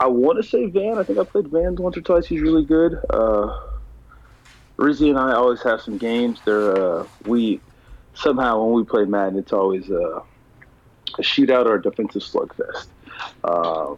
I 0.00 0.06
want 0.06 0.42
to 0.42 0.48
say 0.48 0.64
Van. 0.64 0.96
I 0.96 1.02
think 1.02 1.18
I 1.18 1.24
played 1.24 1.48
Van 1.48 1.76
once 1.76 1.98
or 1.98 2.00
twice. 2.00 2.26
He's 2.26 2.40
really 2.40 2.64
good. 2.64 2.98
Uh, 3.10 3.54
Rizzie 4.78 5.10
and 5.10 5.18
I 5.18 5.34
always 5.34 5.62
have 5.62 5.82
some 5.82 5.98
games. 5.98 6.40
There, 6.46 6.74
uh, 6.74 7.06
we 7.26 7.60
somehow 8.14 8.64
when 8.64 8.72
we 8.72 8.84
play 8.84 9.04
Madden, 9.04 9.38
it's 9.38 9.52
always 9.52 9.90
a, 9.90 10.22
a 11.18 11.22
shootout 11.22 11.66
or 11.66 11.74
a 11.74 11.82
defensive 11.82 12.22
slugfest. 12.22 12.86
Uh, 13.44 13.94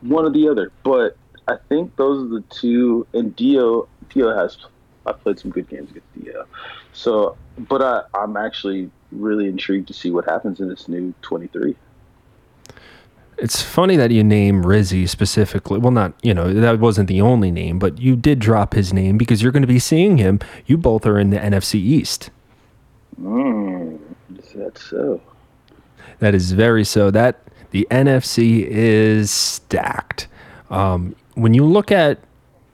one 0.00 0.24
or 0.24 0.30
the 0.30 0.48
other, 0.48 0.72
but 0.82 1.16
I 1.46 1.54
think 1.68 1.94
those 1.94 2.24
are 2.24 2.40
the 2.40 2.44
two. 2.50 3.06
And 3.14 3.34
Dio, 3.36 3.86
Dio 4.12 4.36
has. 4.36 4.58
I 5.06 5.12
played 5.12 5.38
some 5.38 5.52
good 5.52 5.68
games 5.68 5.88
against 5.90 6.20
Dio, 6.20 6.46
so 6.92 7.36
but 7.56 7.80
I, 7.80 8.02
I'm 8.12 8.36
actually 8.36 8.90
really 9.12 9.46
intrigued 9.46 9.88
to 9.88 9.94
see 9.94 10.10
what 10.10 10.24
happens 10.24 10.60
in 10.60 10.68
this 10.68 10.88
new 10.88 11.14
23. 11.22 11.76
It's 13.38 13.60
funny 13.60 13.96
that 13.96 14.10
you 14.10 14.24
name 14.24 14.62
Rizzie 14.62 15.06
specifically. 15.06 15.78
Well, 15.78 15.90
not, 15.90 16.14
you 16.22 16.32
know, 16.32 16.54
that 16.54 16.80
wasn't 16.80 17.08
the 17.08 17.20
only 17.20 17.50
name, 17.50 17.78
but 17.78 17.98
you 17.98 18.16
did 18.16 18.38
drop 18.38 18.72
his 18.72 18.94
name 18.94 19.18
because 19.18 19.42
you're 19.42 19.52
going 19.52 19.62
to 19.62 19.66
be 19.66 19.78
seeing 19.78 20.16
him. 20.16 20.40
You 20.64 20.78
both 20.78 21.04
are 21.04 21.18
in 21.18 21.30
the 21.30 21.38
NFC 21.38 21.74
East. 21.74 22.30
Mm, 23.20 23.98
is 24.38 24.52
that 24.54 24.78
so? 24.78 25.20
That 26.18 26.34
is 26.34 26.52
very 26.52 26.84
so. 26.84 27.10
That 27.10 27.42
the 27.72 27.86
NFC 27.90 28.66
is 28.66 29.30
stacked. 29.30 30.28
Um, 30.70 31.14
when 31.34 31.52
you 31.52 31.64
look 31.64 31.92
at 31.92 32.18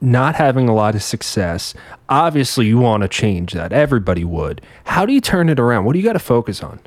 not 0.02 0.34
having 0.34 0.68
a 0.68 0.74
lot 0.74 0.94
of 0.94 1.02
success, 1.02 1.74
obviously 2.08 2.66
you 2.66 2.78
want 2.78 3.02
to 3.02 3.08
change 3.08 3.52
that. 3.52 3.72
Everybody 3.72 4.24
would. 4.24 4.60
How 4.84 5.06
do 5.06 5.12
you 5.12 5.20
turn 5.20 5.48
it 5.48 5.60
around? 5.60 5.84
What 5.84 5.92
do 5.92 5.98
you 5.98 6.04
got 6.04 6.14
to 6.14 6.18
focus 6.18 6.62
on? 6.62 6.80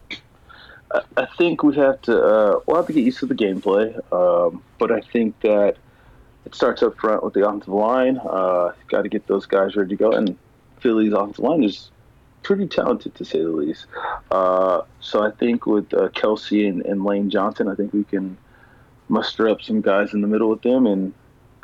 I 1.17 1.25
think 1.37 1.63
we 1.63 1.75
have 1.75 2.01
to. 2.03 2.21
Uh, 2.21 2.59
we'll 2.65 2.77
have 2.77 2.87
to 2.87 2.93
get 2.93 3.03
used 3.03 3.19
to 3.19 3.25
the 3.25 3.35
gameplay, 3.35 3.95
um, 4.13 4.61
but 4.77 4.91
I 4.91 5.01
think 5.01 5.39
that 5.41 5.77
it 6.45 6.55
starts 6.55 6.83
up 6.83 6.97
front 6.97 7.23
with 7.23 7.33
the 7.33 7.47
offensive 7.47 7.73
line. 7.73 8.17
Uh, 8.17 8.71
got 8.89 9.01
to 9.01 9.09
get 9.09 9.27
those 9.27 9.45
guys 9.45 9.75
ready 9.75 9.89
to 9.89 9.95
go, 9.95 10.11
and 10.11 10.37
Philly's 10.79 11.13
offensive 11.13 11.43
line 11.43 11.63
is 11.63 11.91
pretty 12.43 12.67
talented 12.67 13.15
to 13.15 13.25
say 13.25 13.39
the 13.39 13.49
least. 13.49 13.87
Uh, 14.31 14.81
so 14.99 15.25
I 15.25 15.31
think 15.31 15.65
with 15.65 15.93
uh, 15.93 16.09
Kelce 16.09 16.69
and, 16.69 16.85
and 16.85 17.03
Lane 17.03 17.29
Johnson, 17.29 17.67
I 17.67 17.75
think 17.75 17.91
we 17.91 18.03
can 18.03 18.37
muster 19.09 19.49
up 19.49 19.61
some 19.61 19.81
guys 19.81 20.13
in 20.13 20.21
the 20.21 20.27
middle 20.27 20.49
with 20.49 20.61
them 20.61 20.85
and 20.85 21.13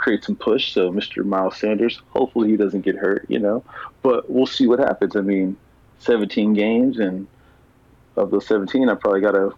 create 0.02 0.24
some 0.24 0.36
push. 0.36 0.74
So 0.74 0.92
Mr. 0.92 1.24
Miles 1.24 1.58
Sanders, 1.58 2.02
hopefully 2.10 2.50
he 2.50 2.58
doesn't 2.58 2.82
get 2.82 2.96
hurt, 2.96 3.26
you 3.30 3.40
know. 3.40 3.64
But 4.02 4.30
we'll 4.30 4.48
see 4.48 4.68
what 4.68 4.80
happens. 4.80 5.16
I 5.16 5.22
mean, 5.22 5.56
17 6.00 6.54
games, 6.54 7.00
and 7.00 7.28
of 8.18 8.32
those 8.32 8.48
17, 8.48 8.90
I 8.90 8.96
probably 8.96 9.22
got 9.22 9.36
a 9.36 9.52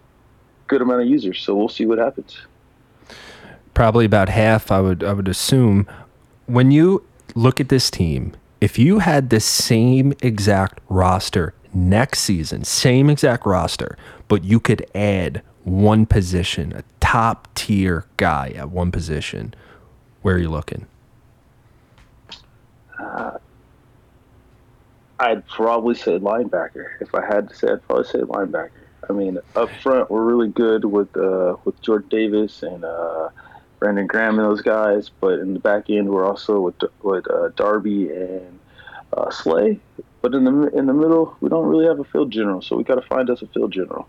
good 0.66 0.82
amount 0.82 1.02
of 1.02 1.08
users. 1.08 1.40
So 1.40 1.54
we'll 1.56 1.68
see 1.68 1.86
what 1.86 1.98
happens. 1.98 2.38
Probably 3.72 4.04
about 4.04 4.28
half, 4.28 4.70
I 4.70 4.80
would 4.80 5.02
I 5.02 5.12
would 5.12 5.26
assume. 5.26 5.88
When 6.46 6.70
you 6.70 7.04
look 7.34 7.58
at 7.58 7.70
this 7.70 7.90
team, 7.90 8.36
if 8.60 8.78
you 8.78 9.00
had 9.00 9.30
the 9.30 9.40
same 9.40 10.12
exact 10.22 10.78
roster 10.88 11.54
next 11.72 12.20
season, 12.20 12.62
same 12.64 13.10
exact 13.10 13.46
roster, 13.46 13.96
but 14.28 14.44
you 14.44 14.60
could 14.60 14.86
add 14.94 15.42
one 15.64 16.06
position, 16.06 16.72
a 16.72 16.84
top 17.00 17.48
tier 17.54 18.04
guy 18.16 18.52
at 18.54 18.70
one 18.70 18.92
position, 18.92 19.54
where 20.24 20.36
are 20.36 20.38
you 20.38 20.48
looking? 20.48 20.86
Uh, 22.98 23.36
I'd 25.18 25.46
probably 25.46 25.94
say 25.94 26.18
linebacker. 26.18 26.92
If 27.00 27.14
I 27.14 27.26
had 27.26 27.50
to 27.50 27.54
say, 27.54 27.68
I'd 27.68 27.86
probably 27.86 28.06
say 28.06 28.20
linebacker. 28.20 28.70
I 29.08 29.12
mean, 29.12 29.38
up 29.54 29.68
front, 29.82 30.10
we're 30.10 30.24
really 30.24 30.48
good 30.48 30.86
with 30.86 31.14
uh, 31.14 31.56
with 31.66 31.78
Jordan 31.82 32.08
Davis 32.08 32.62
and 32.62 32.86
uh, 32.86 33.28
Brandon 33.78 34.06
Graham 34.06 34.38
and 34.38 34.48
those 34.48 34.62
guys. 34.62 35.10
But 35.20 35.40
in 35.40 35.52
the 35.52 35.60
back 35.60 35.90
end, 35.90 36.08
we're 36.08 36.26
also 36.26 36.58
with 36.58 36.76
with 37.02 37.30
uh, 37.30 37.48
Darby 37.48 38.10
and 38.10 38.58
uh, 39.12 39.30
Slay. 39.30 39.78
But 40.22 40.34
in 40.34 40.44
the 40.44 40.68
in 40.68 40.86
the 40.86 40.94
middle, 40.94 41.36
we 41.42 41.50
don't 41.50 41.66
really 41.66 41.84
have 41.84 42.00
a 42.00 42.04
field 42.04 42.30
general, 42.30 42.62
so 42.62 42.76
we 42.76 42.82
got 42.82 42.94
to 42.94 43.02
find 43.02 43.28
us 43.28 43.42
a 43.42 43.46
field 43.48 43.72
general. 43.72 44.08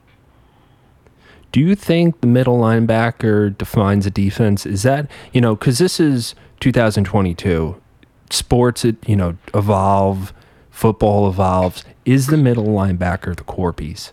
Do 1.56 1.62
you 1.62 1.74
think 1.74 2.20
the 2.20 2.28
middle 2.28 2.58
linebacker 2.58 3.58
defines 3.58 4.06
a 4.06 4.12
defense? 4.12 4.66
Is 4.66 4.84
that 4.84 5.10
you 5.32 5.40
know 5.40 5.56
because 5.56 5.78
this 5.78 6.02
is 6.02 6.36
2022, 6.60 7.82
sports 8.30 8.84
you 8.84 9.16
know 9.16 9.38
evolve, 9.54 10.34
football 10.70 11.30
evolves. 11.30 11.86
Is 12.04 12.28
the 12.28 12.36
middle 12.36 12.66
linebacker 12.66 13.34
the 13.38 13.46
core 13.46 13.72
piece? 13.72 14.12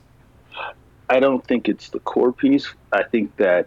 I 1.11 1.19
don't 1.19 1.45
think 1.45 1.69
it's 1.69 1.89
the 1.89 1.99
core 1.99 2.33
piece. 2.33 2.73
I 2.93 3.03
think 3.03 3.37
that 3.39 3.67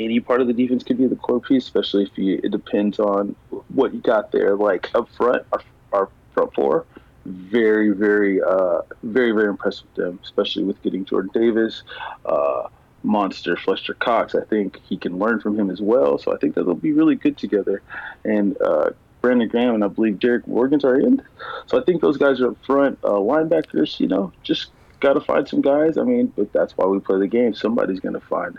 any 0.00 0.18
part 0.18 0.40
of 0.40 0.48
the 0.48 0.52
defense 0.52 0.82
could 0.82 0.98
be 0.98 1.06
the 1.06 1.14
core 1.14 1.40
piece, 1.40 1.62
especially 1.62 2.02
if 2.06 2.18
you. 2.18 2.40
It 2.42 2.50
depends 2.50 2.98
on 2.98 3.36
what 3.68 3.94
you 3.94 4.00
got 4.00 4.32
there. 4.32 4.56
Like 4.56 4.90
up 4.96 5.08
front, 5.10 5.46
our, 5.52 5.60
our 5.92 6.08
front 6.34 6.52
four, 6.54 6.86
very, 7.24 7.90
very, 7.90 8.42
uh, 8.42 8.80
very, 9.04 9.30
very 9.30 9.48
impressed 9.48 9.84
with 9.84 9.94
them, 9.94 10.18
especially 10.24 10.64
with 10.64 10.82
getting 10.82 11.04
Jordan 11.04 11.30
Davis, 11.32 11.84
uh, 12.24 12.66
monster 13.02 13.56
Fletcher 13.56 13.94
Cox. 13.94 14.34
I 14.34 14.44
think 14.44 14.80
he 14.88 14.96
can 14.96 15.18
learn 15.18 15.40
from 15.40 15.58
him 15.58 15.70
as 15.70 15.80
well. 15.80 16.18
So 16.18 16.34
I 16.34 16.38
think 16.38 16.54
that 16.54 16.64
they'll 16.64 16.74
be 16.74 16.92
really 16.92 17.14
good 17.14 17.36
together. 17.38 17.82
And 18.24 18.60
uh, 18.60 18.90
Brandon 19.20 19.48
Graham 19.48 19.74
and 19.74 19.84
I 19.84 19.88
believe 19.88 20.18
Derek 20.18 20.46
Morgan's 20.46 20.84
are 20.84 20.98
in. 20.98 21.22
So 21.66 21.80
I 21.80 21.84
think 21.84 22.02
those 22.02 22.16
guys 22.16 22.40
are 22.40 22.50
up 22.50 22.56
front. 22.64 22.98
Uh, 23.04 23.10
linebackers, 23.10 24.00
you 24.00 24.08
know, 24.08 24.32
just 24.42 24.70
got 25.00 25.14
to 25.14 25.20
find 25.20 25.46
some 25.46 25.60
guys. 25.60 25.98
I 25.98 26.02
mean, 26.02 26.32
but 26.36 26.52
that's 26.52 26.76
why 26.76 26.86
we 26.86 26.98
play 27.00 27.18
the 27.18 27.28
game. 27.28 27.54
Somebody's 27.54 28.00
going 28.00 28.14
to 28.14 28.20
find 28.20 28.58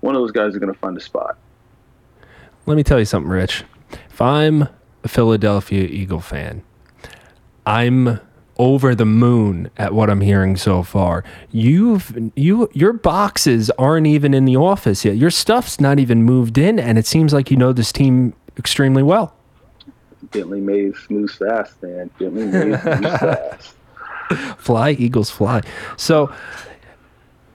one 0.00 0.14
of 0.14 0.20
those 0.20 0.32
guys 0.32 0.52
is 0.52 0.58
going 0.58 0.72
to 0.72 0.78
find 0.78 0.96
a 0.96 1.00
spot. 1.00 1.38
Let 2.66 2.76
me 2.76 2.82
tell 2.82 2.98
you 2.98 3.04
something, 3.04 3.30
Rich. 3.30 3.64
If 4.10 4.20
I'm 4.20 4.68
a 5.02 5.08
Philadelphia 5.08 5.84
Eagle 5.84 6.20
fan, 6.20 6.62
I'm 7.64 8.20
over 8.62 8.94
the 8.94 9.04
moon 9.04 9.68
at 9.76 9.92
what 9.92 10.08
I'm 10.08 10.20
hearing 10.20 10.56
so 10.56 10.84
far. 10.84 11.24
You've 11.50 12.30
you 12.36 12.70
your 12.72 12.92
boxes 12.92 13.70
aren't 13.70 14.06
even 14.06 14.34
in 14.34 14.44
the 14.44 14.54
office 14.54 15.04
yet. 15.04 15.16
Your 15.16 15.30
stuff's 15.30 15.80
not 15.80 15.98
even 15.98 16.22
moved 16.22 16.56
in, 16.56 16.78
and 16.78 16.96
it 16.96 17.04
seems 17.04 17.32
like 17.32 17.50
you 17.50 17.56
know 17.56 17.72
this 17.72 17.90
team 17.90 18.34
extremely 18.56 19.02
well. 19.02 19.34
Bentley 20.30 20.60
Mays 20.60 20.94
moves 21.10 21.34
fast, 21.34 21.82
man. 21.82 22.08
Bentley 22.20 22.46
Mays 22.46 22.84
moves 22.84 23.18
fast. 23.18 23.74
Fly, 24.58 24.92
Eagles, 24.92 25.28
fly. 25.28 25.62
So, 25.96 26.32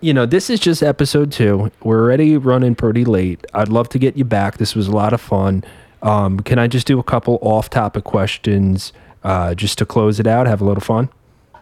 you 0.02 0.14
know, 0.14 0.26
this 0.26 0.50
is 0.50 0.60
just 0.60 0.84
episode 0.84 1.32
two. 1.32 1.72
We're 1.82 2.02
already 2.04 2.36
running 2.36 2.76
pretty 2.76 3.06
late. 3.06 3.48
I'd 3.54 3.70
love 3.70 3.88
to 3.90 4.00
get 4.00 4.18
you 4.18 4.26
back. 4.26 4.58
This 4.58 4.76
was 4.76 4.90
a 4.90 4.92
lot 4.92 5.14
of 5.14 5.22
fun. 5.22 5.64
Um, 6.04 6.42
can 6.42 6.60
I 6.60 6.68
just 6.68 6.86
do 6.86 7.00
a 7.00 7.04
couple 7.04 7.40
off-topic 7.42 8.04
questions 8.04 8.92
uh, 9.24 9.56
just 9.56 9.78
to 9.80 9.86
close 9.86 10.20
it 10.20 10.28
out? 10.28 10.48
Have 10.48 10.62
a 10.62 10.66
little 10.66 10.82
fun. 10.82 11.10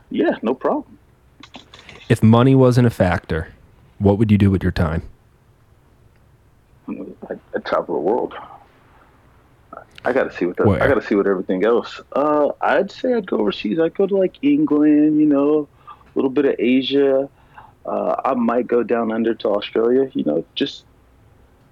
Yeah, 0.10 0.38
no 0.42 0.54
problem. 0.54 0.98
If 2.10 2.22
money 2.22 2.56
wasn't 2.56 2.88
a 2.88 2.92
factor, 2.92 3.48
what 4.00 4.18
would 4.18 4.32
you 4.32 4.38
do 4.38 4.52
with 4.52 4.62
your 4.62 4.72
time? 4.72 5.02
I, 6.88 7.34
I 7.56 7.60
travel 7.60 7.96
the 7.96 8.02
world. 8.02 8.34
I 10.06 10.14
got 10.14 10.26
to 10.26 10.38
see 10.38 10.46
what 10.46 10.58
the, 10.58 10.66
Where? 10.66 10.84
I 10.84 10.88
got 10.88 10.96
to 10.96 11.02
see 11.02 11.16
what 11.16 11.26
everything 11.26 11.66
else. 11.66 12.00
Uh, 12.12 12.50
I'd 12.62 12.92
say 12.92 13.16
I'd 13.16 13.26
go 13.26 13.40
overseas. 13.40 13.80
I'd 13.80 13.96
go 13.96 14.06
to 14.06 14.16
like 14.16 14.38
England, 14.44 15.20
you 15.20 15.26
know, 15.26 15.68
a 15.90 16.10
little 16.14 16.30
bit 16.30 16.46
of 16.46 16.56
Asia. 16.60 17.28
Uh, 17.86 18.16
I 18.24 18.36
might 18.36 18.68
go 18.68 18.84
down 18.84 19.12
under 19.12 19.34
to 19.34 19.50
Australia. 19.50 20.12
You 20.14 20.24
know, 20.24 20.46
just 20.54 20.86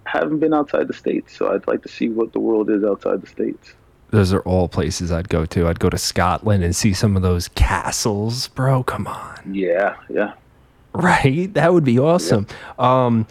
haven't 0.06 0.40
been 0.40 0.54
outside 0.54 0.88
the 0.88 0.94
states, 0.94 1.38
so 1.38 1.54
I'd 1.54 1.68
like 1.68 1.84
to 1.84 1.90
see 1.90 2.10
what 2.10 2.34
the 2.34 2.40
world 2.40 2.72
is 2.72 2.84
outside 2.84 3.22
the 3.22 3.28
states. 3.28 3.76
Those 4.14 4.32
are 4.32 4.41
all 4.41 4.68
places 4.68 5.11
I'd 5.11 5.28
go 5.28 5.43
to. 5.47 5.68
I'd 5.68 5.80
go 5.80 5.89
to 5.89 5.97
Scotland 5.97 6.64
and 6.64 6.76
see 6.76 6.93
some 6.93 7.16
of 7.16 7.24
those 7.24 7.47
castles, 7.47 8.47
bro. 8.49 8.84
Come 8.84 9.07
on. 9.07 9.41
Yeah, 9.51 9.95
yeah. 10.07 10.34
Right? 10.93 11.51
That 11.55 11.74
would 11.74 11.84
be 11.84 11.97
awesome. 11.97 12.45
Um, 12.78 13.26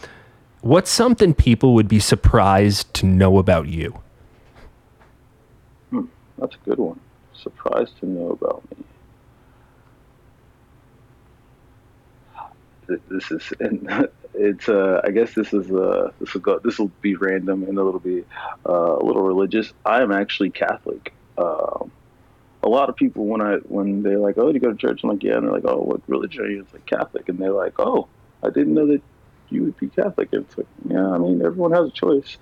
what's 0.59 0.91
something 0.91 1.33
people 1.33 1.73
would 1.75 1.87
be 1.87 2.01
surprised 2.01 2.93
to 2.95 3.05
know 3.05 3.37
about 3.37 3.69
you? 3.69 3.97
That's 6.37 6.55
a 6.55 6.65
good 6.65 6.79
one. 6.79 6.99
Surprised 7.33 7.97
to 8.01 8.05
know 8.05 8.31
about 8.31 8.61
me. 12.89 12.99
This 13.09 13.31
is, 13.31 13.53
and 13.61 13.89
it's. 14.33 14.69
Uh, 14.69 15.01
I 15.03 15.11
guess 15.11 15.33
this 15.33 15.53
is. 15.53 15.71
Uh, 15.71 16.11
this 16.19 16.33
will 16.33 16.41
go. 16.41 16.59
This 16.59 16.79
will 16.79 16.91
be 17.01 17.15
random 17.15 17.63
and 17.63 17.77
a 17.77 17.83
little 17.83 17.99
bit, 17.99 18.27
uh, 18.67 18.97
a 18.97 19.03
little 19.03 19.23
religious. 19.23 19.73
I 19.85 20.01
am 20.01 20.11
actually 20.11 20.49
Catholic. 20.49 21.13
Um, 21.37 21.91
a 22.63 22.69
lot 22.69 22.89
of 22.89 22.95
people 22.95 23.25
when 23.25 23.41
I 23.41 23.57
when 23.67 24.03
they're 24.03 24.19
like, 24.19 24.37
"Oh, 24.37 24.47
do 24.47 24.53
you 24.53 24.59
go 24.59 24.71
to 24.71 24.77
church?" 24.77 25.01
I'm 25.03 25.09
like, 25.09 25.23
"Yeah," 25.23 25.37
and 25.37 25.43
they're 25.43 25.53
like, 25.53 25.65
"Oh, 25.65 25.81
what 25.81 26.01
religion 26.07 26.43
are 26.43 26.49
you?" 26.49 26.61
It's 26.61 26.73
like 26.73 26.85
Catholic, 26.85 27.27
and 27.29 27.37
they're 27.37 27.51
like, 27.51 27.73
"Oh, 27.79 28.07
I 28.41 28.49
didn't 28.49 28.73
know 28.73 28.87
that 28.87 29.01
you 29.49 29.63
would 29.63 29.77
be 29.77 29.89
Catholic." 29.89 30.29
And 30.31 30.45
it's 30.45 30.57
like, 30.57 30.67
yeah, 30.89 31.09
I 31.09 31.17
mean, 31.17 31.45
everyone 31.45 31.73
has 31.73 31.87
a 31.87 31.91
choice. 31.91 32.37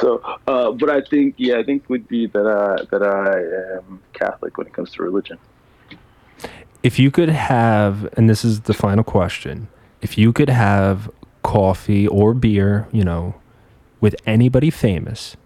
So, 0.00 0.22
uh, 0.46 0.72
but 0.72 0.90
I 0.90 1.02
think, 1.02 1.34
yeah, 1.36 1.58
I 1.58 1.62
think 1.62 1.88
would 1.90 2.08
be 2.08 2.26
that 2.26 2.46
I 2.46 2.84
that 2.90 3.02
I 3.02 3.78
am 3.78 4.02
Catholic 4.14 4.56
when 4.56 4.66
it 4.66 4.72
comes 4.72 4.92
to 4.92 5.02
religion. 5.02 5.38
If 6.82 6.98
you 6.98 7.10
could 7.10 7.30
have, 7.30 8.08
and 8.16 8.30
this 8.30 8.44
is 8.44 8.62
the 8.62 8.74
final 8.74 9.04
question, 9.04 9.68
if 10.00 10.16
you 10.16 10.32
could 10.32 10.48
have 10.48 11.10
coffee 11.46 12.08
or 12.08 12.34
beer, 12.34 12.88
you 12.90 13.04
know, 13.04 13.36
with 14.00 14.16
anybody 14.26 14.68
famous, 14.68 15.36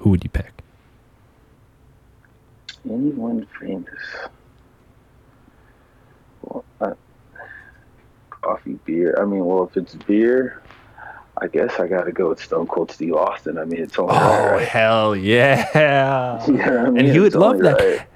who 0.00 0.10
would 0.10 0.22
you 0.22 0.28
pick? 0.30 0.52
Anyone 2.88 3.46
famous? 3.58 3.88
Well, 6.42 6.64
I, 6.80 6.92
coffee, 8.30 8.78
beer. 8.84 9.16
I 9.20 9.24
mean, 9.24 9.44
well, 9.44 9.64
if 9.64 9.76
it's 9.76 9.94
beer, 9.94 10.62
I 11.40 11.46
guess 11.48 11.80
I 11.80 11.86
got 11.88 12.04
to 12.04 12.12
go 12.12 12.28
with 12.28 12.42
Stone 12.42 12.66
Cold 12.68 12.90
Steve 12.90 13.14
Austin. 13.14 13.58
I 13.58 13.64
mean, 13.64 13.80
it's 13.82 13.98
only 13.98 14.14
Oh, 14.14 14.52
right. 14.52 14.68
hell 14.68 15.16
yeah. 15.16 15.66
Yeah, 16.48 16.84
I 16.86 16.90
mean, 16.90 17.06
and 17.06 17.14
you 17.14 17.22
would 17.22 17.34
love 17.34 17.58
that. 17.60 17.78
right. 17.78 18.06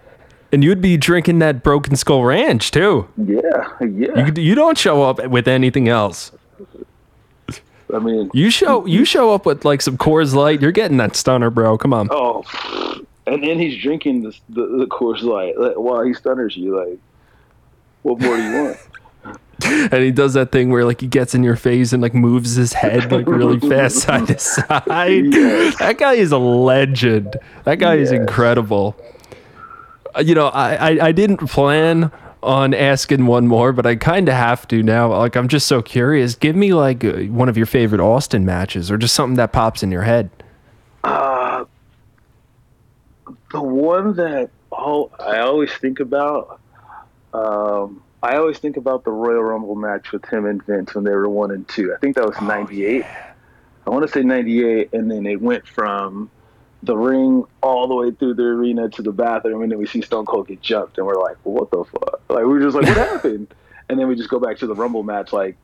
And 0.53 0.63
you'd 0.63 0.83
be 0.83 0.99
drinking 0.99 1.39
that 1.39 1.63
Broken 1.63 1.97
Skull 1.97 2.25
Ranch 2.25 2.71
too. 2.71 3.09
Yeah, 3.17 3.69
yeah. 3.81 4.27
You, 4.27 4.33
you 4.43 4.55
don't 4.55 4.77
show 4.77 5.03
up 5.03 5.27
with 5.29 5.49
anything 5.49 5.89
else. 5.89 6.31
I 7.93 7.99
mean, 7.99 8.31
You 8.33 8.51
show 8.51 8.87
you 8.87 9.05
show 9.05 9.35
up 9.35 9.45
with 9.47 9.65
like 9.65 9.83
some 9.83 9.97
Coors 9.99 10.35
Light. 10.35 10.61
You're 10.63 10.73
getting 10.73 10.97
that 10.99 11.15
stunner, 11.17 11.51
bro. 11.51 11.77
Come 11.79 11.93
on. 11.93 12.09
oh, 12.11 12.43
and 13.27 13.43
then 13.43 13.59
he's 13.59 13.81
drinking 13.83 14.23
this, 14.23 14.41
the 14.49 14.67
the 14.67 14.87
Coors 14.87 15.23
Light 15.23 15.59
like, 15.59 15.75
while 15.77 16.03
he 16.03 16.15
stunners 16.15 16.57
you. 16.57 16.77
Like, 16.79 16.99
what 18.03 18.21
more 18.21 18.37
do 18.37 18.43
you 18.43 18.63
want? 18.65 18.77
And 19.65 20.03
he 20.03 20.11
does 20.11 20.35
that 20.35 20.51
thing 20.51 20.71
where 20.71 20.85
like 20.85 21.01
he 21.01 21.07
gets 21.07 21.35
in 21.37 21.45
your 21.45 21.55
face 21.55 21.93
and 21.93 22.03
like 22.03 22.15
moves 22.15 22.55
his 22.57 22.73
head 22.73 23.13
like 23.13 23.29
really 23.29 23.61
fast 23.69 23.99
side 23.99 24.27
to 24.27 24.39
side. 24.39 24.87
Yes. 24.89 25.79
That 25.79 25.99
guy 25.99 26.15
is 26.15 26.33
a 26.33 26.39
legend. 26.39 27.37
That 27.65 27.77
guy 27.79 27.95
is 27.97 28.11
incredible. 28.11 28.97
Uh, 30.17 30.21
You 30.21 30.35
know, 30.35 30.49
I, 30.49 30.75
I 30.75 31.07
I 31.09 31.13
didn't 31.13 31.37
plan 31.47 32.11
on 32.43 32.75
asking 32.75 33.27
one 33.27 33.47
more, 33.47 33.73
but 33.73 33.87
I 33.87 33.97
kind 33.97 34.29
of 34.29 34.35
have 34.35 34.67
to 34.69 34.83
now. 34.83 35.17
Like 35.17 35.37
I'm 35.37 35.49
just 35.49 35.67
so 35.67 35.83
curious. 35.83 36.35
Give 36.35 36.57
me 36.57 36.75
like 36.75 37.05
uh, 37.05 37.23
one 37.25 37.49
of 37.49 37.57
your 37.57 37.67
favorite 37.67 38.01
Austin 38.01 38.45
matches 38.45 38.91
or 38.91 38.99
just 38.99 39.15
something 39.15 39.37
that 39.37 39.53
pops 39.53 39.83
in 39.83 39.91
your 39.91 40.03
head. 40.03 40.31
Uh, 41.05 41.65
the 43.53 43.63
one 43.63 44.15
that 44.17 44.51
oh, 44.73 45.11
I 45.21 45.39
always 45.39 45.73
think 45.73 46.01
about, 46.01 46.61
um, 47.35 48.03
I 48.23 48.37
always 48.37 48.59
think 48.59 48.77
about 48.77 49.05
the 49.05 49.11
Royal 49.11 49.43
Rumble 49.43 49.75
match 49.75 50.13
with 50.13 50.25
him 50.27 50.47
and 50.47 50.65
Vince 50.65 50.95
when 50.95 51.05
they 51.05 51.11
were 51.11 51.29
one 51.29 51.51
and 51.51 51.67
two. 51.69 51.95
I 51.95 51.99
think 51.99 52.17
that 52.17 52.27
was 52.27 52.41
'98. 52.41 53.05
I 53.85 53.91
want 53.91 54.07
to 54.07 54.13
say 54.13 54.23
'98, 54.23 54.93
and 54.93 55.11
then 55.11 55.27
it 55.27 55.41
went 55.41 55.67
from 55.67 56.31
the 56.83 56.97
ring 56.97 57.45
all 57.63 57.87
the 57.87 57.95
way 57.95 58.11
through 58.11 58.35
the 58.35 58.43
arena 58.43 58.89
to 58.91 59.03
the 59.03 59.13
bathroom, 59.13 59.63
and 59.63 59.71
then 59.71 59.79
we 59.79 59.87
see 59.87 60.03
Stone 60.03 60.27
Cold 60.27 60.49
get 60.49 60.61
jumped, 60.63 60.99
and 60.99 61.07
we're 61.07 61.21
like, 61.21 61.37
"What 61.45 61.71
the 61.71 61.85
fuck?" 61.85 62.21
Like 62.29 62.45
we 62.45 62.59
are 62.59 62.61
just 62.61 62.75
like, 62.77 62.87
"What 62.87 62.97
happened?" 63.13 63.55
And 63.89 63.99
then 63.99 64.09
we 64.09 64.17
just 64.17 64.29
go 64.31 64.39
back 64.41 64.59
to 64.59 64.67
the 64.67 64.75
Rumble 64.75 65.03
match, 65.03 65.33
like 65.33 65.57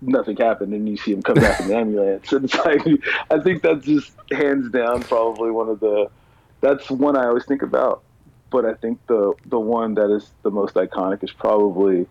nothing 0.00 0.36
happened, 0.36 0.72
and 0.74 0.88
you 0.88 0.96
see 0.96 1.12
him 1.12 1.22
come 1.22 1.34
back 1.36 1.60
in 1.60 1.68
the 1.68 1.76
ambulance. 1.82 2.32
And 2.32 2.44
it's 2.44 2.54
like, 2.56 2.82
I 3.30 3.40
think 3.40 3.62
that's 3.62 3.84
just 3.84 4.12
hands 4.30 4.70
down 4.70 5.02
probably 5.02 5.50
one 5.50 5.68
of 5.68 5.80
the. 5.80 6.08
That's 6.60 6.88
one 6.90 7.16
I 7.16 7.26
always 7.26 7.44
think 7.44 7.62
about, 7.62 8.02
but 8.50 8.64
I 8.64 8.74
think 8.74 8.98
the 9.06 9.34
the 9.46 9.58
one 9.58 9.94
that 9.94 10.10
is 10.14 10.30
the 10.42 10.50
most 10.50 10.74
iconic 10.74 11.22
is 11.24 11.32
probably 11.32 12.06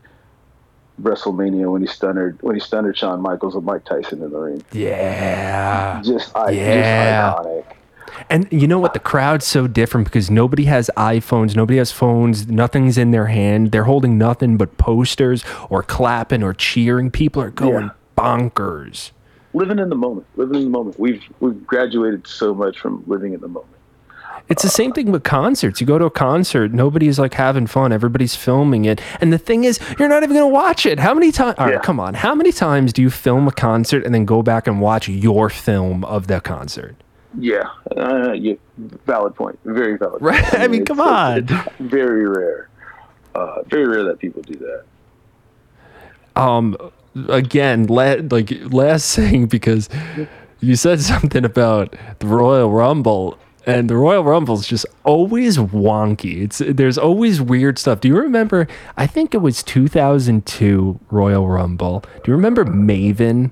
WrestleMania 1.02 1.72
when 1.72 1.82
he 1.82 1.88
stunned 1.88 2.42
when 2.42 2.56
he 2.56 2.60
stunned 2.62 2.96
Shawn 2.98 3.22
Michaels 3.22 3.56
and 3.56 3.64
Mike 3.64 3.86
Tyson 3.86 4.22
in 4.24 4.32
the 4.32 4.38
ring. 4.40 4.64
Yeah. 4.72 6.02
Just, 6.02 6.32
Yeah. 6.36 7.34
just 7.34 7.46
iconic. 7.46 7.66
And 8.30 8.48
you 8.52 8.68
know 8.68 8.80
what? 8.80 8.94
The 8.94 9.00
crowd's 9.00 9.46
so 9.46 9.68
different 9.68 10.06
because 10.06 10.30
nobody 10.32 10.66
has 10.66 10.90
iPhones, 10.98 11.56
nobody 11.56 11.78
has 11.78 11.92
phones, 11.92 12.48
nothing's 12.48 12.98
in 12.98 13.12
their 13.12 13.28
hand. 13.28 13.72
They're 13.72 13.84
holding 13.86 14.18
nothing 14.18 14.58
but 14.58 14.78
posters 14.78 15.44
or 15.70 15.84
clapping 15.84 16.44
or 16.44 16.54
cheering. 16.54 17.12
People 17.12 17.42
are 17.42 17.50
going 17.52 17.86
Yeah. 17.86 17.90
bonkers. 18.18 19.12
Living 19.54 19.80
in 19.80 19.90
the 19.90 19.96
moment, 19.96 20.26
living 20.36 20.56
in 20.56 20.64
the 20.66 20.70
moment. 20.70 21.00
We've 21.00 21.24
we've 21.40 21.66
graduated 21.66 22.28
so 22.28 22.54
much 22.54 22.80
from 22.80 23.04
living 23.08 23.34
in 23.34 23.40
the 23.42 23.48
moment. 23.48 23.74
It's 24.50 24.64
the 24.64 24.70
same 24.70 24.94
thing 24.94 25.12
with 25.12 25.24
concerts. 25.24 25.82
You 25.82 25.88
go 25.88 25.98
to 25.98 26.06
a 26.06 26.10
concert, 26.12 26.72
nobody's 26.74 27.20
like 27.20 27.34
having 27.34 27.68
fun, 27.68 27.92
everybody's 27.92 28.34
filming 28.36 28.86
it. 28.86 29.02
And 29.20 29.34
the 29.34 29.38
thing 29.38 29.66
is, 29.66 29.78
you're 30.00 30.08
not 30.08 30.24
even 30.24 30.36
going 30.38 30.50
to 30.50 30.54
watch 30.54 30.86
it. 30.86 31.00
How 31.00 31.14
many 31.14 31.34
times? 31.34 31.56
All 31.58 31.66
right, 31.66 31.74
Yeah. 31.76 31.80
come 31.82 32.00
on. 32.00 32.14
How 32.14 32.34
many 32.34 32.54
times 32.54 32.94
do 32.94 33.02
you 33.02 33.10
film 33.10 33.48
a 33.50 33.52
concert 33.52 34.06
and 34.06 34.16
then 34.16 34.24
go 34.24 34.42
back 34.42 34.66
and 34.68 34.80
watch 34.80 35.10
your 35.10 35.50
film 35.50 36.06
of 36.06 36.28
the 36.28 36.40
concert? 36.40 36.96
Yeah, 37.40 37.70
uh, 37.96 38.32
yeah, 38.34 38.56
valid 39.06 39.36
point. 39.36 39.60
Very 39.64 39.96
valid. 39.98 40.22
Right? 40.22 40.44
point. 40.44 40.56
I 40.64 40.68
mean, 40.68 40.86
come 40.86 41.00
on. 41.00 41.48
It's 41.50 41.70
very 41.80 42.28
rare. 42.28 42.70
Uh, 43.36 43.62
very 43.68 43.88
rare 43.88 44.04
that 44.06 44.18
people 44.20 44.42
do 44.42 44.56
that. 44.56 44.84
um 46.42 46.76
again 47.30 47.86
la- 47.88 48.16
like 48.32 48.52
last 48.72 49.16
thing 49.20 49.46
because 49.48 49.90
you 50.60 50.76
said 50.76 51.00
something 51.02 51.44
about 51.46 51.96
the 52.20 52.28
royal 52.28 52.72
rumble 52.72 53.38
and 53.66 53.90
the 53.90 53.96
royal 53.96 54.24
rumble's 54.24 54.68
just 54.68 54.86
always 55.04 55.58
wonky 55.58 56.44
it's 56.44 56.60
there's 56.68 56.98
always 56.98 57.42
weird 57.42 57.80
stuff 57.80 58.00
do 58.02 58.08
you 58.08 58.16
remember 58.18 58.68
i 58.98 59.08
think 59.08 59.34
it 59.34 59.40
was 59.40 59.64
2002 59.64 61.00
royal 61.10 61.48
rumble 61.48 62.02
do 62.24 62.32
you 62.32 62.36
remember 62.36 62.64
maven 62.66 63.52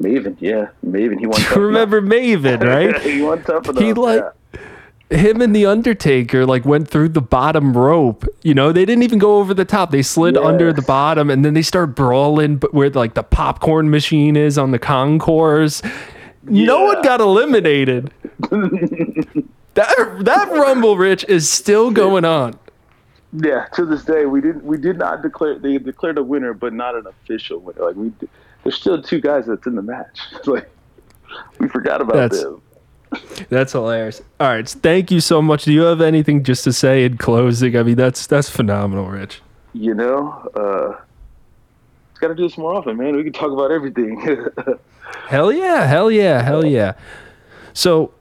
Maven, 0.00 0.36
yeah, 0.40 0.68
Maven. 0.84 1.18
He 1.18 1.26
won. 1.26 1.40
remember 1.56 2.00
maven 2.02 2.62
right 2.66 3.00
he 3.02 3.22
won 3.22 3.42
tough 3.44 3.68
enough. 3.68 3.82
he 3.82 3.92
like 3.94 4.22
him 5.08 5.40
and 5.40 5.54
the 5.54 5.64
undertaker 5.64 6.44
like 6.44 6.64
went 6.64 6.88
through 6.88 7.08
the 7.08 7.22
bottom 7.22 7.76
rope 7.76 8.26
you 8.42 8.52
know 8.52 8.72
they 8.72 8.84
didn't 8.84 9.04
even 9.04 9.18
go 9.18 9.38
over 9.38 9.54
the 9.54 9.64
top 9.64 9.90
they 9.92 10.02
slid 10.02 10.36
under 10.36 10.72
the 10.72 10.82
bottom 10.82 11.30
and 11.30 11.44
then 11.44 11.54
they 11.54 11.62
start 11.62 11.94
brawling 11.94 12.56
but 12.56 12.74
where 12.74 12.90
like 12.90 13.14
the 13.14 13.22
popcorn 13.22 13.88
machine 13.88 14.36
is 14.36 14.58
on 14.58 14.72
the 14.72 14.78
concourse 14.80 15.80
no 16.42 16.82
one 16.84 17.00
got 17.02 17.20
eliminated 17.20 18.12
that 19.74 20.18
that 20.20 20.48
rumble 20.50 20.96
rich 20.96 21.24
is 21.28 21.48
still 21.48 21.90
going 21.90 22.24
on 22.24 22.58
Yeah, 23.32 23.66
to 23.74 23.84
this 23.84 24.04
day, 24.04 24.24
we 24.26 24.40
didn't. 24.40 24.64
We 24.64 24.78
did 24.78 24.96
not 24.98 25.20
declare. 25.20 25.58
They 25.58 25.76
declared 25.78 26.16
a 26.16 26.22
winner, 26.22 26.54
but 26.54 26.72
not 26.72 26.94
an 26.94 27.06
official 27.06 27.58
winner. 27.60 27.82
Like 27.84 27.96
we, 27.96 28.12
there's 28.66 28.80
still 28.80 29.00
two 29.00 29.20
guys 29.20 29.46
that's 29.46 29.64
in 29.68 29.76
the 29.76 29.82
match. 29.82 30.18
like 30.46 30.68
we 31.60 31.68
forgot 31.68 32.00
about 32.00 32.14
That's- 32.16 32.42
them. 32.42 32.60
that's 33.50 33.70
hilarious 33.70 34.20
all 34.40 34.48
right 34.48 34.68
thank 34.68 35.12
you 35.12 35.20
so 35.20 35.40
much 35.40 35.64
do 35.64 35.72
you 35.72 35.82
have 35.82 36.00
anything 36.00 36.42
just 36.42 36.64
to 36.64 36.72
say 36.72 37.04
in 37.04 37.16
closing 37.16 37.76
i 37.76 37.82
mean 37.84 37.94
that's 37.94 38.26
that's 38.26 38.50
phenomenal 38.50 39.06
rich 39.06 39.40
You 39.72 39.94
know, 39.94 40.32
uh, 40.56 41.00
got 42.20 42.28
to 42.28 42.34
do 42.34 42.42
this 42.42 42.58
more 42.58 42.74
often, 42.74 42.96
man. 42.96 43.14
We 43.14 43.22
can 43.22 43.32
talk 43.32 43.52
about 43.52 43.70
everything. 43.70 44.20
Hell 45.28 45.52
yeah, 45.52 45.86
hell 45.86 46.10
yeah, 46.10 46.42
hell 46.42 46.64
yeah. 46.66 46.94
So 47.74 48.12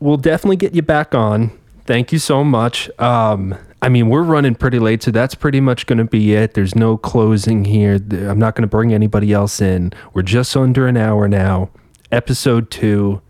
we'll 0.00 0.16
definitely 0.16 0.56
get 0.56 0.74
you 0.74 0.82
back 0.82 1.14
on. 1.14 1.50
Thank 1.84 2.12
you 2.12 2.18
so 2.18 2.42
much. 2.44 2.88
Um, 2.98 3.54
I 3.84 3.90
mean, 3.90 4.08
we're 4.08 4.22
running 4.22 4.54
pretty 4.54 4.78
late, 4.78 5.02
so 5.02 5.10
that's 5.10 5.34
pretty 5.34 5.60
much 5.60 5.84
going 5.84 5.98
to 5.98 6.06
be 6.06 6.32
it. 6.32 6.54
There's 6.54 6.74
no 6.74 6.96
closing 6.96 7.66
here. 7.66 7.96
I'm 7.96 8.38
not 8.38 8.54
going 8.54 8.62
to 8.62 8.66
bring 8.66 8.94
anybody 8.94 9.30
else 9.30 9.60
in. 9.60 9.92
We're 10.14 10.22
just 10.22 10.56
under 10.56 10.86
an 10.86 10.96
hour 10.96 11.28
now. 11.28 11.68
Episode 12.10 12.70
two. 12.70 13.20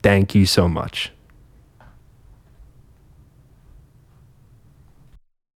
Thank 0.00 0.36
you 0.36 0.46
so 0.46 0.68
much. 0.68 1.10